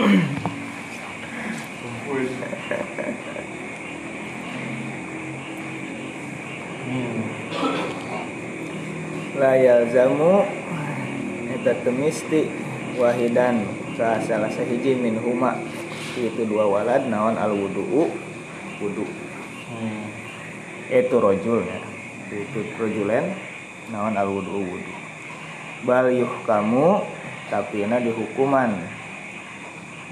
[9.54, 10.42] yalzamu
[11.54, 12.50] eta temisti
[12.98, 13.62] wahidan.
[13.94, 15.54] Ka salah sahiji min huma.
[16.18, 18.10] Itu dua walad naon al wudu
[18.82, 19.06] wudu.
[20.90, 21.62] Itu rojul.
[21.62, 21.78] Ya
[22.42, 23.38] itu rojulen
[23.94, 24.92] naon al wudu wudu.
[25.86, 26.10] Bal
[26.42, 27.06] kamu
[27.54, 28.95] tapi na dihukuman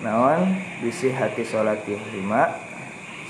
[0.05, 0.60] naon?
[0.85, 2.52] Bisi hati sholat lima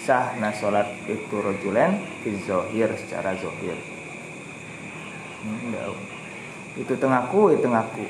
[0.02, 3.78] sah na sholat itu rojulen fi zohir secara zohir.
[5.46, 5.94] Hmm,
[6.74, 8.04] itu tengahku itu tengahku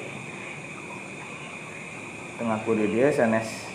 [2.41, 3.69] tengahku di dia sanes.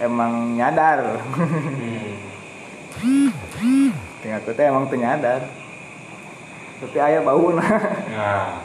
[0.00, 1.00] Emang nyadar.
[4.20, 5.48] Tengahku teh emang ternyadar
[6.80, 8.56] tapi ayah bau nah.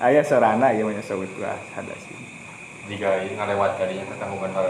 [0.00, 1.52] Ayah sorana ya punya sebut gua
[2.88, 4.66] jika ini ngelewat kalinya ketanggungan hal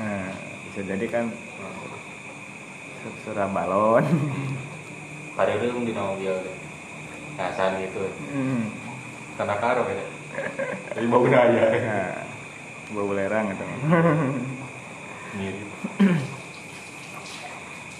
[0.00, 0.32] nah,
[0.68, 1.24] bisa jadi kan
[3.24, 4.04] surah balon.
[5.40, 6.36] Hari itu di dia
[7.40, 8.68] nah saat itu Hmm.
[9.40, 10.04] karena karo ya
[10.92, 12.12] tapi bau daya nah,
[12.92, 13.64] bau belerang gitu.
[15.40, 15.68] Mirip.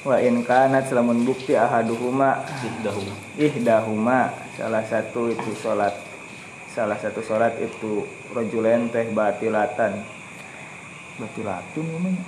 [0.08, 2.44] Wa in kanat selamun bukti ahaduhuma.
[2.84, 3.08] Dahum.
[3.40, 5.96] ihdahuma salah satu itu sholat
[6.70, 10.02] salah satu sholat itu rojulen teh batilatan.
[11.18, 12.22] Batilatun namanya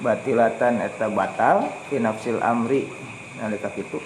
[0.00, 2.86] batilatan eta batal fi nafsil amri.
[3.42, 3.98] Nalika kitu.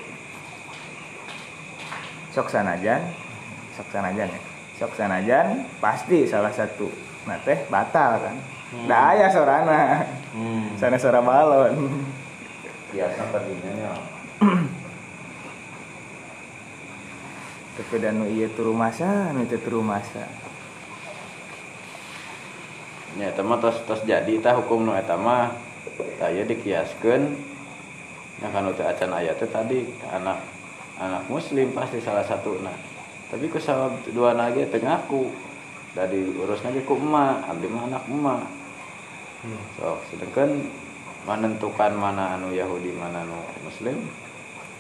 [2.33, 3.05] Sok sanajan
[3.77, 4.41] sok sanajan ya.
[4.81, 6.89] Sok sanajan pasti salah satu.
[7.29, 8.37] Nah teh batal kan.
[8.89, 10.05] Da aya sorana.
[10.37, 10.77] Hmm.
[10.77, 12.05] sana sora balon.
[12.93, 13.93] Biasa tadinya
[17.77, 20.25] tapi dan iya turu masa nu teu turu masa.
[23.17, 25.53] Ya, eta mah tos tos jadi tah hukum nu eta mah
[26.17, 27.37] saya dikiaskeun.
[28.41, 30.41] Yang kan teu acan ayat teh tadi anak
[30.97, 32.77] anak muslim pasti salah satu nah
[33.29, 35.29] tapi ku salah dua nage teu ngaku.
[35.93, 38.43] Dari urus nage ku emak abdi mah anak emak.
[39.77, 40.65] So sedangkan
[41.27, 43.37] menentukan mana anu Yahudi mana anu
[43.67, 43.99] Muslim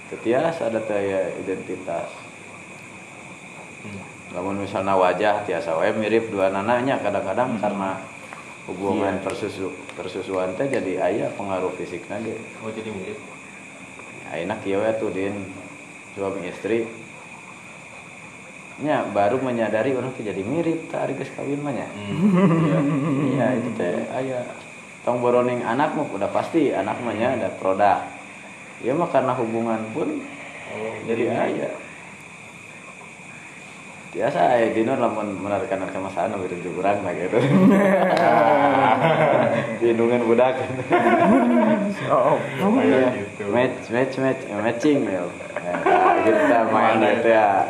[0.06, 2.06] tetiasa ada taya identitas
[4.35, 7.97] namun misalnya wajah tiasa wae mirip dua nananya kadang-kadang karena
[8.67, 13.19] hubungan persusu persusuan teh jadi ayah pengaruh fisik nage oh jadi mirip.
[14.27, 15.39] Enak kieu we tuh din.
[16.19, 16.83] Suami istri.
[18.83, 21.87] Nya baru menyadari orang tuh jadi mirip tak geus kawin mah nya.
[21.95, 22.79] Iya
[23.33, 24.43] iya itu teh aya.
[25.07, 28.03] Tong boroning anak mah udah pasti anak mah nya ada produk.
[28.83, 30.21] Ya mah karena hubungan pun
[30.75, 31.71] oh jadi aya
[34.16, 37.36] biasa ya dino lamun menarikan ke masaan lebih tujuh kurang lah gitu.
[39.84, 40.56] Lindungan budak.
[42.09, 42.40] Oh
[42.80, 43.44] Kayak gitu.
[43.52, 45.20] match match match eh, matching ya.
[45.20, 47.09] Nah, kita main Mana?
[47.12, 47.68] itu ya.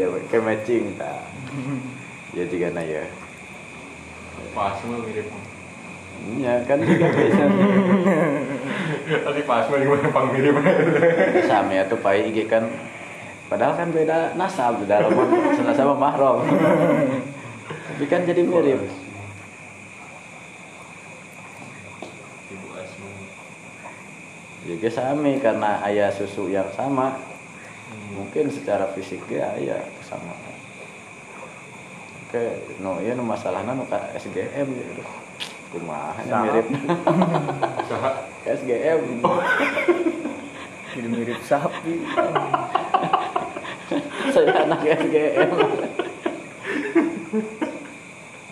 [0.00, 1.28] Ya ke matching ta
[2.32, 3.04] ya juga na ya.
[4.56, 5.28] Pas mah mirip.
[6.40, 7.44] ya kan juga bisa
[9.28, 10.56] Tadi pas mah gimana pang mirip.
[11.44, 12.64] sama ya tuh pai IG kan
[13.50, 15.26] padahal kan beda nasab beda lamun
[15.74, 16.46] sama mahram.
[17.90, 18.86] Tapi kan jadi mirip.
[22.48, 23.10] Ibu Asma.
[24.70, 27.18] juga sami karena ayah susu yang sama.
[28.14, 30.30] Mungkin secara fisik ya ayah sama.
[32.30, 33.82] Oke no iya no masalahnya no
[34.14, 35.02] SGM gitu
[35.74, 36.66] kumaha mirip.
[37.90, 38.10] Saha.
[38.46, 39.20] SGM
[40.90, 42.02] jadi mirip sapi
[44.30, 45.50] saya anak SGM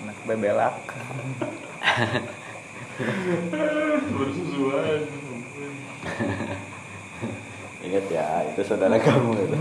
[0.02, 0.77] anak bebelak
[4.10, 5.01] Bersusuan.
[7.78, 9.56] ingat ya itu saudara kamu itu.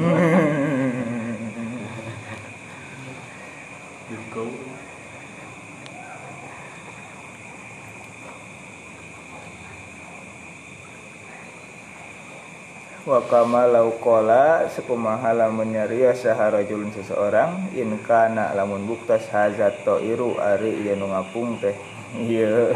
[13.07, 20.35] Wa kama lau qala sekumaha lamun nyarios saharajulun seseorang in kana lamun buktas hazat iru
[20.35, 21.71] ari ieu nu ngapung teh.
[22.19, 22.75] Ieu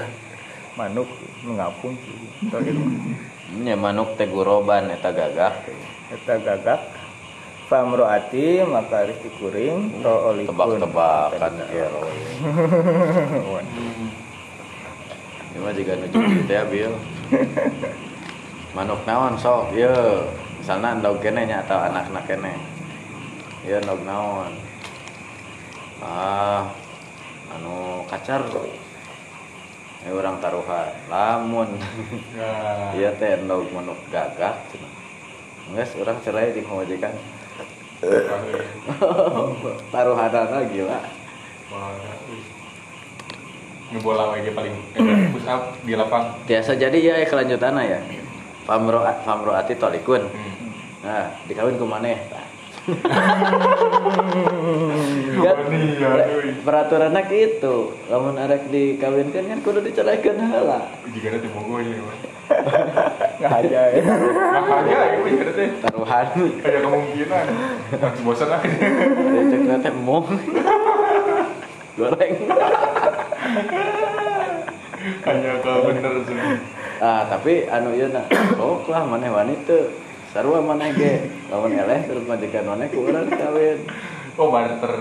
[0.79, 1.11] manuk
[1.43, 1.99] nu ngapung
[2.47, 2.79] toiru.
[3.59, 5.51] Nya manuk teh guroban eta gagah.
[6.15, 6.79] Eta gagak
[7.67, 11.87] famroati maka harus dikuring to olikun tebak-tebakan ya
[15.51, 16.91] ini mah juga nuju gitu ya Bil
[18.71, 19.91] manuk naon sok ya
[20.55, 22.53] misalnya endog kene nya atau anak-anak kene.
[23.67, 24.55] Ya endog naon.
[25.99, 26.71] Ah
[27.51, 28.47] anu kacar.
[30.01, 30.89] Ini orang taruhan.
[31.11, 31.69] Lamun.
[32.33, 32.51] Ya.
[32.97, 34.55] iya teh endog manuk gagah
[35.71, 37.13] Nges, orang cerai di majikan
[39.93, 40.99] taruhanana gila.
[41.69, 42.11] Mana?
[43.93, 46.33] Ini bola lagi paling eh, push up di lapang.
[46.49, 47.99] biasa jadi ya kelanjutannya ya
[48.63, 50.69] famro famroati tolikun Hmm.
[51.01, 52.19] nah dikawin ke mana ya,
[56.01, 56.53] aduh.
[56.61, 61.95] peraturannya gitu lamun arek dikawinkan kan kudu diceraikan heula Jika ada tim gue ini.
[63.41, 64.11] Ya Makanya itu
[65.23, 65.69] jika ada teh.
[65.79, 66.25] taruhan
[66.61, 67.45] Ada kemungkinan.
[67.95, 68.61] Masih bosan lah.
[68.61, 70.25] cek teh mung
[71.97, 72.33] goreng
[75.21, 76.35] Hanya kalau bener sih.
[77.01, 79.89] Ah tapi anu ieu na sok lah maneh wanita
[80.29, 81.13] sarua maneh ge
[81.49, 83.81] lamun eleh terus majikan maneh ku kawin
[84.39, 84.95] Oh barter.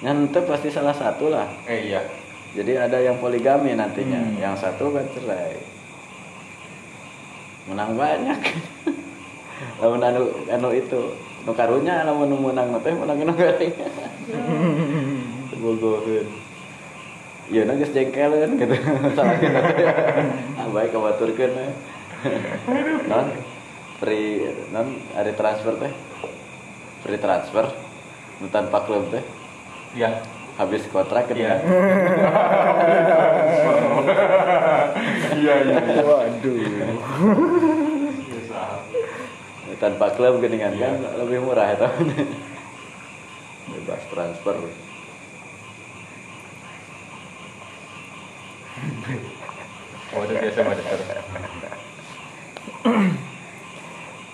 [0.00, 2.00] ngan teu pasti salah satu lah Eh iya.
[2.54, 4.38] Jadi ada yang poligami nantinya, Hmm.
[4.38, 5.58] yang satu kan cerai.
[7.66, 8.38] Menang banyak.
[9.82, 11.00] lamun anu anu itu,
[11.42, 13.74] nu karunya lamun nu menang mah teh menang nu garing.
[15.58, 16.26] Bogoheun.
[17.52, 18.74] Ieu na geus jengkel kan gitu.
[19.12, 19.88] Salahkeun teh.
[20.56, 21.66] Ah bae kabaturkeun we.
[23.04, 23.26] Non
[24.00, 25.92] free non ada transfer teh.
[27.04, 27.68] Free transfer
[28.48, 29.20] tanpa klub teh
[29.94, 30.20] Iya.
[30.54, 31.54] habis kontrak kan Iya.
[35.34, 35.78] Iya iya.
[35.82, 36.02] iya.
[36.06, 36.56] waduh
[39.74, 41.88] tanpa klub geningan kan lebih murah itu
[43.68, 44.56] bebas transfer
[50.10, 50.98] Oh itu biasa barter.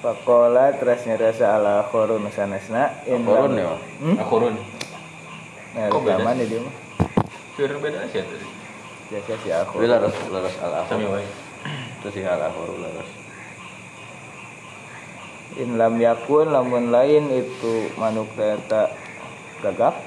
[0.01, 4.17] Pakola terus nyerasa ala khorun sanesna in korun ya Hmm?
[4.17, 4.57] Akurun.
[5.71, 6.47] Nah, Kok beda sih?
[6.49, 6.75] dia mah.
[7.55, 8.47] Sudah beda sih tadi.
[9.11, 9.75] Biasa si aku.
[9.77, 11.27] tapi laras laras al Sami wae.
[12.01, 13.11] itu sih al akhor laras
[15.59, 18.89] In lam yakun lamun lain itu manuk eta
[19.61, 19.99] gagak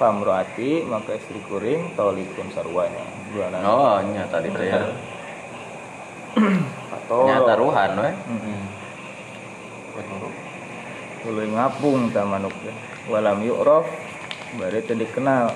[0.00, 3.04] pamroati maka istri kuring tolikun sarwanya
[3.36, 4.80] dua anak oh nya tadi teh ya
[6.90, 8.10] atau nya taruhan we.
[9.98, 10.30] Betul.
[11.20, 12.76] Tuluy ngapung ta manuk teh.
[13.10, 13.84] Walam yu'raf
[14.56, 15.52] bari teu dikenal.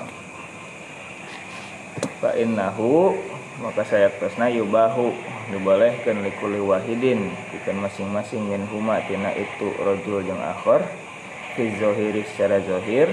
[2.19, 3.15] Fa innahu
[3.63, 5.15] maka saya tesna yubahu
[5.47, 10.83] dibolehkeun likuli wahidin pikeun masing-masing min huma tina itu rajul jeung akhir
[11.55, 13.07] fi zahiri secara zahir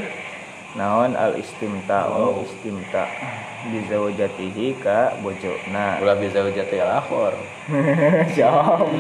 [0.73, 2.09] naon al istimta
[2.45, 3.05] istimta.
[3.63, 7.31] Bizaujatihi ka bojona ulah bisa ujati al-akhor
[8.35, 8.91] siap.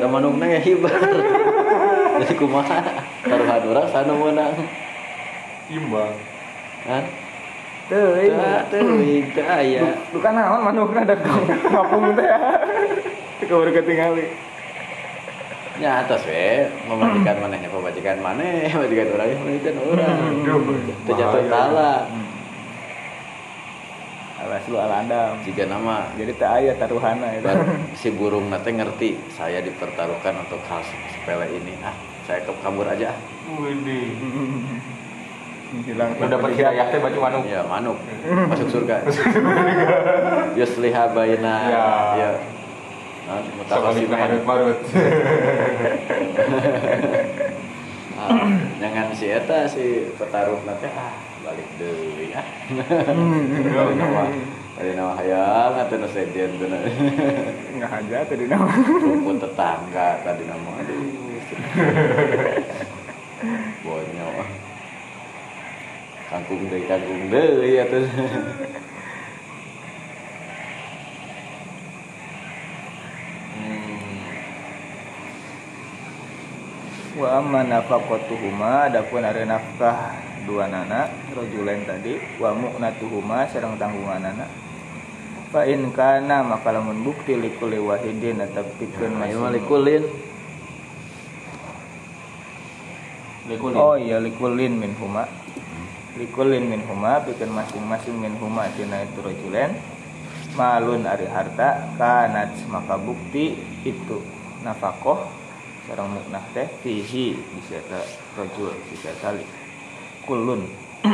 [0.00, 0.96] Da manungna ya hibar
[2.16, 2.80] jadi kumaha?
[3.28, 4.56] Taruhan urang sana menang
[5.68, 6.16] imbang.
[6.88, 7.04] Kan
[7.92, 8.32] teuing.
[8.72, 9.92] Teu teuing teu aya.
[10.16, 12.28] Bukan naon manukna da ngapung teh.
[13.44, 14.32] Keburu ketingali
[15.76, 20.32] nya atas we memajikan manehnya pemajikan maneh majikan urang ya majikan urang
[21.04, 22.08] teu jatuh tala
[24.36, 27.58] alas lu aladam jika nama jadi teu aya taruhana itu Bar
[27.98, 31.74] si burung nate ngerti saya dipertaruhkan untuk hal sepele ini.
[31.82, 31.96] Ah
[32.26, 33.18] saya ke kabur aja ah.
[35.66, 36.14] Hilang.
[36.22, 37.42] Lu dapat hidayah teh baju manuk.
[37.50, 37.98] ya manuk.
[38.22, 39.02] Masuk surga.
[40.54, 41.54] Yusliha baina.
[41.66, 41.86] Ya.
[42.14, 42.30] ya
[43.26, 44.38] Mutaqasimain.
[44.46, 44.78] marut
[48.80, 51.14] jangan si eta si petaruh nanti ah
[51.46, 52.46] balik deui ah.
[52.70, 54.24] Dari nama.
[54.76, 56.78] Dari nama hayang atau nu sejen teu na.
[57.78, 58.66] nggak aja tadi nama.
[58.82, 61.02] Rumput tetangga tadi nama aduh.
[63.86, 64.36] Bonyok.
[66.26, 68.06] Kangkung deui kangkung deui atuh
[77.16, 84.44] wa amma nafaqatuhuma adapun ada nafkah dua nana rojulen tadi wa mu'natuhuma sareng tanggunganana
[85.48, 90.04] fa in kana maka lamun bukti likulli wahidin atau pikeun ayo mah masing likulin
[93.46, 93.78] Likulin.
[93.78, 95.24] oh iya likulin min huma
[96.20, 99.72] likulin min huma pikeun masing-masing min huma tina itu rojulen
[100.56, 104.18] malun ari harta kanat maka bukti itu
[104.64, 105.28] nafakoh
[105.86, 108.00] sareng muknah teh fihi bisa ta
[108.34, 109.44] rojul bisa tali
[110.24, 110.66] kulun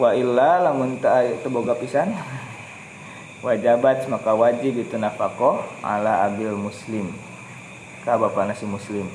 [0.00, 2.12] wa illa lamun ta teu boga pisan
[3.44, 7.10] wajabat maka wajib itu nafakoh ala abil muslim
[8.04, 9.08] ka bapak nasi muslim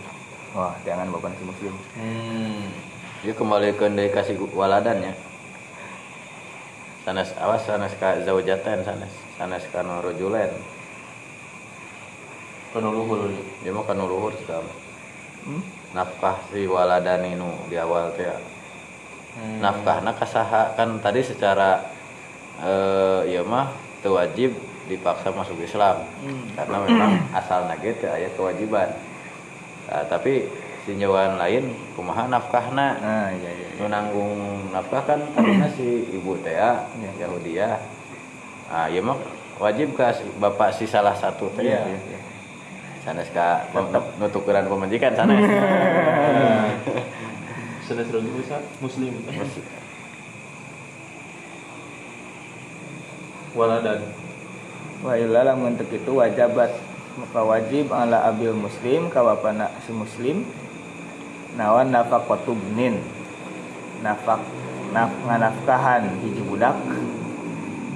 [0.57, 2.89] wah jangan bapak nasi muslim Hmm.
[3.19, 5.11] Dia kembali ke dari kasih waladan ya.
[7.09, 10.53] Sanes awas sanes ka zaujatan sanes sanes ka rojulen.
[12.69, 13.33] Penuh luhur.
[13.65, 14.69] Dia mah kan luhur sekarang.
[15.49, 15.61] hmm?
[15.97, 18.29] Nafkah si waladan ini di awal teh.
[18.29, 18.37] ya.
[19.41, 19.57] Hmm.
[19.57, 21.81] Nafkahna kasaha kan tadi secara
[22.61, 23.73] eh ya mah
[24.05, 24.53] wajib
[24.85, 26.05] dipaksa masuk Islam.
[26.21, 26.45] Hmm.
[26.53, 28.93] Karena memang asalna ge teu aya kewajiban.
[29.89, 30.45] Nah, tapi
[30.83, 33.85] tinjauan lain kumaha nafkahna nah iya iya, iya.
[33.87, 34.35] nanggung
[34.69, 37.27] nafkah kan tadinya si ibu teh ya, Iya.
[37.27, 37.75] Yahudiah
[38.69, 39.17] ah ieu mah
[39.57, 42.19] wajib si- bapak si salah satu teh Iya, ya iya, iya.
[43.01, 45.39] sanes ka pem- nutukeran pemajikan sanes
[47.83, 49.17] Sudah terlalu besar muslim.
[53.49, 53.99] Waladan.
[54.99, 56.69] wa illa lamun teu kitu wajabat
[57.17, 60.43] maka wajib ala abil muslim ka bapana si muslim
[61.57, 62.99] nawan nafaqatu bnin
[64.01, 64.41] nafak
[64.89, 66.75] naf nganafkahan hiji budak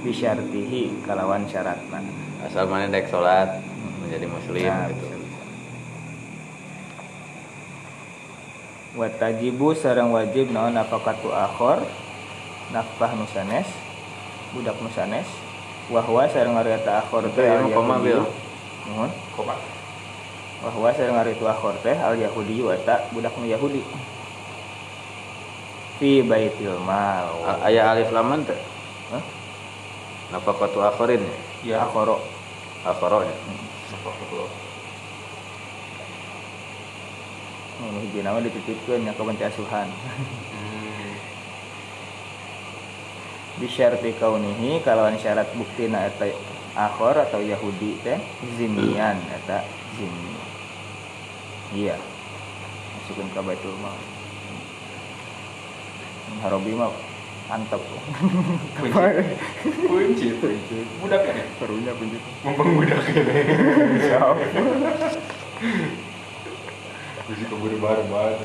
[0.04, 2.02] bisyartihi kalawan syaratna
[2.44, 3.60] asal mana dek salat
[4.04, 5.42] menjadi muslim Nah, gitu bisa, bisa.
[8.94, 11.82] wa tajibu sareng wajib naon nafaqatu akhor
[12.70, 13.66] nafkah nusanes
[14.54, 15.26] budak nusanes
[15.90, 18.22] wahwa sareng ngarieta akhor Itu ya, koma, Bil.
[18.84, 19.10] Nuhun.
[19.34, 19.73] Pak?
[20.64, 23.84] Bahwa ngaritu akhor teh al yahudi eta budak nu yahudi.
[26.00, 27.36] Fi baitil mal.
[27.60, 28.56] Aya alif laman teh?
[29.12, 29.22] Hah?
[30.32, 31.22] nafaqatu akhirin
[31.62, 31.84] Ya.
[31.84, 32.18] akhoro.
[32.84, 33.34] Akhoro ya?
[37.84, 39.88] Nu hiji nama dititipkeun nya ka panti asuhan
[40.54, 41.14] Hmm.
[43.60, 46.30] bisyarti kaunihi kalawan syarat buktina eta
[46.74, 48.18] akhor atau yahudi teh
[48.56, 49.62] zimian eta
[49.98, 50.34] zimmi
[51.72, 51.96] iya
[52.98, 53.96] masukin ke baitul mal
[56.44, 56.92] harobi mah
[57.48, 57.80] antep
[59.84, 60.32] Kunci.
[60.96, 61.44] Budak kan ya?
[61.60, 63.36] serunya begitu Mumpung budak ini.
[64.00, 64.36] siap
[67.24, 68.40] Bisa keburu bareng banget.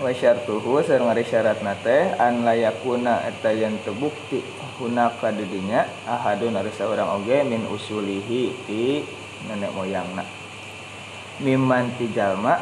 [0.00, 4.40] Wa syartuhu sareng ari syaratna teh an layakuna eta yang tebukti
[4.80, 9.04] hunaka didinya ahadun ari saurang oge min usulihi ti
[9.44, 10.24] nenek moyangna.
[11.44, 12.56] Mimman ti jalma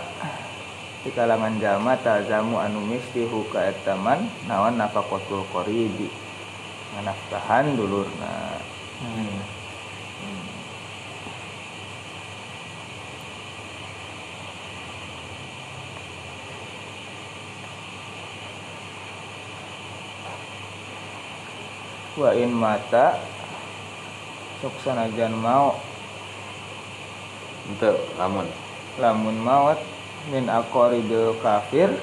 [1.07, 6.11] di kalangan jalma tazamu anu misti huka etaman nawan nafaqatul qoribi.
[6.99, 8.59] Nganafkahan dulurna.
[8.99, 9.58] Hmm.
[22.19, 23.15] Wa in mata
[24.59, 25.79] sok sanajan mau.
[27.69, 28.49] Untuk lamun.
[28.99, 29.79] Lamun maut
[30.35, 31.95] min aqaribil kafir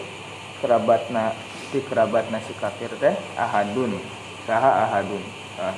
[0.63, 1.35] kerabatna
[1.73, 3.99] ti kerabatna si kafir teh ahadun.
[4.47, 5.19] Saha ahadun?
[5.59, 5.75] Ah,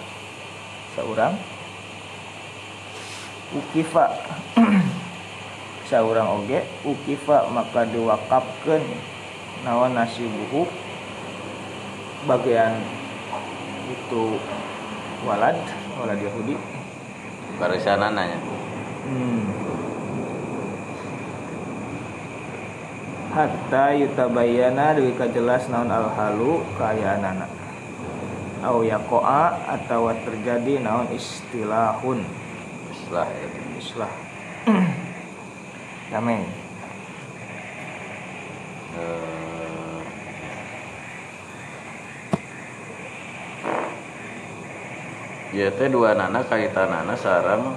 [0.93, 1.33] seorang
[3.57, 4.05] ukifa.
[5.87, 8.83] Seorang oge ukifa maka diwakafkeun
[9.63, 10.67] naon nasibuhu?
[12.27, 12.75] Bagian
[13.87, 14.23] itu
[15.23, 15.57] walad
[15.97, 16.55] walad Yahudi
[17.57, 18.39] barisanan nanya.
[19.07, 19.43] Hmm.
[23.33, 27.47] Hatta yutabayana deui kajelas naon al halu kaayaanana.
[28.65, 32.25] Au yakoa atau terjadi naon istilahun
[32.97, 33.59] Setelah itu.
[33.77, 34.11] islah.
[36.11, 36.41] Damai.
[45.55, 47.75] Ya teh dua nana kaitan nana sarang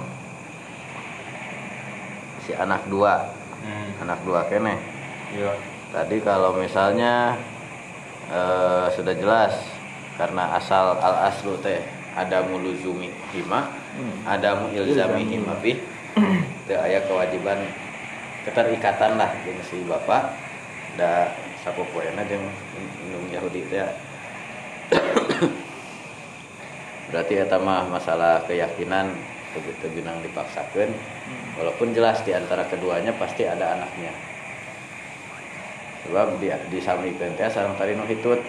[2.43, 3.93] si anak dua Hmm.
[4.01, 4.73] anak dua kene
[5.29, 5.53] Iya.
[5.93, 7.37] tadi kalau misalnya
[8.25, 9.53] eh, sudah jelas
[10.17, 11.77] karena asal al aslu teh
[12.17, 14.25] ada muluzumi hima Hmm.
[14.25, 15.77] ada ilzami hima bih
[16.65, 17.59] teu aya kewajiban
[18.41, 20.33] keterikatan lah jeung si bapak
[20.97, 22.49] da sapopoena jeung
[22.97, 23.85] indung Yahudi teh
[27.11, 29.11] berarti eta mah masalah keyakinan
[29.51, 30.95] begitu binang dipaksakan
[31.59, 34.15] walaupun jelas di antara keduanya pasti ada anaknya.
[36.07, 38.39] Sebab di disamikeun teh sareng tadi nu hitut.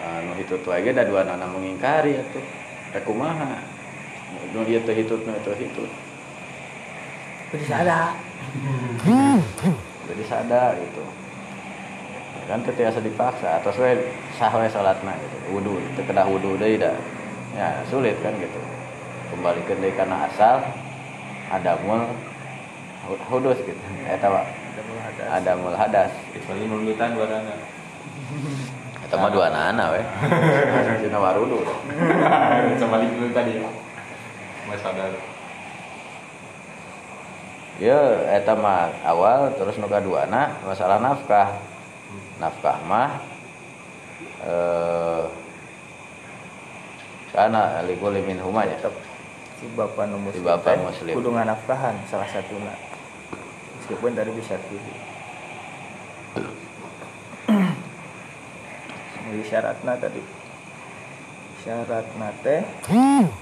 [0.00, 2.46] Ah, nu hitut wae ge da dua nana mengingkari atuh
[2.94, 3.60] da kumaha?
[4.54, 5.90] Nu teh hitut nu teh hitut.
[7.52, 8.14] Jadi ada.
[10.06, 11.02] jadi sadar gitu
[12.46, 13.98] kan teu tiasa dipaksa atau we
[14.38, 15.36] sah we salatna gitu.
[15.58, 16.94] Wudu teu kedah wudu deui da
[17.54, 18.60] ya sulit kan gitu.
[19.34, 20.62] Kembalikan deui kana asal
[21.50, 22.06] adamul
[23.10, 23.82] hu- hudus gitu.
[24.06, 24.46] Eta mah
[25.34, 26.14] adamul hadas.
[26.30, 27.54] Kecuali dua dana.
[29.06, 30.02] eta mah dua nana we
[31.06, 31.62] cenah warudu
[32.78, 33.70] Kembali dulu tadi ya.
[34.66, 35.14] Mas sadar.
[37.76, 38.00] ya
[38.32, 41.75] eta mah awal terus nu kaduana masalah nafkah
[42.40, 43.10] nafkah mah
[44.44, 45.24] eh
[47.32, 48.80] kana likul min humanya
[49.56, 50.36] Si bapak nu muslim.
[50.36, 51.16] Si bapak muslim.
[51.16, 52.76] Kudu nganafkahan salah satuna.
[53.80, 54.96] Meskipun dari bisa pilih.
[59.26, 60.20] Jadi syaratna tadi
[61.66, 62.62] syaratna teh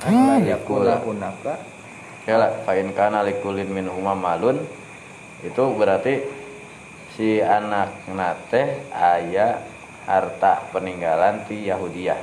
[0.01, 1.61] adalah yakula hunaka
[2.24, 4.65] ya lah fain kana likulin min huma malun
[5.45, 6.24] itu berarti
[7.15, 9.62] si anak nate aya
[10.05, 12.20] harta peninggalan ti Yahudiyah.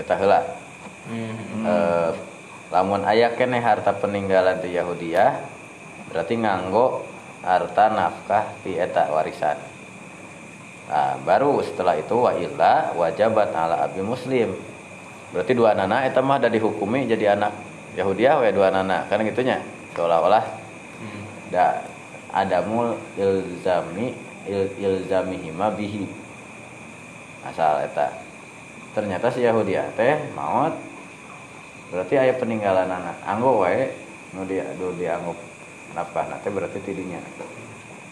[0.00, 0.40] Eta heula.
[1.08, 2.10] Eh,
[2.68, 5.40] lamun aya keneh harta peninggalan ti Yahudiyah
[6.08, 7.04] berarti nganggo
[7.44, 9.56] harta nafkah ti eta warisan.
[10.88, 14.56] Nah, baru setelah itu wa illa wajabat ala abi muslim.
[15.36, 17.52] Berarti dua nana eta mah ada dihukumi jadi anak
[17.92, 19.04] Yahudiyah we dua nana.
[19.12, 19.60] Kan gitunya?
[19.92, 20.44] Seolah-olah
[21.52, 21.84] da
[22.44, 24.14] adamul ilzami
[24.46, 26.04] il, ilzamihima bihi.
[27.46, 28.12] Asal eta.
[28.94, 30.74] Ternyata si Yahudiyah teh maut
[31.94, 33.16] berarti aya peninggalan anak.
[33.24, 33.90] Anggo wae
[34.34, 35.38] nu dia nu dianggap
[35.96, 37.16] nafkah nate berarti tidinya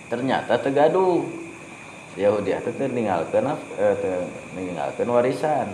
[0.07, 1.27] ternyata tegaduh
[2.15, 3.51] si Yahudiyah teh ninggalkeun
[4.57, 5.69] eh, warisan.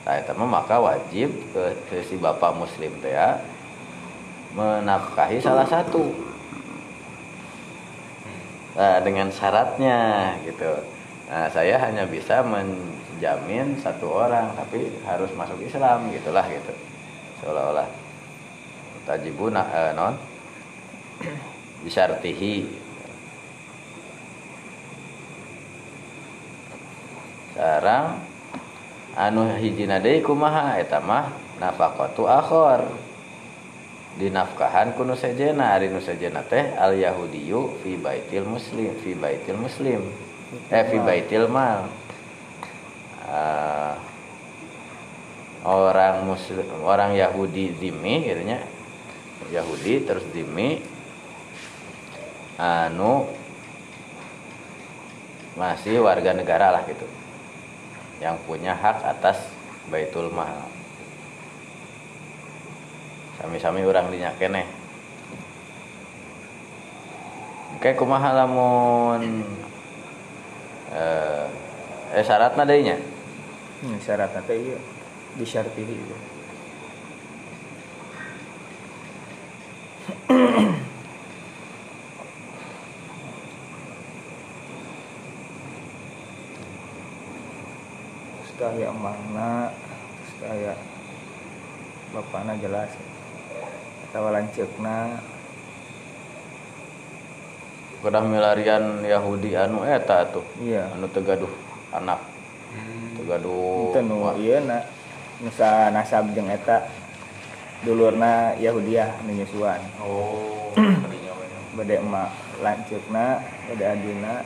[0.00, 3.38] Nah mah maka wajib ke, ke si bapak muslim teh ya
[4.58, 6.29] menafkahi salah satu
[8.74, 10.70] nah, dengan syaratnya gitu.
[11.30, 16.72] Nah saya hanya bisa menjamin satu orang tapi harus masuk Islam gitulah gitu.
[17.42, 17.88] Seolah-olah.
[19.06, 20.14] Tajibun eh, non?
[21.86, 22.54] Bisyartihi.
[27.54, 28.22] Sekarang
[29.16, 31.28] anu hijina deui kumaha eta mah
[31.60, 33.09] akhor
[34.18, 40.02] dinafkahan kuno sejena ari nu sejena teh al yahudiyu fi baitil muslim fi baitil muslim.
[40.72, 41.86] Eh fi baitil mal.
[43.30, 43.94] Ah,
[45.62, 48.58] orang muslim orang Yahudi dimi gitu nya
[49.52, 50.82] Yahudi terus dimi.
[52.58, 53.30] Anu
[55.54, 57.06] masih warga negara lah gitu.
[58.18, 59.38] Yang punya hak atas
[59.86, 60.69] baitul mal
[63.40, 64.68] sami-sami orang dinya keneh
[67.80, 69.40] Oke kumaha lamun
[70.92, 71.48] eh,
[72.12, 73.00] eh syaratna deui nya
[73.80, 74.76] Hmm, syarat teh ieu
[75.40, 76.18] disyartihi ieu.
[88.36, 90.76] Terus teh aya emangna, terus teh aya
[92.12, 92.92] bapana jelas.
[92.92, 93.19] Atawa
[94.14, 95.22] lanceukna
[98.00, 100.88] Kedah milarian Yahudi anu eta tuh iya.
[100.96, 101.52] anu tegaduh
[101.92, 102.16] anak
[103.20, 103.92] tegaduh
[104.40, 104.80] ieu na
[105.44, 106.88] nusa nasab jeung eta
[107.80, 109.80] dulurna Yahudiah nu nyusuan.
[110.04, 110.72] oh.
[111.76, 112.28] Bade emak
[112.60, 114.44] lanceukna, bade adina.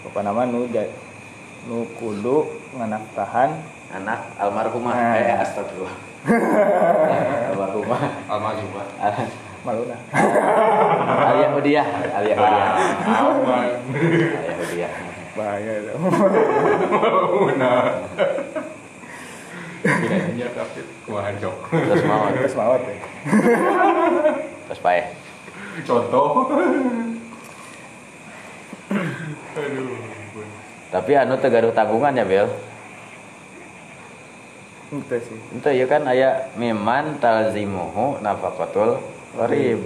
[0.00, 0.64] Pokona mah nu
[1.68, 2.46] nu kudu
[2.78, 3.58] nganafkahan
[3.94, 4.94] anak almarhumah.
[4.94, 5.16] Nah.
[5.16, 5.96] eh astagfirullah.
[7.54, 8.00] Almarhumah.
[8.28, 8.86] Almarhumah.
[9.66, 9.96] Maluna.
[10.14, 12.70] al Yahudiyah al Yahudiyah
[13.10, 14.92] aman al Yahudiyah
[15.34, 15.92] Bahaya itu.
[17.58, 17.90] nah
[20.02, 22.94] bedanya kafir kumaha jok terus mau Terus mawat ya.
[24.70, 25.02] terus pae
[25.86, 26.30] contoh.
[29.58, 30.18] Aduh
[30.88, 32.48] tapi anu tegaduh tanggungan ya Bel
[34.88, 35.36] Itu sih.
[35.52, 38.96] itu ya kan aya miman talzimuhu nafaqatul
[39.36, 39.84] qarib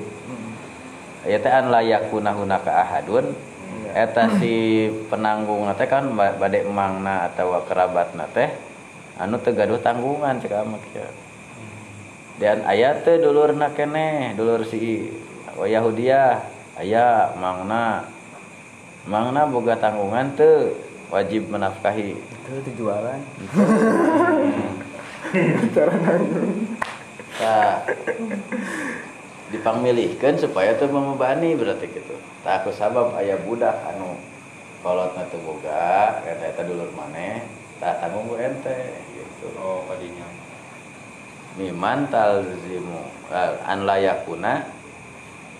[1.26, 3.34] aya teh an layakuna hunaka ahadun.
[3.34, 3.90] Iya.
[4.06, 8.46] eta si penanggung teh kan ba- bade emangna atawa kerabatna teh
[9.18, 11.06] anu tegaduh tanggungan cek amak ya.
[12.38, 15.10] Dan aya teh dulurna keneh dulur si
[15.58, 16.42] Yahudiah
[16.78, 18.06] aya mangna
[19.06, 20.74] mangna boga tanggungan teu
[21.12, 22.16] wajib menafkahi.
[22.16, 22.82] Itu
[25.32, 26.20] dijualan.
[27.40, 27.80] Nah,
[29.52, 32.16] dipangmilihkan supaya tuh membebani berarti gitu.
[32.44, 34.16] Tak aku sabab ayah budak anu
[34.80, 37.44] kolotna teu boga, eta eta dulur maneh,
[37.78, 39.46] tak tanggung ku ente gitu.
[39.60, 40.26] oh tadinya
[41.52, 44.64] Miman talzimu eh, an layakuna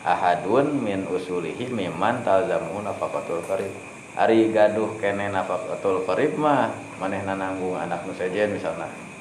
[0.01, 3.71] ahadun min usulihi miman talzamu nafaqatul qarib.
[4.17, 9.12] Ari gaduh kene nafaqatul qarib mah manehna nanggung anak nu sejen misalna.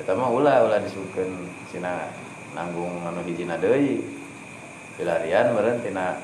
[0.00, 1.30] Eta mah ulah ulah disebutkeun
[1.70, 2.10] sina
[2.54, 4.02] nanggung anu hijina deui.
[4.94, 6.18] Pilarian meureun tina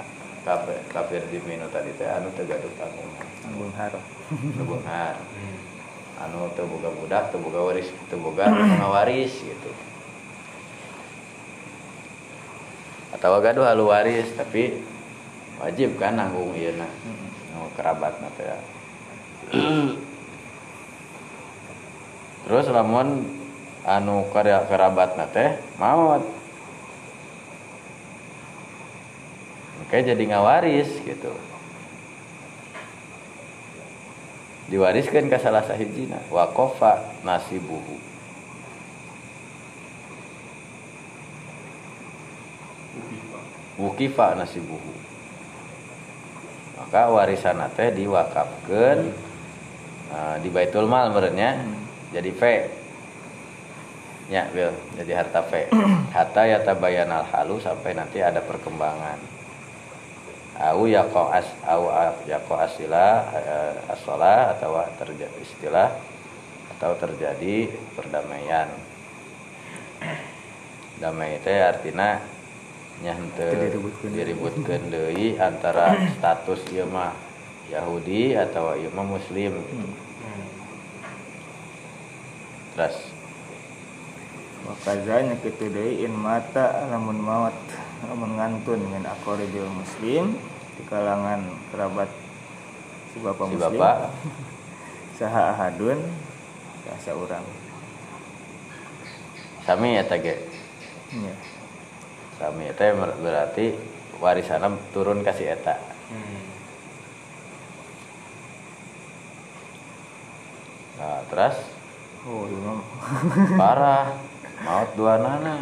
[0.46, 3.26] kafir kafir di minu tadi teh anu teu gaduh tanggungan.
[3.42, 4.04] Tanggung harap.
[4.30, 5.18] Nu beunghar.
[5.18, 5.70] hmm.
[6.20, 9.72] anu teu boga budak teu boga waris teu boga ngawaris gitu
[13.16, 14.84] atau gaduh halu waris tapi
[15.56, 16.84] wajib kan nanggung ieu na
[17.56, 18.58] nu kerabat teh ya.
[22.44, 23.39] terus lamun
[23.84, 26.24] anu karya kerabat teh maut.
[29.86, 31.32] Oke jadi ngawaris gitu.
[34.70, 37.98] Diwariskan ke salah sahijina wakofa nasibuhu.
[43.80, 44.92] Wukifa nasibuhu.
[46.78, 49.10] Maka warisan teh diwakafkan
[50.12, 51.58] eh, di baitul mal merenya
[52.14, 52.42] jadi V
[54.30, 55.66] ya Bil, jadi harta V
[56.16, 59.18] hatta ya tabayanal halu sampai nanti ada perkembangan
[60.60, 61.90] au yaqo as au
[62.30, 65.90] yaqo asila eh, asola atau terjadi istilah
[66.78, 68.70] atau terjadi perdamaian
[71.02, 72.20] damai teh artinya
[73.00, 74.10] nya henteu Teu diributkeun.
[74.12, 77.16] diributkeun deui antara status ieu mah
[77.72, 79.92] Yahudi atau ieu mah muslim Hmm.
[82.76, 83.09] terus
[84.70, 87.58] Wakazanya kitu deui in mata lamun maut
[88.06, 90.38] lamun ngantun min aqrabil muslim
[90.78, 91.42] di kalangan
[91.74, 92.06] kerabat
[93.10, 93.82] si bapak si muslim.
[93.82, 93.96] bapak.
[95.18, 95.98] Saha ahadun
[96.86, 97.42] rasa urang.
[99.66, 100.38] Sami eta ge?
[101.18, 101.34] Nya
[102.38, 103.74] sami eta berarti
[104.22, 105.74] warisanna turun kasih eta.
[106.14, 106.42] Hmm.
[110.94, 111.58] nah terus?
[112.22, 112.46] Oh
[113.58, 114.14] parah
[114.60, 115.58] maut dua nana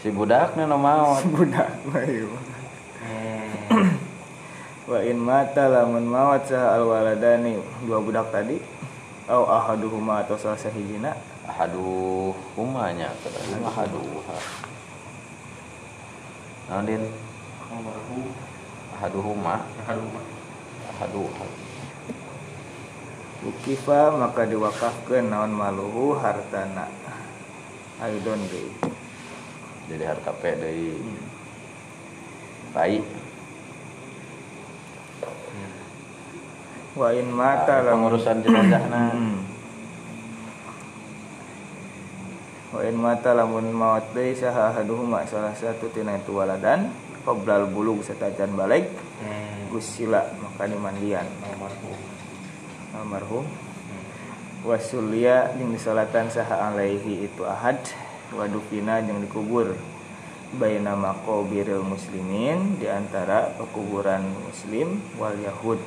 [0.00, 1.22] si budaknya no maut.
[1.28, 2.44] Budak mah mah.
[3.00, 3.90] Hmm.
[4.90, 7.58] wa in mata lamun maut saha al waladani.
[7.84, 8.56] Dua budak tadi.
[9.30, 11.14] Au ahaduhuma atau salah sahijina.
[11.50, 13.10] Ahaduh humanya
[13.66, 14.22] ahaduh
[16.70, 17.02] Nadin
[17.66, 18.30] Almarhum.
[18.94, 20.14] ahaduh huma Aduh.
[20.94, 21.30] ahaduh
[23.40, 26.86] Ukifa maka diwakafkeun naon maluhu hartana
[28.00, 28.70] aidon deui
[29.88, 30.88] jadi harta P dari
[32.70, 33.04] baik
[35.50, 35.72] Hmm.
[36.94, 39.38] wa in mata lamun pengurusan jenazahna Hmm.
[42.70, 46.94] Wa in mata lamun maut deui saha ahaduhuma salah satu tina itu waladan
[47.26, 48.86] qoblal bulug satajan balik
[49.20, 49.68] Hmm.
[49.68, 51.98] gusila maka dimandian Almarhum.
[52.94, 53.44] almarhum
[54.66, 57.80] wasulia jeung disolatan saha alaihi itu ahad
[58.34, 59.74] wadufina jeung dikubur.
[60.50, 65.78] Baina maqabiril muslimin di antara pekuburan muslim wal yahud.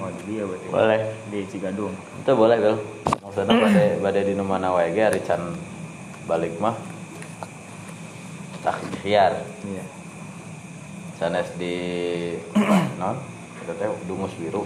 [0.00, 0.66] Oh, di dia berarti.
[0.72, 1.00] boleh.
[1.28, 1.92] Di Cigadung.
[1.92, 2.76] itu boleh bel
[3.18, 5.58] maksudnya pada pada di mana wae ge can
[6.24, 6.78] balik mah
[8.62, 9.84] tak khiar Iya.
[11.18, 11.76] sanes di
[12.98, 13.18] non?
[13.62, 14.62] Kita teh dungus biru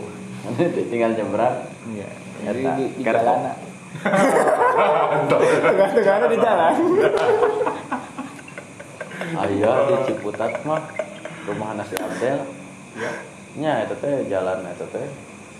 [0.90, 1.56] tinggal nyebrang
[1.86, 2.08] Iya.
[2.36, 3.54] Jadi di, di jalan.
[5.30, 6.74] Tengah-tengah di jalan.
[9.36, 10.82] Aya di Ciputat mah
[11.46, 12.46] rumah nasi Abdel.
[12.96, 13.10] Ya.
[13.56, 15.08] Nya eta teh jalan eta teh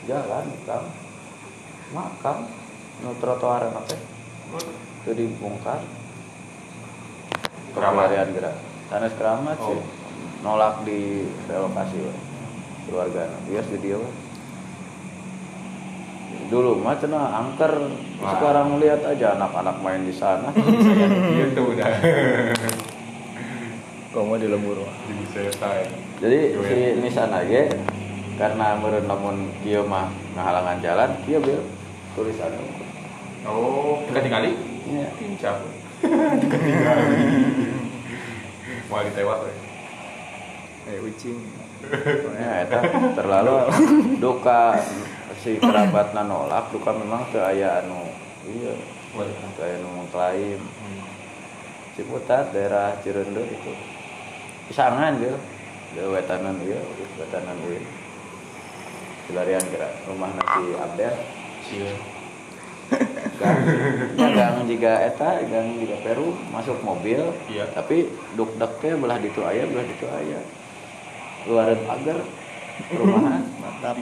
[0.05, 0.87] jalan kang.
[1.95, 2.47] Makam
[3.03, 4.01] nu trotoar teh
[5.07, 5.81] teu dibongkar.
[7.73, 8.57] Kepelarian gerak.
[8.89, 9.79] Sanes keramat sih.
[9.81, 9.85] Oh.
[10.45, 12.13] Nolak di relokasi we.
[12.87, 13.27] keluarga.
[13.51, 13.99] Bias di dia.
[16.47, 17.73] Dulu mah cenah angker.
[18.23, 18.39] Wah.
[18.39, 20.55] Sekarang lihat aja anak-anak main di sana.
[21.37, 21.87] Gitu udah.
[24.15, 24.79] Kamu di lembur.
[24.81, 24.95] mah.
[26.23, 26.77] Jadi Yo, si.
[27.03, 27.69] Nissan aja
[28.37, 31.61] karena meureun lamun kieu mah ngahalangan jalan, kieu bil
[32.17, 32.53] tulisan.
[33.45, 34.57] Oh, ketinggali?
[34.89, 35.09] Iya.
[35.17, 35.57] Tincap.
[36.41, 37.21] ketinggali.
[38.89, 39.39] Mau ditewat.
[40.87, 41.41] Eh ucing.
[42.41, 42.67] Ya
[43.15, 43.69] terlalu
[44.19, 44.81] duka
[45.47, 48.03] si kerabatna nolak, duka memang teu aya anu
[48.51, 48.75] iya,
[49.55, 50.59] teu aya nu mengklaim.
[50.59, 51.07] Hmm.
[51.95, 53.73] Ciputat daerah Cireundeut itu.
[54.67, 55.39] Pisangan bil.
[55.95, 56.83] Dia wetanan ieu,
[57.23, 57.79] wetanan ieu.
[59.31, 61.15] Pelarian gerak rumah nasi Abdel.
[61.63, 61.95] Sia.
[63.37, 63.59] gang
[64.15, 67.19] ya, gang jika eta gang jika Peru masuk mobil
[67.51, 67.67] Iya.
[67.75, 68.07] tapi
[68.39, 70.39] duk deknya belah ditu aya belah ditu aya
[71.51, 72.23] luaran pagar
[72.87, 73.99] perumahan Mantap.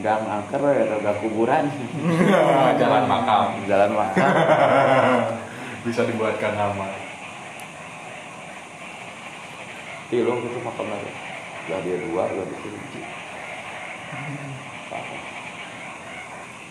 [0.00, 1.64] Gang angker atau gang kuburan.
[2.80, 3.60] Jalan makam.
[3.68, 4.32] jalan makam.
[5.84, 6.88] Bisa dibuatkan nama.
[10.10, 11.12] gitu makam lagi
[11.70, 13.00] belah dia dua belah dia hiji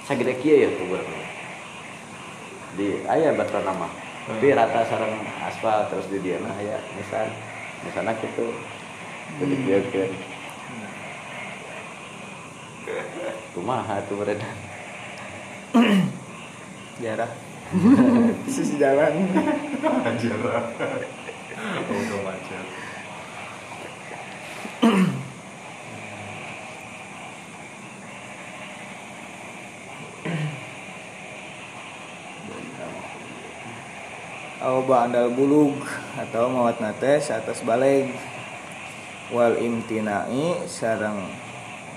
[0.04, 1.08] sagede kieu ya kuburan
[2.76, 3.88] di aya batra nama.
[4.30, 7.32] Tapi rata sarang aspal terus di dia nah aya misal
[7.82, 8.52] misalnya gitu
[9.40, 10.10] jadi biarkan
[13.54, 14.54] kumaha tuh beredar
[17.00, 17.32] Jarah.
[18.52, 19.24] Sisi jalan.
[20.04, 20.36] Anjir.
[20.36, 22.66] Udah macet.
[34.60, 35.80] Au ba'dal bulug
[36.20, 38.12] atau mawat nates atas balik
[39.32, 41.32] wal imtinai sarang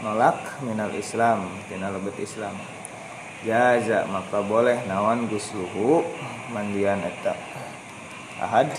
[0.02, 2.58] nolak minal Islam tina lebet Islam.
[3.46, 6.02] Jaza maka boleh nawan gusluhu
[6.50, 7.38] mandian eta
[8.42, 8.70] ahad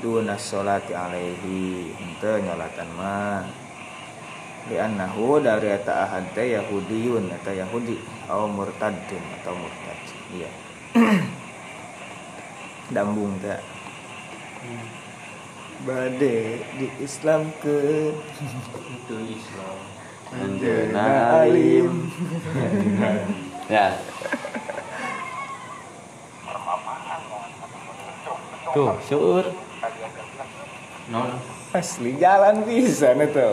[0.00, 3.44] duna sholati alaihi henteu nyolatan mah.
[4.68, 10.00] Di annahu dari eta ahad teh yahudiyun eta yahudi au murtadun atau murtad
[10.32, 10.50] iya.
[12.96, 13.60] Dambung teh.
[15.84, 18.12] Bade di Islam ke?
[18.96, 19.97] Itu Islam.
[20.28, 22.12] Alim
[23.68, 23.96] ya.
[28.76, 29.44] Tuh syukur.
[31.08, 31.32] Non.
[31.72, 33.48] asli jalan bisa itu.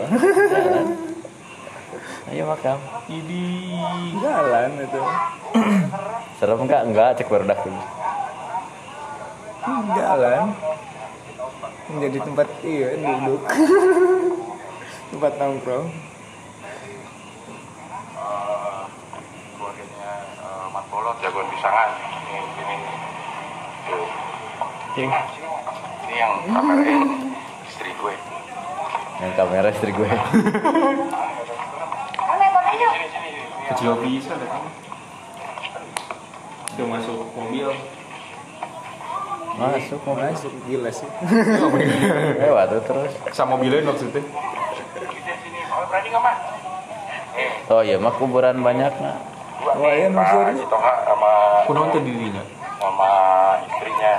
[2.32, 2.80] Ayo makam.
[3.08, 3.72] Idi.
[4.20, 5.00] jalan itu.
[6.36, 6.82] Serem enggak?
[6.84, 7.80] Enggak cek barudak dulu.
[9.96, 10.52] Jalan.
[11.92, 13.40] Menjadi tempat iya duduk.
[15.16, 15.86] Tempat nongkrong
[19.56, 20.10] keluarganya
[20.40, 21.90] uh, Mat Bolot jagoan pisangan.
[21.96, 22.76] Ini ini
[23.88, 24.06] tuh.
[24.96, 25.10] Cing.
[26.06, 27.00] ini yang kamerain
[27.68, 28.14] istri gue.
[29.20, 30.08] Yang kamera istri gue.
[33.66, 34.68] Kecil bisa deh kamu.
[36.76, 37.68] Udah masuk mobil.
[39.56, 40.52] masuk mau masuk.
[40.68, 41.08] Gila sih.
[42.40, 43.12] Lewat tuh terus.
[43.32, 44.20] Sama mobilnya maksudnya.
[45.44, 46.75] sini mau berani nggak mah nih
[47.70, 49.16] oh iya mah kuburan banyak nah
[49.82, 50.44] iya, Pak nusur.
[50.46, 51.30] Haji Toha sama
[51.66, 52.42] Kunaon teh dirinya?
[52.78, 53.10] sama
[53.66, 54.14] istrinya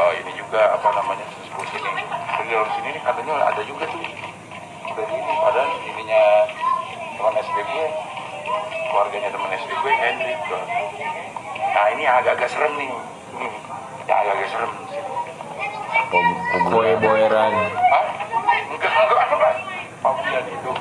[0.00, 4.00] oh ini juga apa namanya sesepuh sini ini jalur sini nih katanya ada juga tuh
[4.90, 6.22] udah di ini padahal ininya
[7.18, 7.86] teman SD gue
[8.90, 10.62] keluarganya teman SD gue Henry tuh
[11.70, 13.54] nah ini agak-agak serem nih hmm.
[14.08, 14.72] yang agak-agak serem
[16.70, 17.54] Kue boeran.
[17.70, 18.06] Hah?
[18.66, 19.54] enggak enggak enggak
[20.00, 20.72] Pavilion itu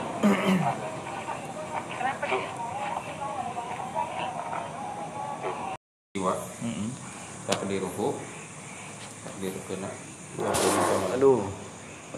[6.16, 6.34] Jiwa.
[7.46, 8.16] Tak di ruhu.
[9.24, 9.90] Tak di kena.
[11.12, 11.44] aduh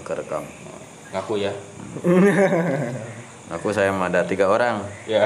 [0.05, 0.43] kerekam
[1.09, 1.51] Ngaku ya.
[3.49, 5.25] aku saya ada tiga orang Ya.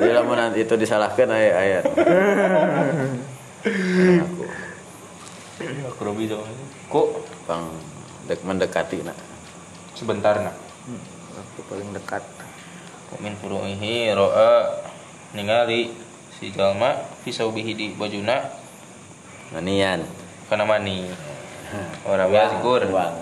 [0.00, 1.84] jadi lamun nanti itu disalahkan ayat ayat
[4.24, 4.42] aku
[5.60, 6.40] Aku Robi dong.
[6.88, 7.08] Kok
[7.44, 7.68] pang
[8.24, 9.29] dek mendekati nak
[10.00, 10.56] sebentar nak.
[11.36, 12.24] waktu paling dekat
[13.20, 14.80] Min furu'ihi ro'a
[15.36, 15.92] ningali
[16.32, 18.38] si jalma fi saubihi di bajuna
[19.52, 20.00] manian
[20.48, 21.10] kana mani.
[22.06, 22.86] Ora biasa syukur.
[22.86, 23.14] uang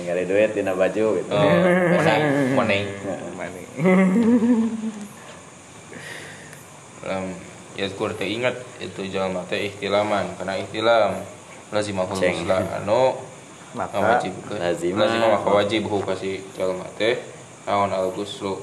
[0.00, 1.44] ningali duit tina baju gitu Oh,
[1.94, 2.20] money,
[2.56, 2.80] money.
[3.36, 3.62] Mani.
[7.04, 7.24] Lam
[7.76, 11.20] yazkur teh ingat itu jalma teh ihtilaman karena ihtilam
[11.68, 13.16] lazimahul musla anu
[13.72, 15.08] maka wajib ke lazima.
[15.08, 17.16] lazima maka wajib hu kasih jalma teh
[17.64, 18.60] naon al guslu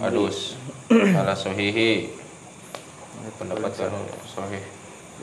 [0.00, 0.56] adus.
[0.92, 2.08] Ala sahihi.
[3.36, 4.64] Pendapat anu sahih.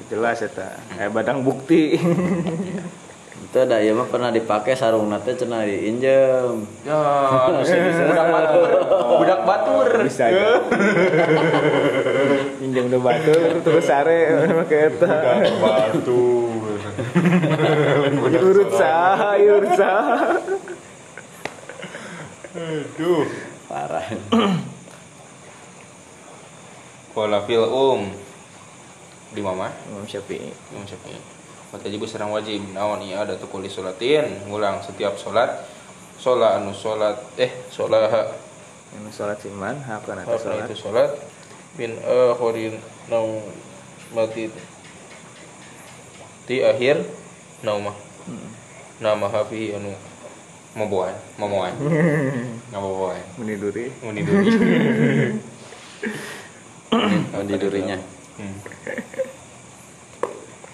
[0.07, 1.93] Jelas eta kayak badang bukti.
[3.39, 6.67] Itu ada ya mah pernah dipakai sarung nate cenah diinjem.
[6.83, 6.99] Ya
[7.49, 8.69] budak batur.
[9.17, 9.87] Budak batur.
[10.05, 10.59] Bisa aja
[12.69, 14.19] pinjam udah batur terus sare
[14.61, 15.09] make eta
[15.57, 16.59] batur
[18.43, 20.38] urut sah urut sah.
[22.55, 23.26] Aduh.
[23.69, 24.07] Parah.
[27.15, 28.09] Qala fil um.
[29.30, 30.49] Di mama Imam Syafi'i.
[30.73, 31.21] Imam Syafi'i.
[31.69, 34.49] Wajib serang wajib naon iya ada tukuli solatin.
[34.49, 35.65] Ngulang setiap solat.
[36.19, 38.11] Sholat anu sholat eh sholat
[38.89, 41.09] yang sholat siman hakan apa atau sholat itu sholat
[41.77, 42.76] bin akhirin
[43.07, 43.39] nau
[44.17, 44.49] mati
[46.49, 47.05] di akhir
[47.61, 47.93] naumah
[48.26, 48.49] Hmm.
[49.01, 49.89] nama hafi anu
[50.77, 51.73] mabuan mamuan
[52.69, 53.89] ngababuan meniduri.
[54.05, 54.53] Muniduri
[57.34, 57.97] mendidurinya
[58.38, 58.57] hmm.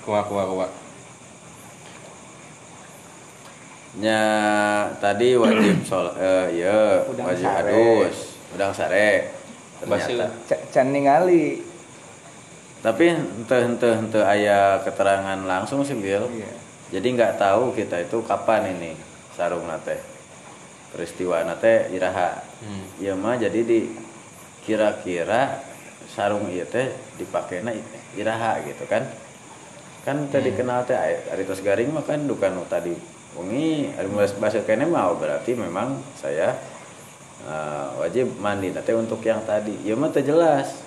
[0.04, 0.72] kuah kuah kuah.
[4.04, 4.20] Nya
[5.00, 9.32] tadi wajib sol eh ya Udang wajib adus udang sare.
[9.80, 10.28] Ternyata.
[10.44, 11.64] Ca- can ningali
[12.86, 16.30] tapi ente ente ente ayah keterangan langsung sih Bil.
[16.30, 16.54] Iya.
[16.94, 18.94] Jadi nggak tahu kita itu kapan ini
[19.34, 19.98] sarung nate
[20.94, 22.46] peristiwa nate iraha.
[22.62, 22.86] Hmm.
[23.02, 23.90] ya mah jadi di
[24.62, 25.66] kira-kira
[26.14, 27.74] sarung iya teh dipakainya
[28.14, 29.02] iraha gitu kan.
[30.06, 30.94] Kan tadi kenal teh
[31.34, 32.94] aritos garing mah kan dukan nu tadi
[33.34, 36.54] mulai bahasa kene mah oh, berarti memang saya
[37.50, 39.74] eh, wajib mandi nate untuk yang tadi.
[39.82, 40.85] Ya mah teh jelas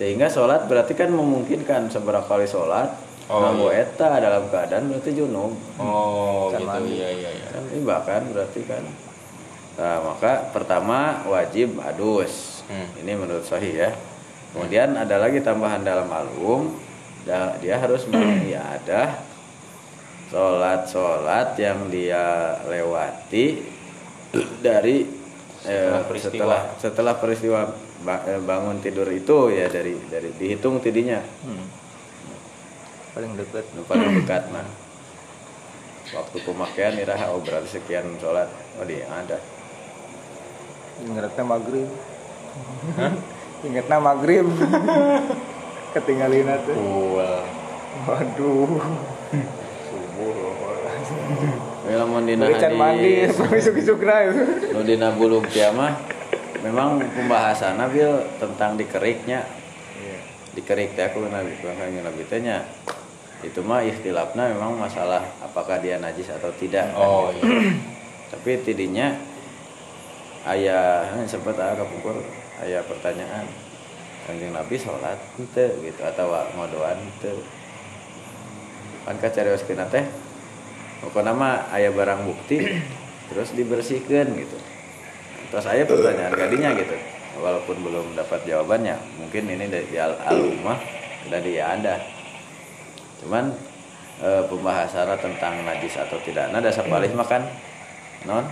[0.00, 2.88] sehingga sholat berarti kan memungkinkan seberapa kali sholat
[3.28, 3.86] Oh, nganggo iya.
[3.86, 6.98] eta dalam keadaan berarti junub oh Can gitu mandi.
[6.98, 8.82] iya iya iya kan riba kan berarti kan
[9.76, 12.86] nah maka pertama wajib adus Hmm.
[12.96, 13.90] ini menurut sahih ya
[14.50, 16.74] kemudian ada lagi tambahan dalam album
[17.22, 19.10] da- dia harus mengiadah
[20.28, 22.22] sholat-sholat yang dia
[22.64, 23.62] lewati
[24.58, 25.02] dari
[25.62, 26.30] eh, Setelah peristiwa.
[26.32, 27.70] setelah setelah peristiwa eh,
[28.46, 31.20] bangun tidur itu ya dari dari dihitung tidinya.
[31.20, 31.66] Hmm.
[33.10, 33.64] paling dekat.
[33.84, 34.66] Paling dekat mah
[36.10, 38.48] waktu pemakaian iraha oh berarti sekian sholat.
[38.80, 39.38] Oh dia ada.
[41.04, 41.88] Ingetnya maghrib.
[43.66, 44.46] Ingetnya maghrib.
[45.94, 46.76] Ketinggalin tuh
[47.18, 47.42] Wah.
[48.06, 48.78] waduh.
[51.90, 55.42] Ya lamun dina Beli can mandi hadis isuk-isukna itu nu dina bulu
[55.74, 55.98] mah
[56.60, 59.44] memang pembahasan bil tentang dikeriknya.
[59.96, 60.18] Iya.
[60.56, 62.66] Dikerik teh aku nabi kanjeng nabi teh nya
[63.40, 67.48] itu mah ikhtilafna memang masalah apakah dia najis atau tidak kan oh gitu.
[67.48, 67.72] iya.
[68.30, 69.08] Tapi tidinya
[70.48, 72.20] ayah sempat agak pukul
[72.62, 73.48] ayah pertanyaan
[74.28, 77.32] kanjeng nabi sholat ente gitu atau ngodoan ente.
[79.08, 80.04] Kan kacarios kena teh
[81.00, 82.60] pokoknya mah ayah barang bukti
[83.32, 84.69] terus dibersihkan gitu
[85.50, 86.96] terus ayah pertanyaan gadinya gitu.
[87.40, 90.78] Walaupun belum dapat jawabannya mungkin ini dari al alumah
[91.30, 91.98] dari anda.
[93.22, 93.52] Cuman
[94.22, 96.48] eh, pembahasan tentang najis atau tidak.
[96.54, 97.42] Nah dasar palih makan
[98.24, 98.46] non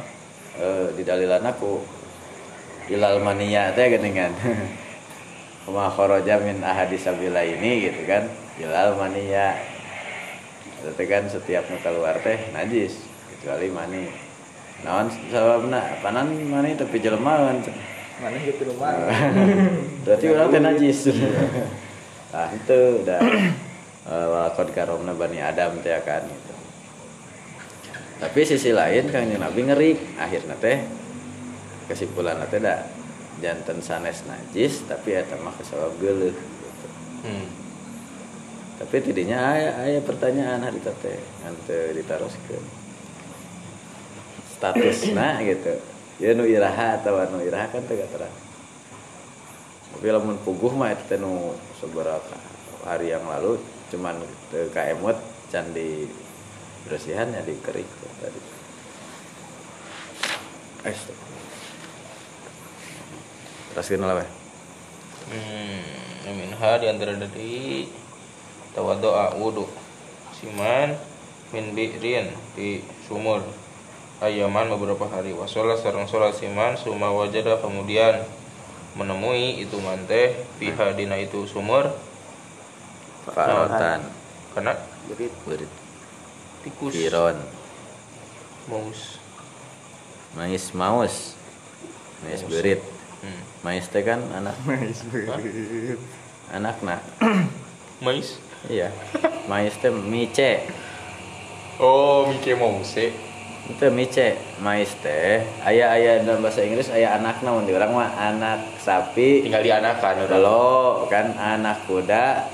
[0.59, 1.81] eh, di dalilan aku
[2.89, 4.33] ilal mania teh geuningan
[5.69, 8.27] Kuma kharaja ahadis sabila ini gitu kan.
[8.59, 9.55] Ilal mania.
[10.79, 13.03] Berarti kan setiap keluar teh najis
[13.39, 14.28] kecuali mani.
[14.87, 17.59] Naon sababna panan mani tapi jelema kan.
[18.19, 18.99] mana gitu rumah
[20.03, 20.99] Berarti orang teh najis.
[22.35, 23.21] Nah, itu udah
[24.11, 26.55] eh, walakon karomna bani Adam teh kan gitu.
[28.19, 30.83] Tapi sisi lain Kang Nabi ngeri akhirnya teh
[31.87, 32.83] kesimpulan teh da
[33.39, 36.87] janten sanes najis tapi eta mah kesabab geuleuh gitu.
[37.23, 37.47] Hmm.
[38.83, 41.95] Tapi tidinya aya aya pertanyaan hari teh ngan teu
[44.59, 45.15] ditaroskeun.
[45.15, 45.75] Statusna gitu.
[46.19, 48.35] Ya nu iraha atau nu iraha kan teu terang.
[49.95, 52.37] Tapi lamun puguh mah teh nu seberapa
[52.83, 53.63] hari yang lalu
[53.95, 54.19] cuman
[54.51, 55.17] teu kaemut
[55.49, 56.11] can di
[56.91, 57.87] bersihan ya dikerik
[58.19, 58.41] tadi.
[60.87, 61.19] Es tuh.
[63.75, 64.27] Teruskeun lah.
[65.29, 65.85] Hmm,
[66.35, 67.85] minha di antara dari
[68.73, 69.69] tawaddoa wudu
[70.33, 70.97] siman
[71.53, 73.45] min bi'rin di sumur
[74.19, 78.27] ayaman beberapa hari wasola sarang sholat siman suma wajada kemudian
[78.99, 81.95] menemui itu manteh piha dina itu sumur
[83.29, 84.03] Farotan.
[84.57, 84.75] karena
[85.07, 85.71] berit Berit.
[86.67, 87.39] tikus Kiron.
[88.67, 89.23] maus
[90.37, 91.35] Mais maus.
[92.21, 92.85] Mais berit.
[93.25, 93.41] hmm.
[93.65, 95.99] Mais teh kan anak mais berit
[96.51, 96.99] anakna.
[98.05, 98.91] mais Iya.
[99.47, 100.67] Mais teh mice.
[101.79, 103.28] oh Mickey Mouse
[103.69, 104.41] Itu mice.
[104.65, 109.45] Mais teh aya aya dalam bahasa Inggris aya anakna mun di urang mah anak sapi.
[109.45, 112.49] tinggal di anakan udah Lo kan anak kuda.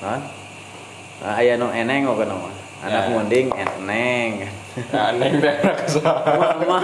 [0.00, 0.20] Non?
[1.20, 2.54] Nah, aya nu eneng kok mah.
[2.84, 3.10] Anak Ya.
[3.12, 4.30] munding eneng.
[4.90, 6.82] aneh deh anak saya Mama,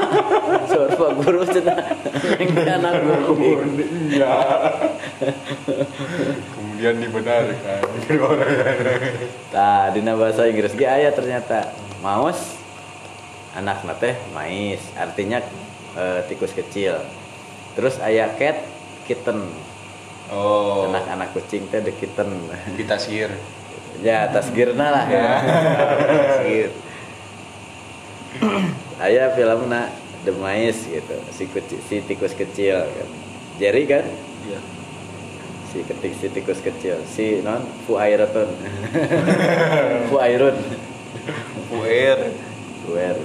[0.71, 1.77] suara Pak Guru cenah.
[2.39, 3.59] Eneng teh anak munding.
[4.13, 4.33] iya
[6.53, 7.81] kemudian dibenarkan
[8.21, 8.53] orang
[9.51, 11.73] Nah, dina bahasa Inggris ge aya ternyata.
[12.01, 12.60] Maus
[13.53, 15.43] anak teh mais, artinya
[15.97, 16.99] eh, tikus kecil.
[17.75, 18.63] Terus aya cat
[19.07, 19.51] kitten.
[20.31, 22.47] oh Anak-anak kucing teh the kitten.
[22.79, 23.31] ditasir
[24.07, 25.27] ya, tasgirna lah ya.
[26.07, 26.71] Tasgir.
[29.05, 29.91] aya filmna
[30.21, 33.09] The Mice gitu, si kuci- si tikus kecil kan.
[33.59, 34.05] Jerry kan?
[34.45, 34.61] iya
[35.71, 38.51] Si ketik si tikus kecil, si non Fuairatun.
[40.11, 40.57] Fuairun.
[41.71, 42.19] puer
[42.83, 43.17] Fuair.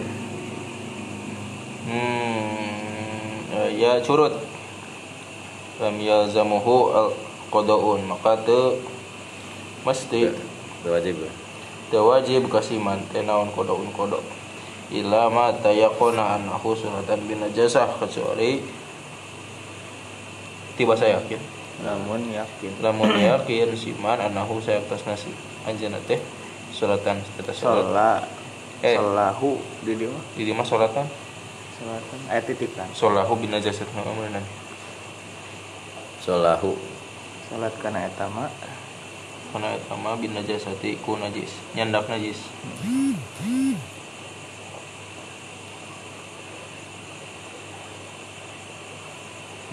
[1.85, 4.33] Hmm eh, ya curut.
[5.79, 7.09] Lam yalzamuhu al
[7.51, 8.79] qadaun maka teu
[9.83, 11.15] mesti Itu wajib.
[11.91, 14.19] teu wajib kasih mante naon qadaun qada.
[14.93, 17.89] Ila ma tayaqona annahu sunatan bin najasah.
[17.99, 18.61] Kecuali
[20.77, 21.41] tiba saya yakin.
[21.83, 22.71] Namun yakin.
[22.79, 25.31] Lamun yakin siman anahu saya atas nasi.
[25.67, 26.21] Anjeunna teh
[26.71, 28.23] salatan atas salat
[28.83, 28.93] Eh.
[28.99, 29.55] sholahu
[29.87, 30.23] di dia mah?
[30.35, 31.07] Di dieu mah salatan
[31.75, 32.87] sholatan ayat titik kan?
[32.95, 34.39] Salahu bin najasah ngomongna
[36.23, 36.73] Solahu.
[37.45, 38.49] sholat kana eta mah
[39.53, 41.53] kana eta mah bin najasati ku najis.
[41.77, 42.41] Nyandak najis.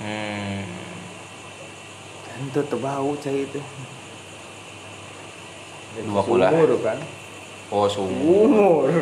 [0.02, 0.68] Hmm.
[2.52, 3.60] Itu tebau cai itu.
[6.04, 6.48] Dua puluh.
[6.52, 6.98] Sumur kan?
[7.72, 8.44] Oh sumur.
[8.44, 8.92] Umur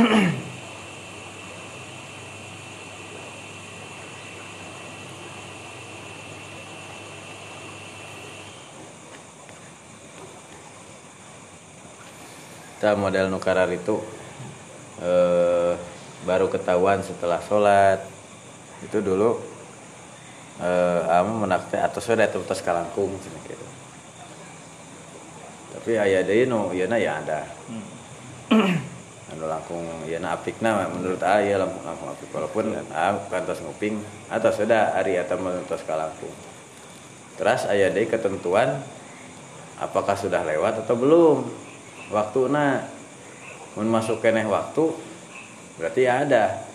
[12.80, 14.00] Kita model nukarar itu
[15.04, 15.76] eh,
[16.24, 18.00] baru ketahuan setelah sholat.
[18.80, 19.36] Itu dulu
[20.64, 23.68] eh, amu menakte atau sudah terus kalangkung gitu.
[25.76, 27.44] Tapi aya deui nu ieu ya ada.
[29.30, 32.28] Anu langkung ieu apikna menurut aya langkung langkung apik.
[32.34, 36.34] Walaupun ah kantos nguping atau sudah ari eta menurut kalangkung.
[37.38, 38.82] Terus aya deui ketentuan
[39.78, 41.46] apakah sudah lewat atau belum?
[42.10, 42.90] Waktu na
[43.78, 44.90] mun masuk keneh waktu
[45.78, 46.66] berarti ya ada.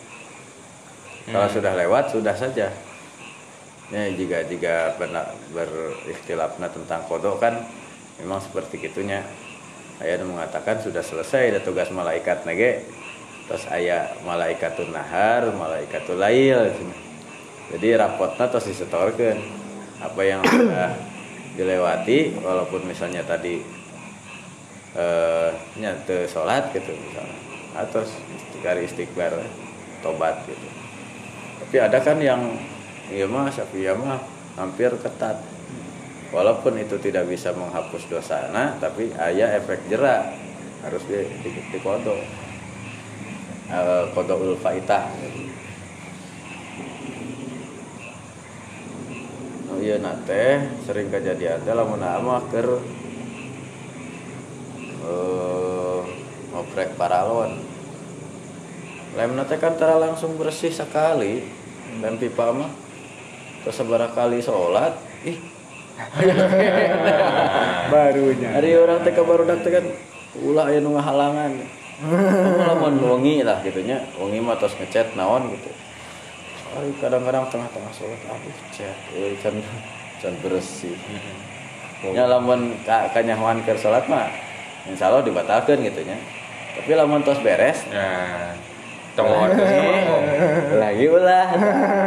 [1.28, 1.56] Kalau Hmm.
[1.60, 2.72] sudah lewat sudah saja.
[3.94, 7.68] Ya jika jika benar berikhtilafna tentang kodok kan
[8.18, 9.22] memang seperti gitunya
[10.04, 12.84] ayah mengatakan sudah selesai ada tugas malaikat nage.
[13.46, 16.74] Terus ayah malaikatul nahar malaikatul lail.
[17.72, 19.38] Jadi rapotnya terus disetorkan.
[20.04, 20.92] Apa yang sudah
[21.56, 23.64] dilewati walaupun misalnya tadi
[24.96, 27.40] eh nyate sholat gitu misalnya.
[27.76, 29.34] Atau istighfar istighfar
[30.04, 30.68] tobat gitu.
[31.64, 32.42] Tapi ada kan yang
[33.08, 34.20] iya mah Syafi'iyah mah
[34.60, 35.55] hampir ketat
[36.36, 40.36] walaupun itu tidak bisa menghapus dosa nah tapi ayah efek jerak
[40.86, 42.22] harus di di, di kodok.
[43.66, 45.10] Eh, kodok ul faitah.
[49.74, 52.78] Oh iya nate sering kejadian teh lamun amah keur
[55.02, 56.02] eh
[56.54, 57.58] ngoprek paralon.
[59.18, 61.42] Lem nate kan tara langsung bersih sekali.
[61.98, 62.70] Lem pipa mah
[63.66, 63.82] terus
[64.14, 64.94] kali sholat
[65.26, 65.55] ih
[67.92, 69.86] barunya Hari orang teh baru teh kan
[70.44, 71.52] ulah aya nu ngahalangan.
[71.96, 75.72] Kamu lamun wengi lah gitunya, wengi mah tos ngechat naon gitu.
[76.76, 79.56] Ari kadang-kadang tengah-tengah sholat aduh chat euy can
[80.20, 80.92] can bersih.
[82.04, 84.28] Ya lamun ka kanyahoan keur sholat mah
[84.92, 86.20] insyaallah dibatalkeun gitu nya.
[86.76, 88.52] Tapi lamun tos beres, Nah,
[89.16, 89.84] tong wartos ka
[90.84, 91.48] lagi ulah.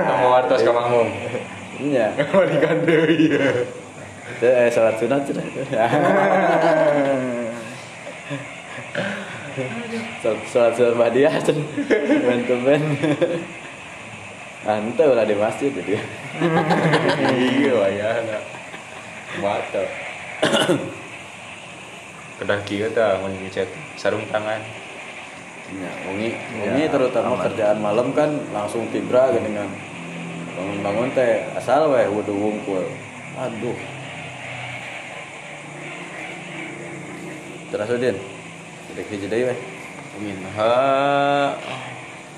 [0.05, 0.73] Tong wartos ka
[1.83, 1.95] makmum.
[1.95, 2.11] Nya.
[2.35, 3.31] Oh digandeui.
[4.39, 5.23] Teu eh sholat sunat.
[10.23, 11.67] Sholat sholat sunat badiah cenah.
[12.23, 12.83] Ben-ben.
[14.69, 15.99] Ante ulah di masjid jadi.
[17.35, 18.39] Iya wayahna.
[19.43, 19.83] Mata.
[22.39, 23.67] Kedah kieu tah mun ngecet
[23.99, 24.63] sarung tangan.
[25.69, 26.33] Ya, wengi,
[26.65, 29.69] wengi terutama kerjaan malam kan langsung tibra kan.
[30.59, 32.83] Bangun-bangun teh asal weh wudu wungkul.
[33.39, 33.79] Aduh.
[37.71, 38.17] Terus Udin.
[38.91, 39.59] Jadi hiji deui weh.
[40.19, 40.75] Minha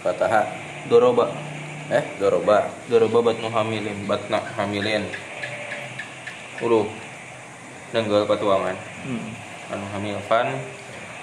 [0.04, 0.44] Fataha.
[0.92, 1.32] doroba.
[1.88, 2.68] Eh, doroba.
[2.92, 5.08] Doroba batnu hamilin, batna hamilin.
[6.60, 6.92] Huruf
[7.96, 8.76] Nenggal patuangan.
[9.08, 9.28] hmm.
[9.72, 10.60] Anu hamil fan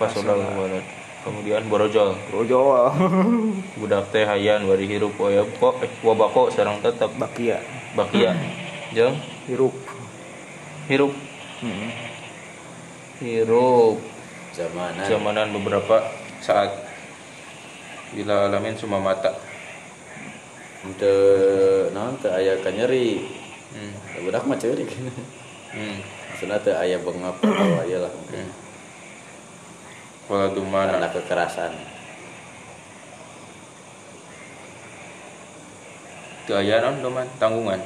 [0.02, 0.97] fasodal walad.
[1.28, 2.16] Kemudian borojol.
[2.32, 2.88] Rojo
[3.84, 7.60] Budak teh hayan bari hirup waya kok eh, wabako sareng tetep bakia
[8.00, 8.32] bakia.
[8.96, 9.20] Jeung
[9.52, 9.76] hirup
[10.88, 11.12] hirup
[11.60, 11.90] hmm.
[13.20, 14.00] hirup
[14.56, 15.06] Zamanan.
[15.06, 16.02] zamanan beberapa
[16.40, 16.72] saat
[18.16, 19.36] bila alamin cuma mata
[20.88, 23.20] Untuk naon teu aya kanyeri.
[23.76, 24.24] hmm.
[24.24, 24.88] Budak mah ceurik.
[24.88, 25.98] hmm.
[26.32, 28.48] Maksudnya teu aya bengap atau lah mungkin.
[28.48, 28.67] hmm.
[30.28, 31.72] Wala dumana Karena kekerasan.
[36.48, 37.80] Teu aya naon doman tanggungan?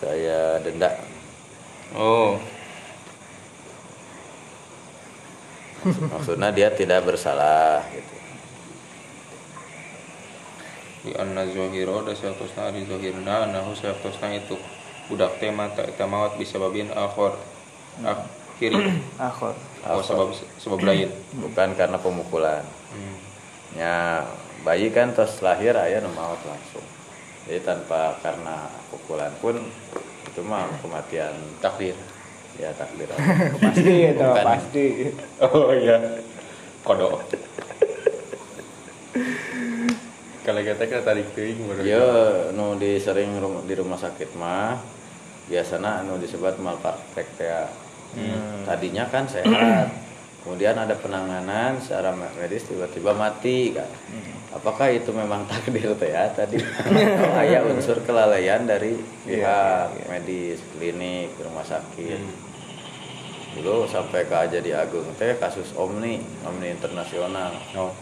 [0.00, 0.92] Teu aya denda.
[1.96, 2.36] oh.
[5.84, 8.16] Maksudnya dia tidak bersalah gitu.
[11.04, 14.56] di anna zohiro da sayaktosna di zohirna anahu sayaktosna itu.
[15.12, 17.36] Budak teh mata eta mawat bisa babin akhor.
[18.00, 18.80] Akhiri
[19.20, 19.52] akhor
[19.86, 22.64] oh sebab sebab lain Bukan karena pemukulan.
[22.90, 23.16] hmm.
[23.74, 24.24] Ya
[24.60, 26.84] bayi kan tos lahir ayah nu maut langsung.
[27.44, 28.56] Jadi tanpa karena
[28.88, 29.60] pukulan pun
[30.24, 31.92] itu mah kematian takdir
[32.54, 33.06] ya takdir.
[33.60, 34.40] pasti itu Bukan.
[34.42, 34.86] pasti
[35.42, 35.98] oh iya
[36.80, 37.20] kodok
[40.40, 42.06] kalau kita kan tarik teuing baru Ya
[42.52, 44.76] nu di sering rum- di rumah sakit mah
[45.44, 47.68] biasana anu disebut malpraktek ya.
[48.64, 49.88] Tadinya kan sehat.
[50.44, 53.88] Kemudian ada penanganan secara medis tiba-tiba mati kan.
[54.52, 56.60] Apakah itu memang takdir teh ya tadi?
[57.40, 58.92] Ada unsur kelalaian dari
[59.24, 62.20] pihak medis, klinik, rumah sakit.
[63.56, 67.56] Dulu sampai ke aja di Agung teh kasus Omni, Omni internasional.
[67.80, 67.96] oh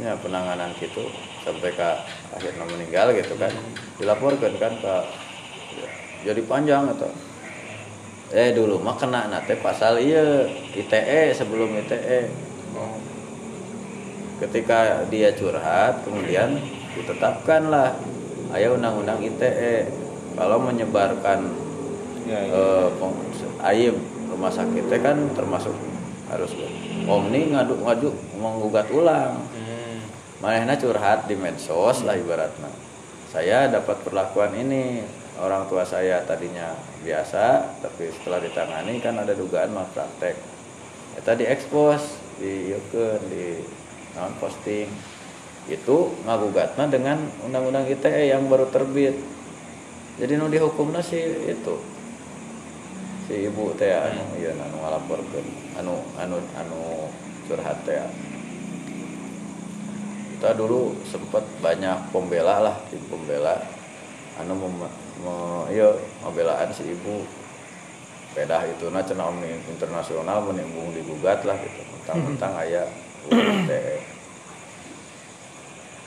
[0.00, 1.06] Ya penanganan gitu
[1.44, 1.90] sampai ke
[2.32, 3.52] akhirnya meninggal gitu kan.
[4.00, 4.94] Dilaporkan kan ke
[6.24, 7.12] jadi panjang atau
[8.34, 10.42] eh dulu mah kena nate pasal iya
[10.74, 12.26] ITE sebelum ITE
[12.74, 12.98] oh
[14.42, 16.58] ketika dia curhat kemudian
[16.98, 17.94] ditetapkan lah
[18.58, 19.86] ayo undang-undang ITE
[20.34, 21.46] kalau menyebarkan
[22.26, 22.90] ya, ya.
[22.90, 23.94] eh, aib
[24.34, 25.70] rumah sakit teh kan termasuk
[26.26, 26.50] harus
[27.06, 29.38] omni ngadu ngadu menggugat ulang.
[29.54, 30.74] Hmm.
[30.82, 32.66] curhat di medsos lah ibaratnya
[33.30, 35.06] saya dapat perlakuan ini
[35.42, 40.38] orang tua saya tadinya biasa tapi setelah ditangani kan ada dugaan malpraktek.
[41.18, 42.02] Itu diekspos
[42.38, 43.62] di yukeun, di
[44.14, 44.90] non posting.
[45.66, 49.16] Itu ngagugatna dengan undang-undang ITE yang baru terbit.
[50.20, 51.18] Jadi nu dihukumna si
[51.50, 51.76] itu.
[53.24, 55.46] Si ibu teh anu ieu anu ngalaporkeun
[55.80, 56.80] anu anu anu
[57.48, 57.98] curhat teh.
[60.36, 63.73] Kita dulu sempat banyak pembela lah tim pembela
[64.36, 64.74] anu mem,
[65.20, 65.88] me- iya
[66.20, 67.22] pembelaan si ibu.
[68.32, 71.80] Pedah itu nah cenah omni internasional menimbung digugat lah gitu.
[72.02, 72.82] Tentang-tentang aya
[73.24, 73.82] UITE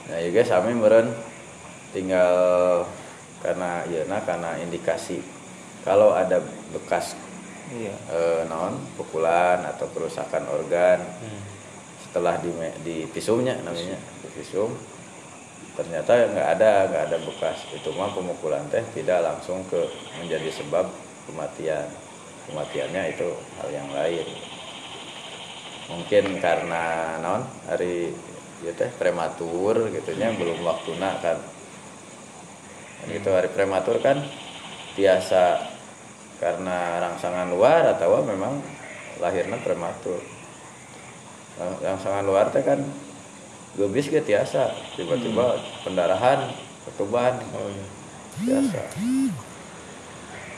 [0.08, 1.12] nah iya guys kami meren
[1.92, 2.32] tinggal
[3.40, 5.20] karena iya nah karena indikasi.
[5.84, 6.40] Kalau ada
[6.72, 7.16] bekas
[7.72, 7.96] iya.
[8.08, 11.42] eh, non pukulan atau kerusakan organ Hmm.
[12.04, 12.52] setelah di
[12.84, 14.72] di visumnya namanya di visum
[15.78, 17.70] ternyata nggak ada nggak ada bekas.
[17.70, 19.86] Itu mah pemukulan teh tidak langsung ke
[20.18, 20.90] menjadi sebab
[21.30, 21.86] kematian.
[22.50, 23.30] Kematiannya itu
[23.62, 24.26] hal yang lain.
[25.88, 28.12] Mungkin karena non hari
[28.66, 31.38] ya teh prematur gitunya belum waktunya kan.
[32.98, 34.18] Dan gitu hari prematur kan
[34.98, 35.78] biasa.
[36.42, 38.62] Karena rangsangan luar atau memang
[39.22, 40.22] lahirnya prematur.
[41.58, 42.82] Rang- rangsangan luar teh kan
[43.76, 46.48] gebis ge tiasa tiba-tiba pendarahan
[46.88, 47.86] ketuban Oh iya.
[48.40, 48.80] biasa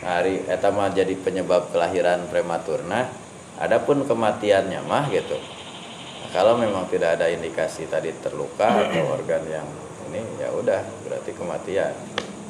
[0.06, 3.12] nah, hari eta mah jadi penyebab kelahiran prematurna
[3.60, 5.36] adapun kematiannya mah gitu.
[5.36, 9.68] Nah, kalau memang tidak ada indikasi tadi terluka atau organ yang
[10.08, 11.92] ini ya udah berarti kematian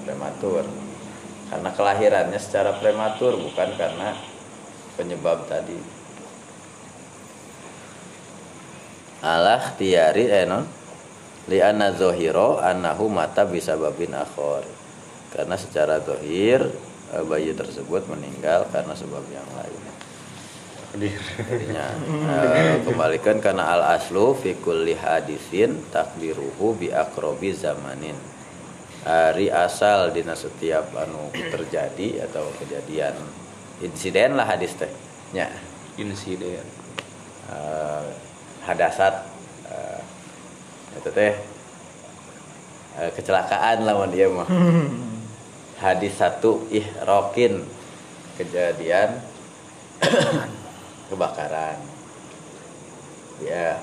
[0.05, 0.63] prematur.
[1.49, 4.13] Karena kelahirannya secara prematur bukan karena
[4.93, 5.73] penyebab tadi
[9.19, 10.63] alah tiari eh non?
[11.49, 14.61] Li anna zohiro annahu mata bisa babin akhor.
[15.33, 16.61] Karena secara zohir
[17.09, 19.81] eh, bayi tersebut meninggal karena sebab yang lain.
[20.89, 21.85] Jadinya
[22.29, 28.17] eh, kembalikan karena al aslu fi kulli hadisin takdiruhu bi akrobi zamanin.
[29.05, 33.17] Hari asal dina setiap anu terjadi atau kejadian.
[33.81, 34.91] Insiden lah hadis teh.
[35.33, 35.49] Nya
[35.97, 36.61] Insiden.
[37.49, 38.28] eh,
[38.69, 39.25] hadasat
[39.65, 39.99] eh,
[41.01, 41.33] itu teh
[43.01, 44.45] eh, kecelakaan lawan dia mah.
[45.83, 47.63] Hadis satu ihrokin
[48.37, 49.17] kejadian
[51.09, 51.79] kebakaran.
[53.39, 53.79] Ya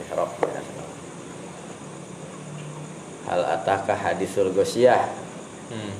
[0.00, 0.62] ihrok ya.
[3.30, 5.06] hal ataka hadisul gosyah
[5.70, 5.94] Hmm.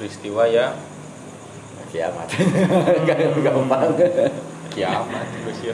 [0.00, 0.72] Peristiwa ya
[1.92, 2.24] kiamat.
[3.44, 3.92] Gampang
[4.74, 5.26] kiamat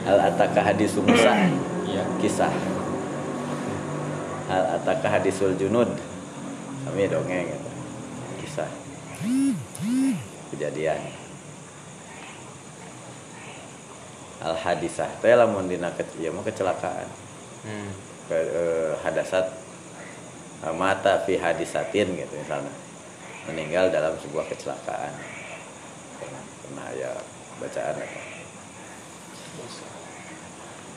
[0.05, 1.33] hal ataka hadisul musa.
[1.91, 2.07] Iya.
[2.23, 2.53] kisah.
[4.47, 5.91] Hal ataka hadisul junud.
[6.87, 7.69] Kami dongeng gitu.
[8.39, 8.69] kisah.
[10.55, 11.01] Kejadian.
[14.39, 17.11] Al hadisah teh lamun dina ke, ya mah kecelakaan.
[17.67, 17.91] Hmm.
[18.31, 19.51] ke, eh, hadasat.
[20.71, 22.71] Mata fi hadisatin gitu misalnya.
[23.51, 25.11] Meninggal dalam sebuah kecelakaan.
[26.23, 27.11] Pernah, pernah ya
[27.59, 28.30] bacaan apa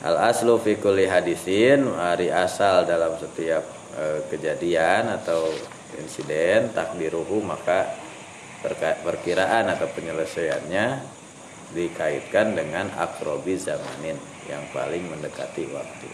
[0.05, 3.65] Al aslu fi kulli hadisin hari asal dalam setiap
[3.97, 5.49] eh, kejadian atau
[5.97, 7.89] insiden takdiruhu maka
[9.05, 10.87] perkiraan atau penyelesaiannya
[11.73, 16.09] dikaitkan dengan akrobi zamanin yang paling mendekati waktu.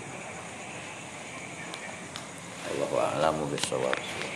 [2.71, 4.30] Allahu a'lamu bissawab.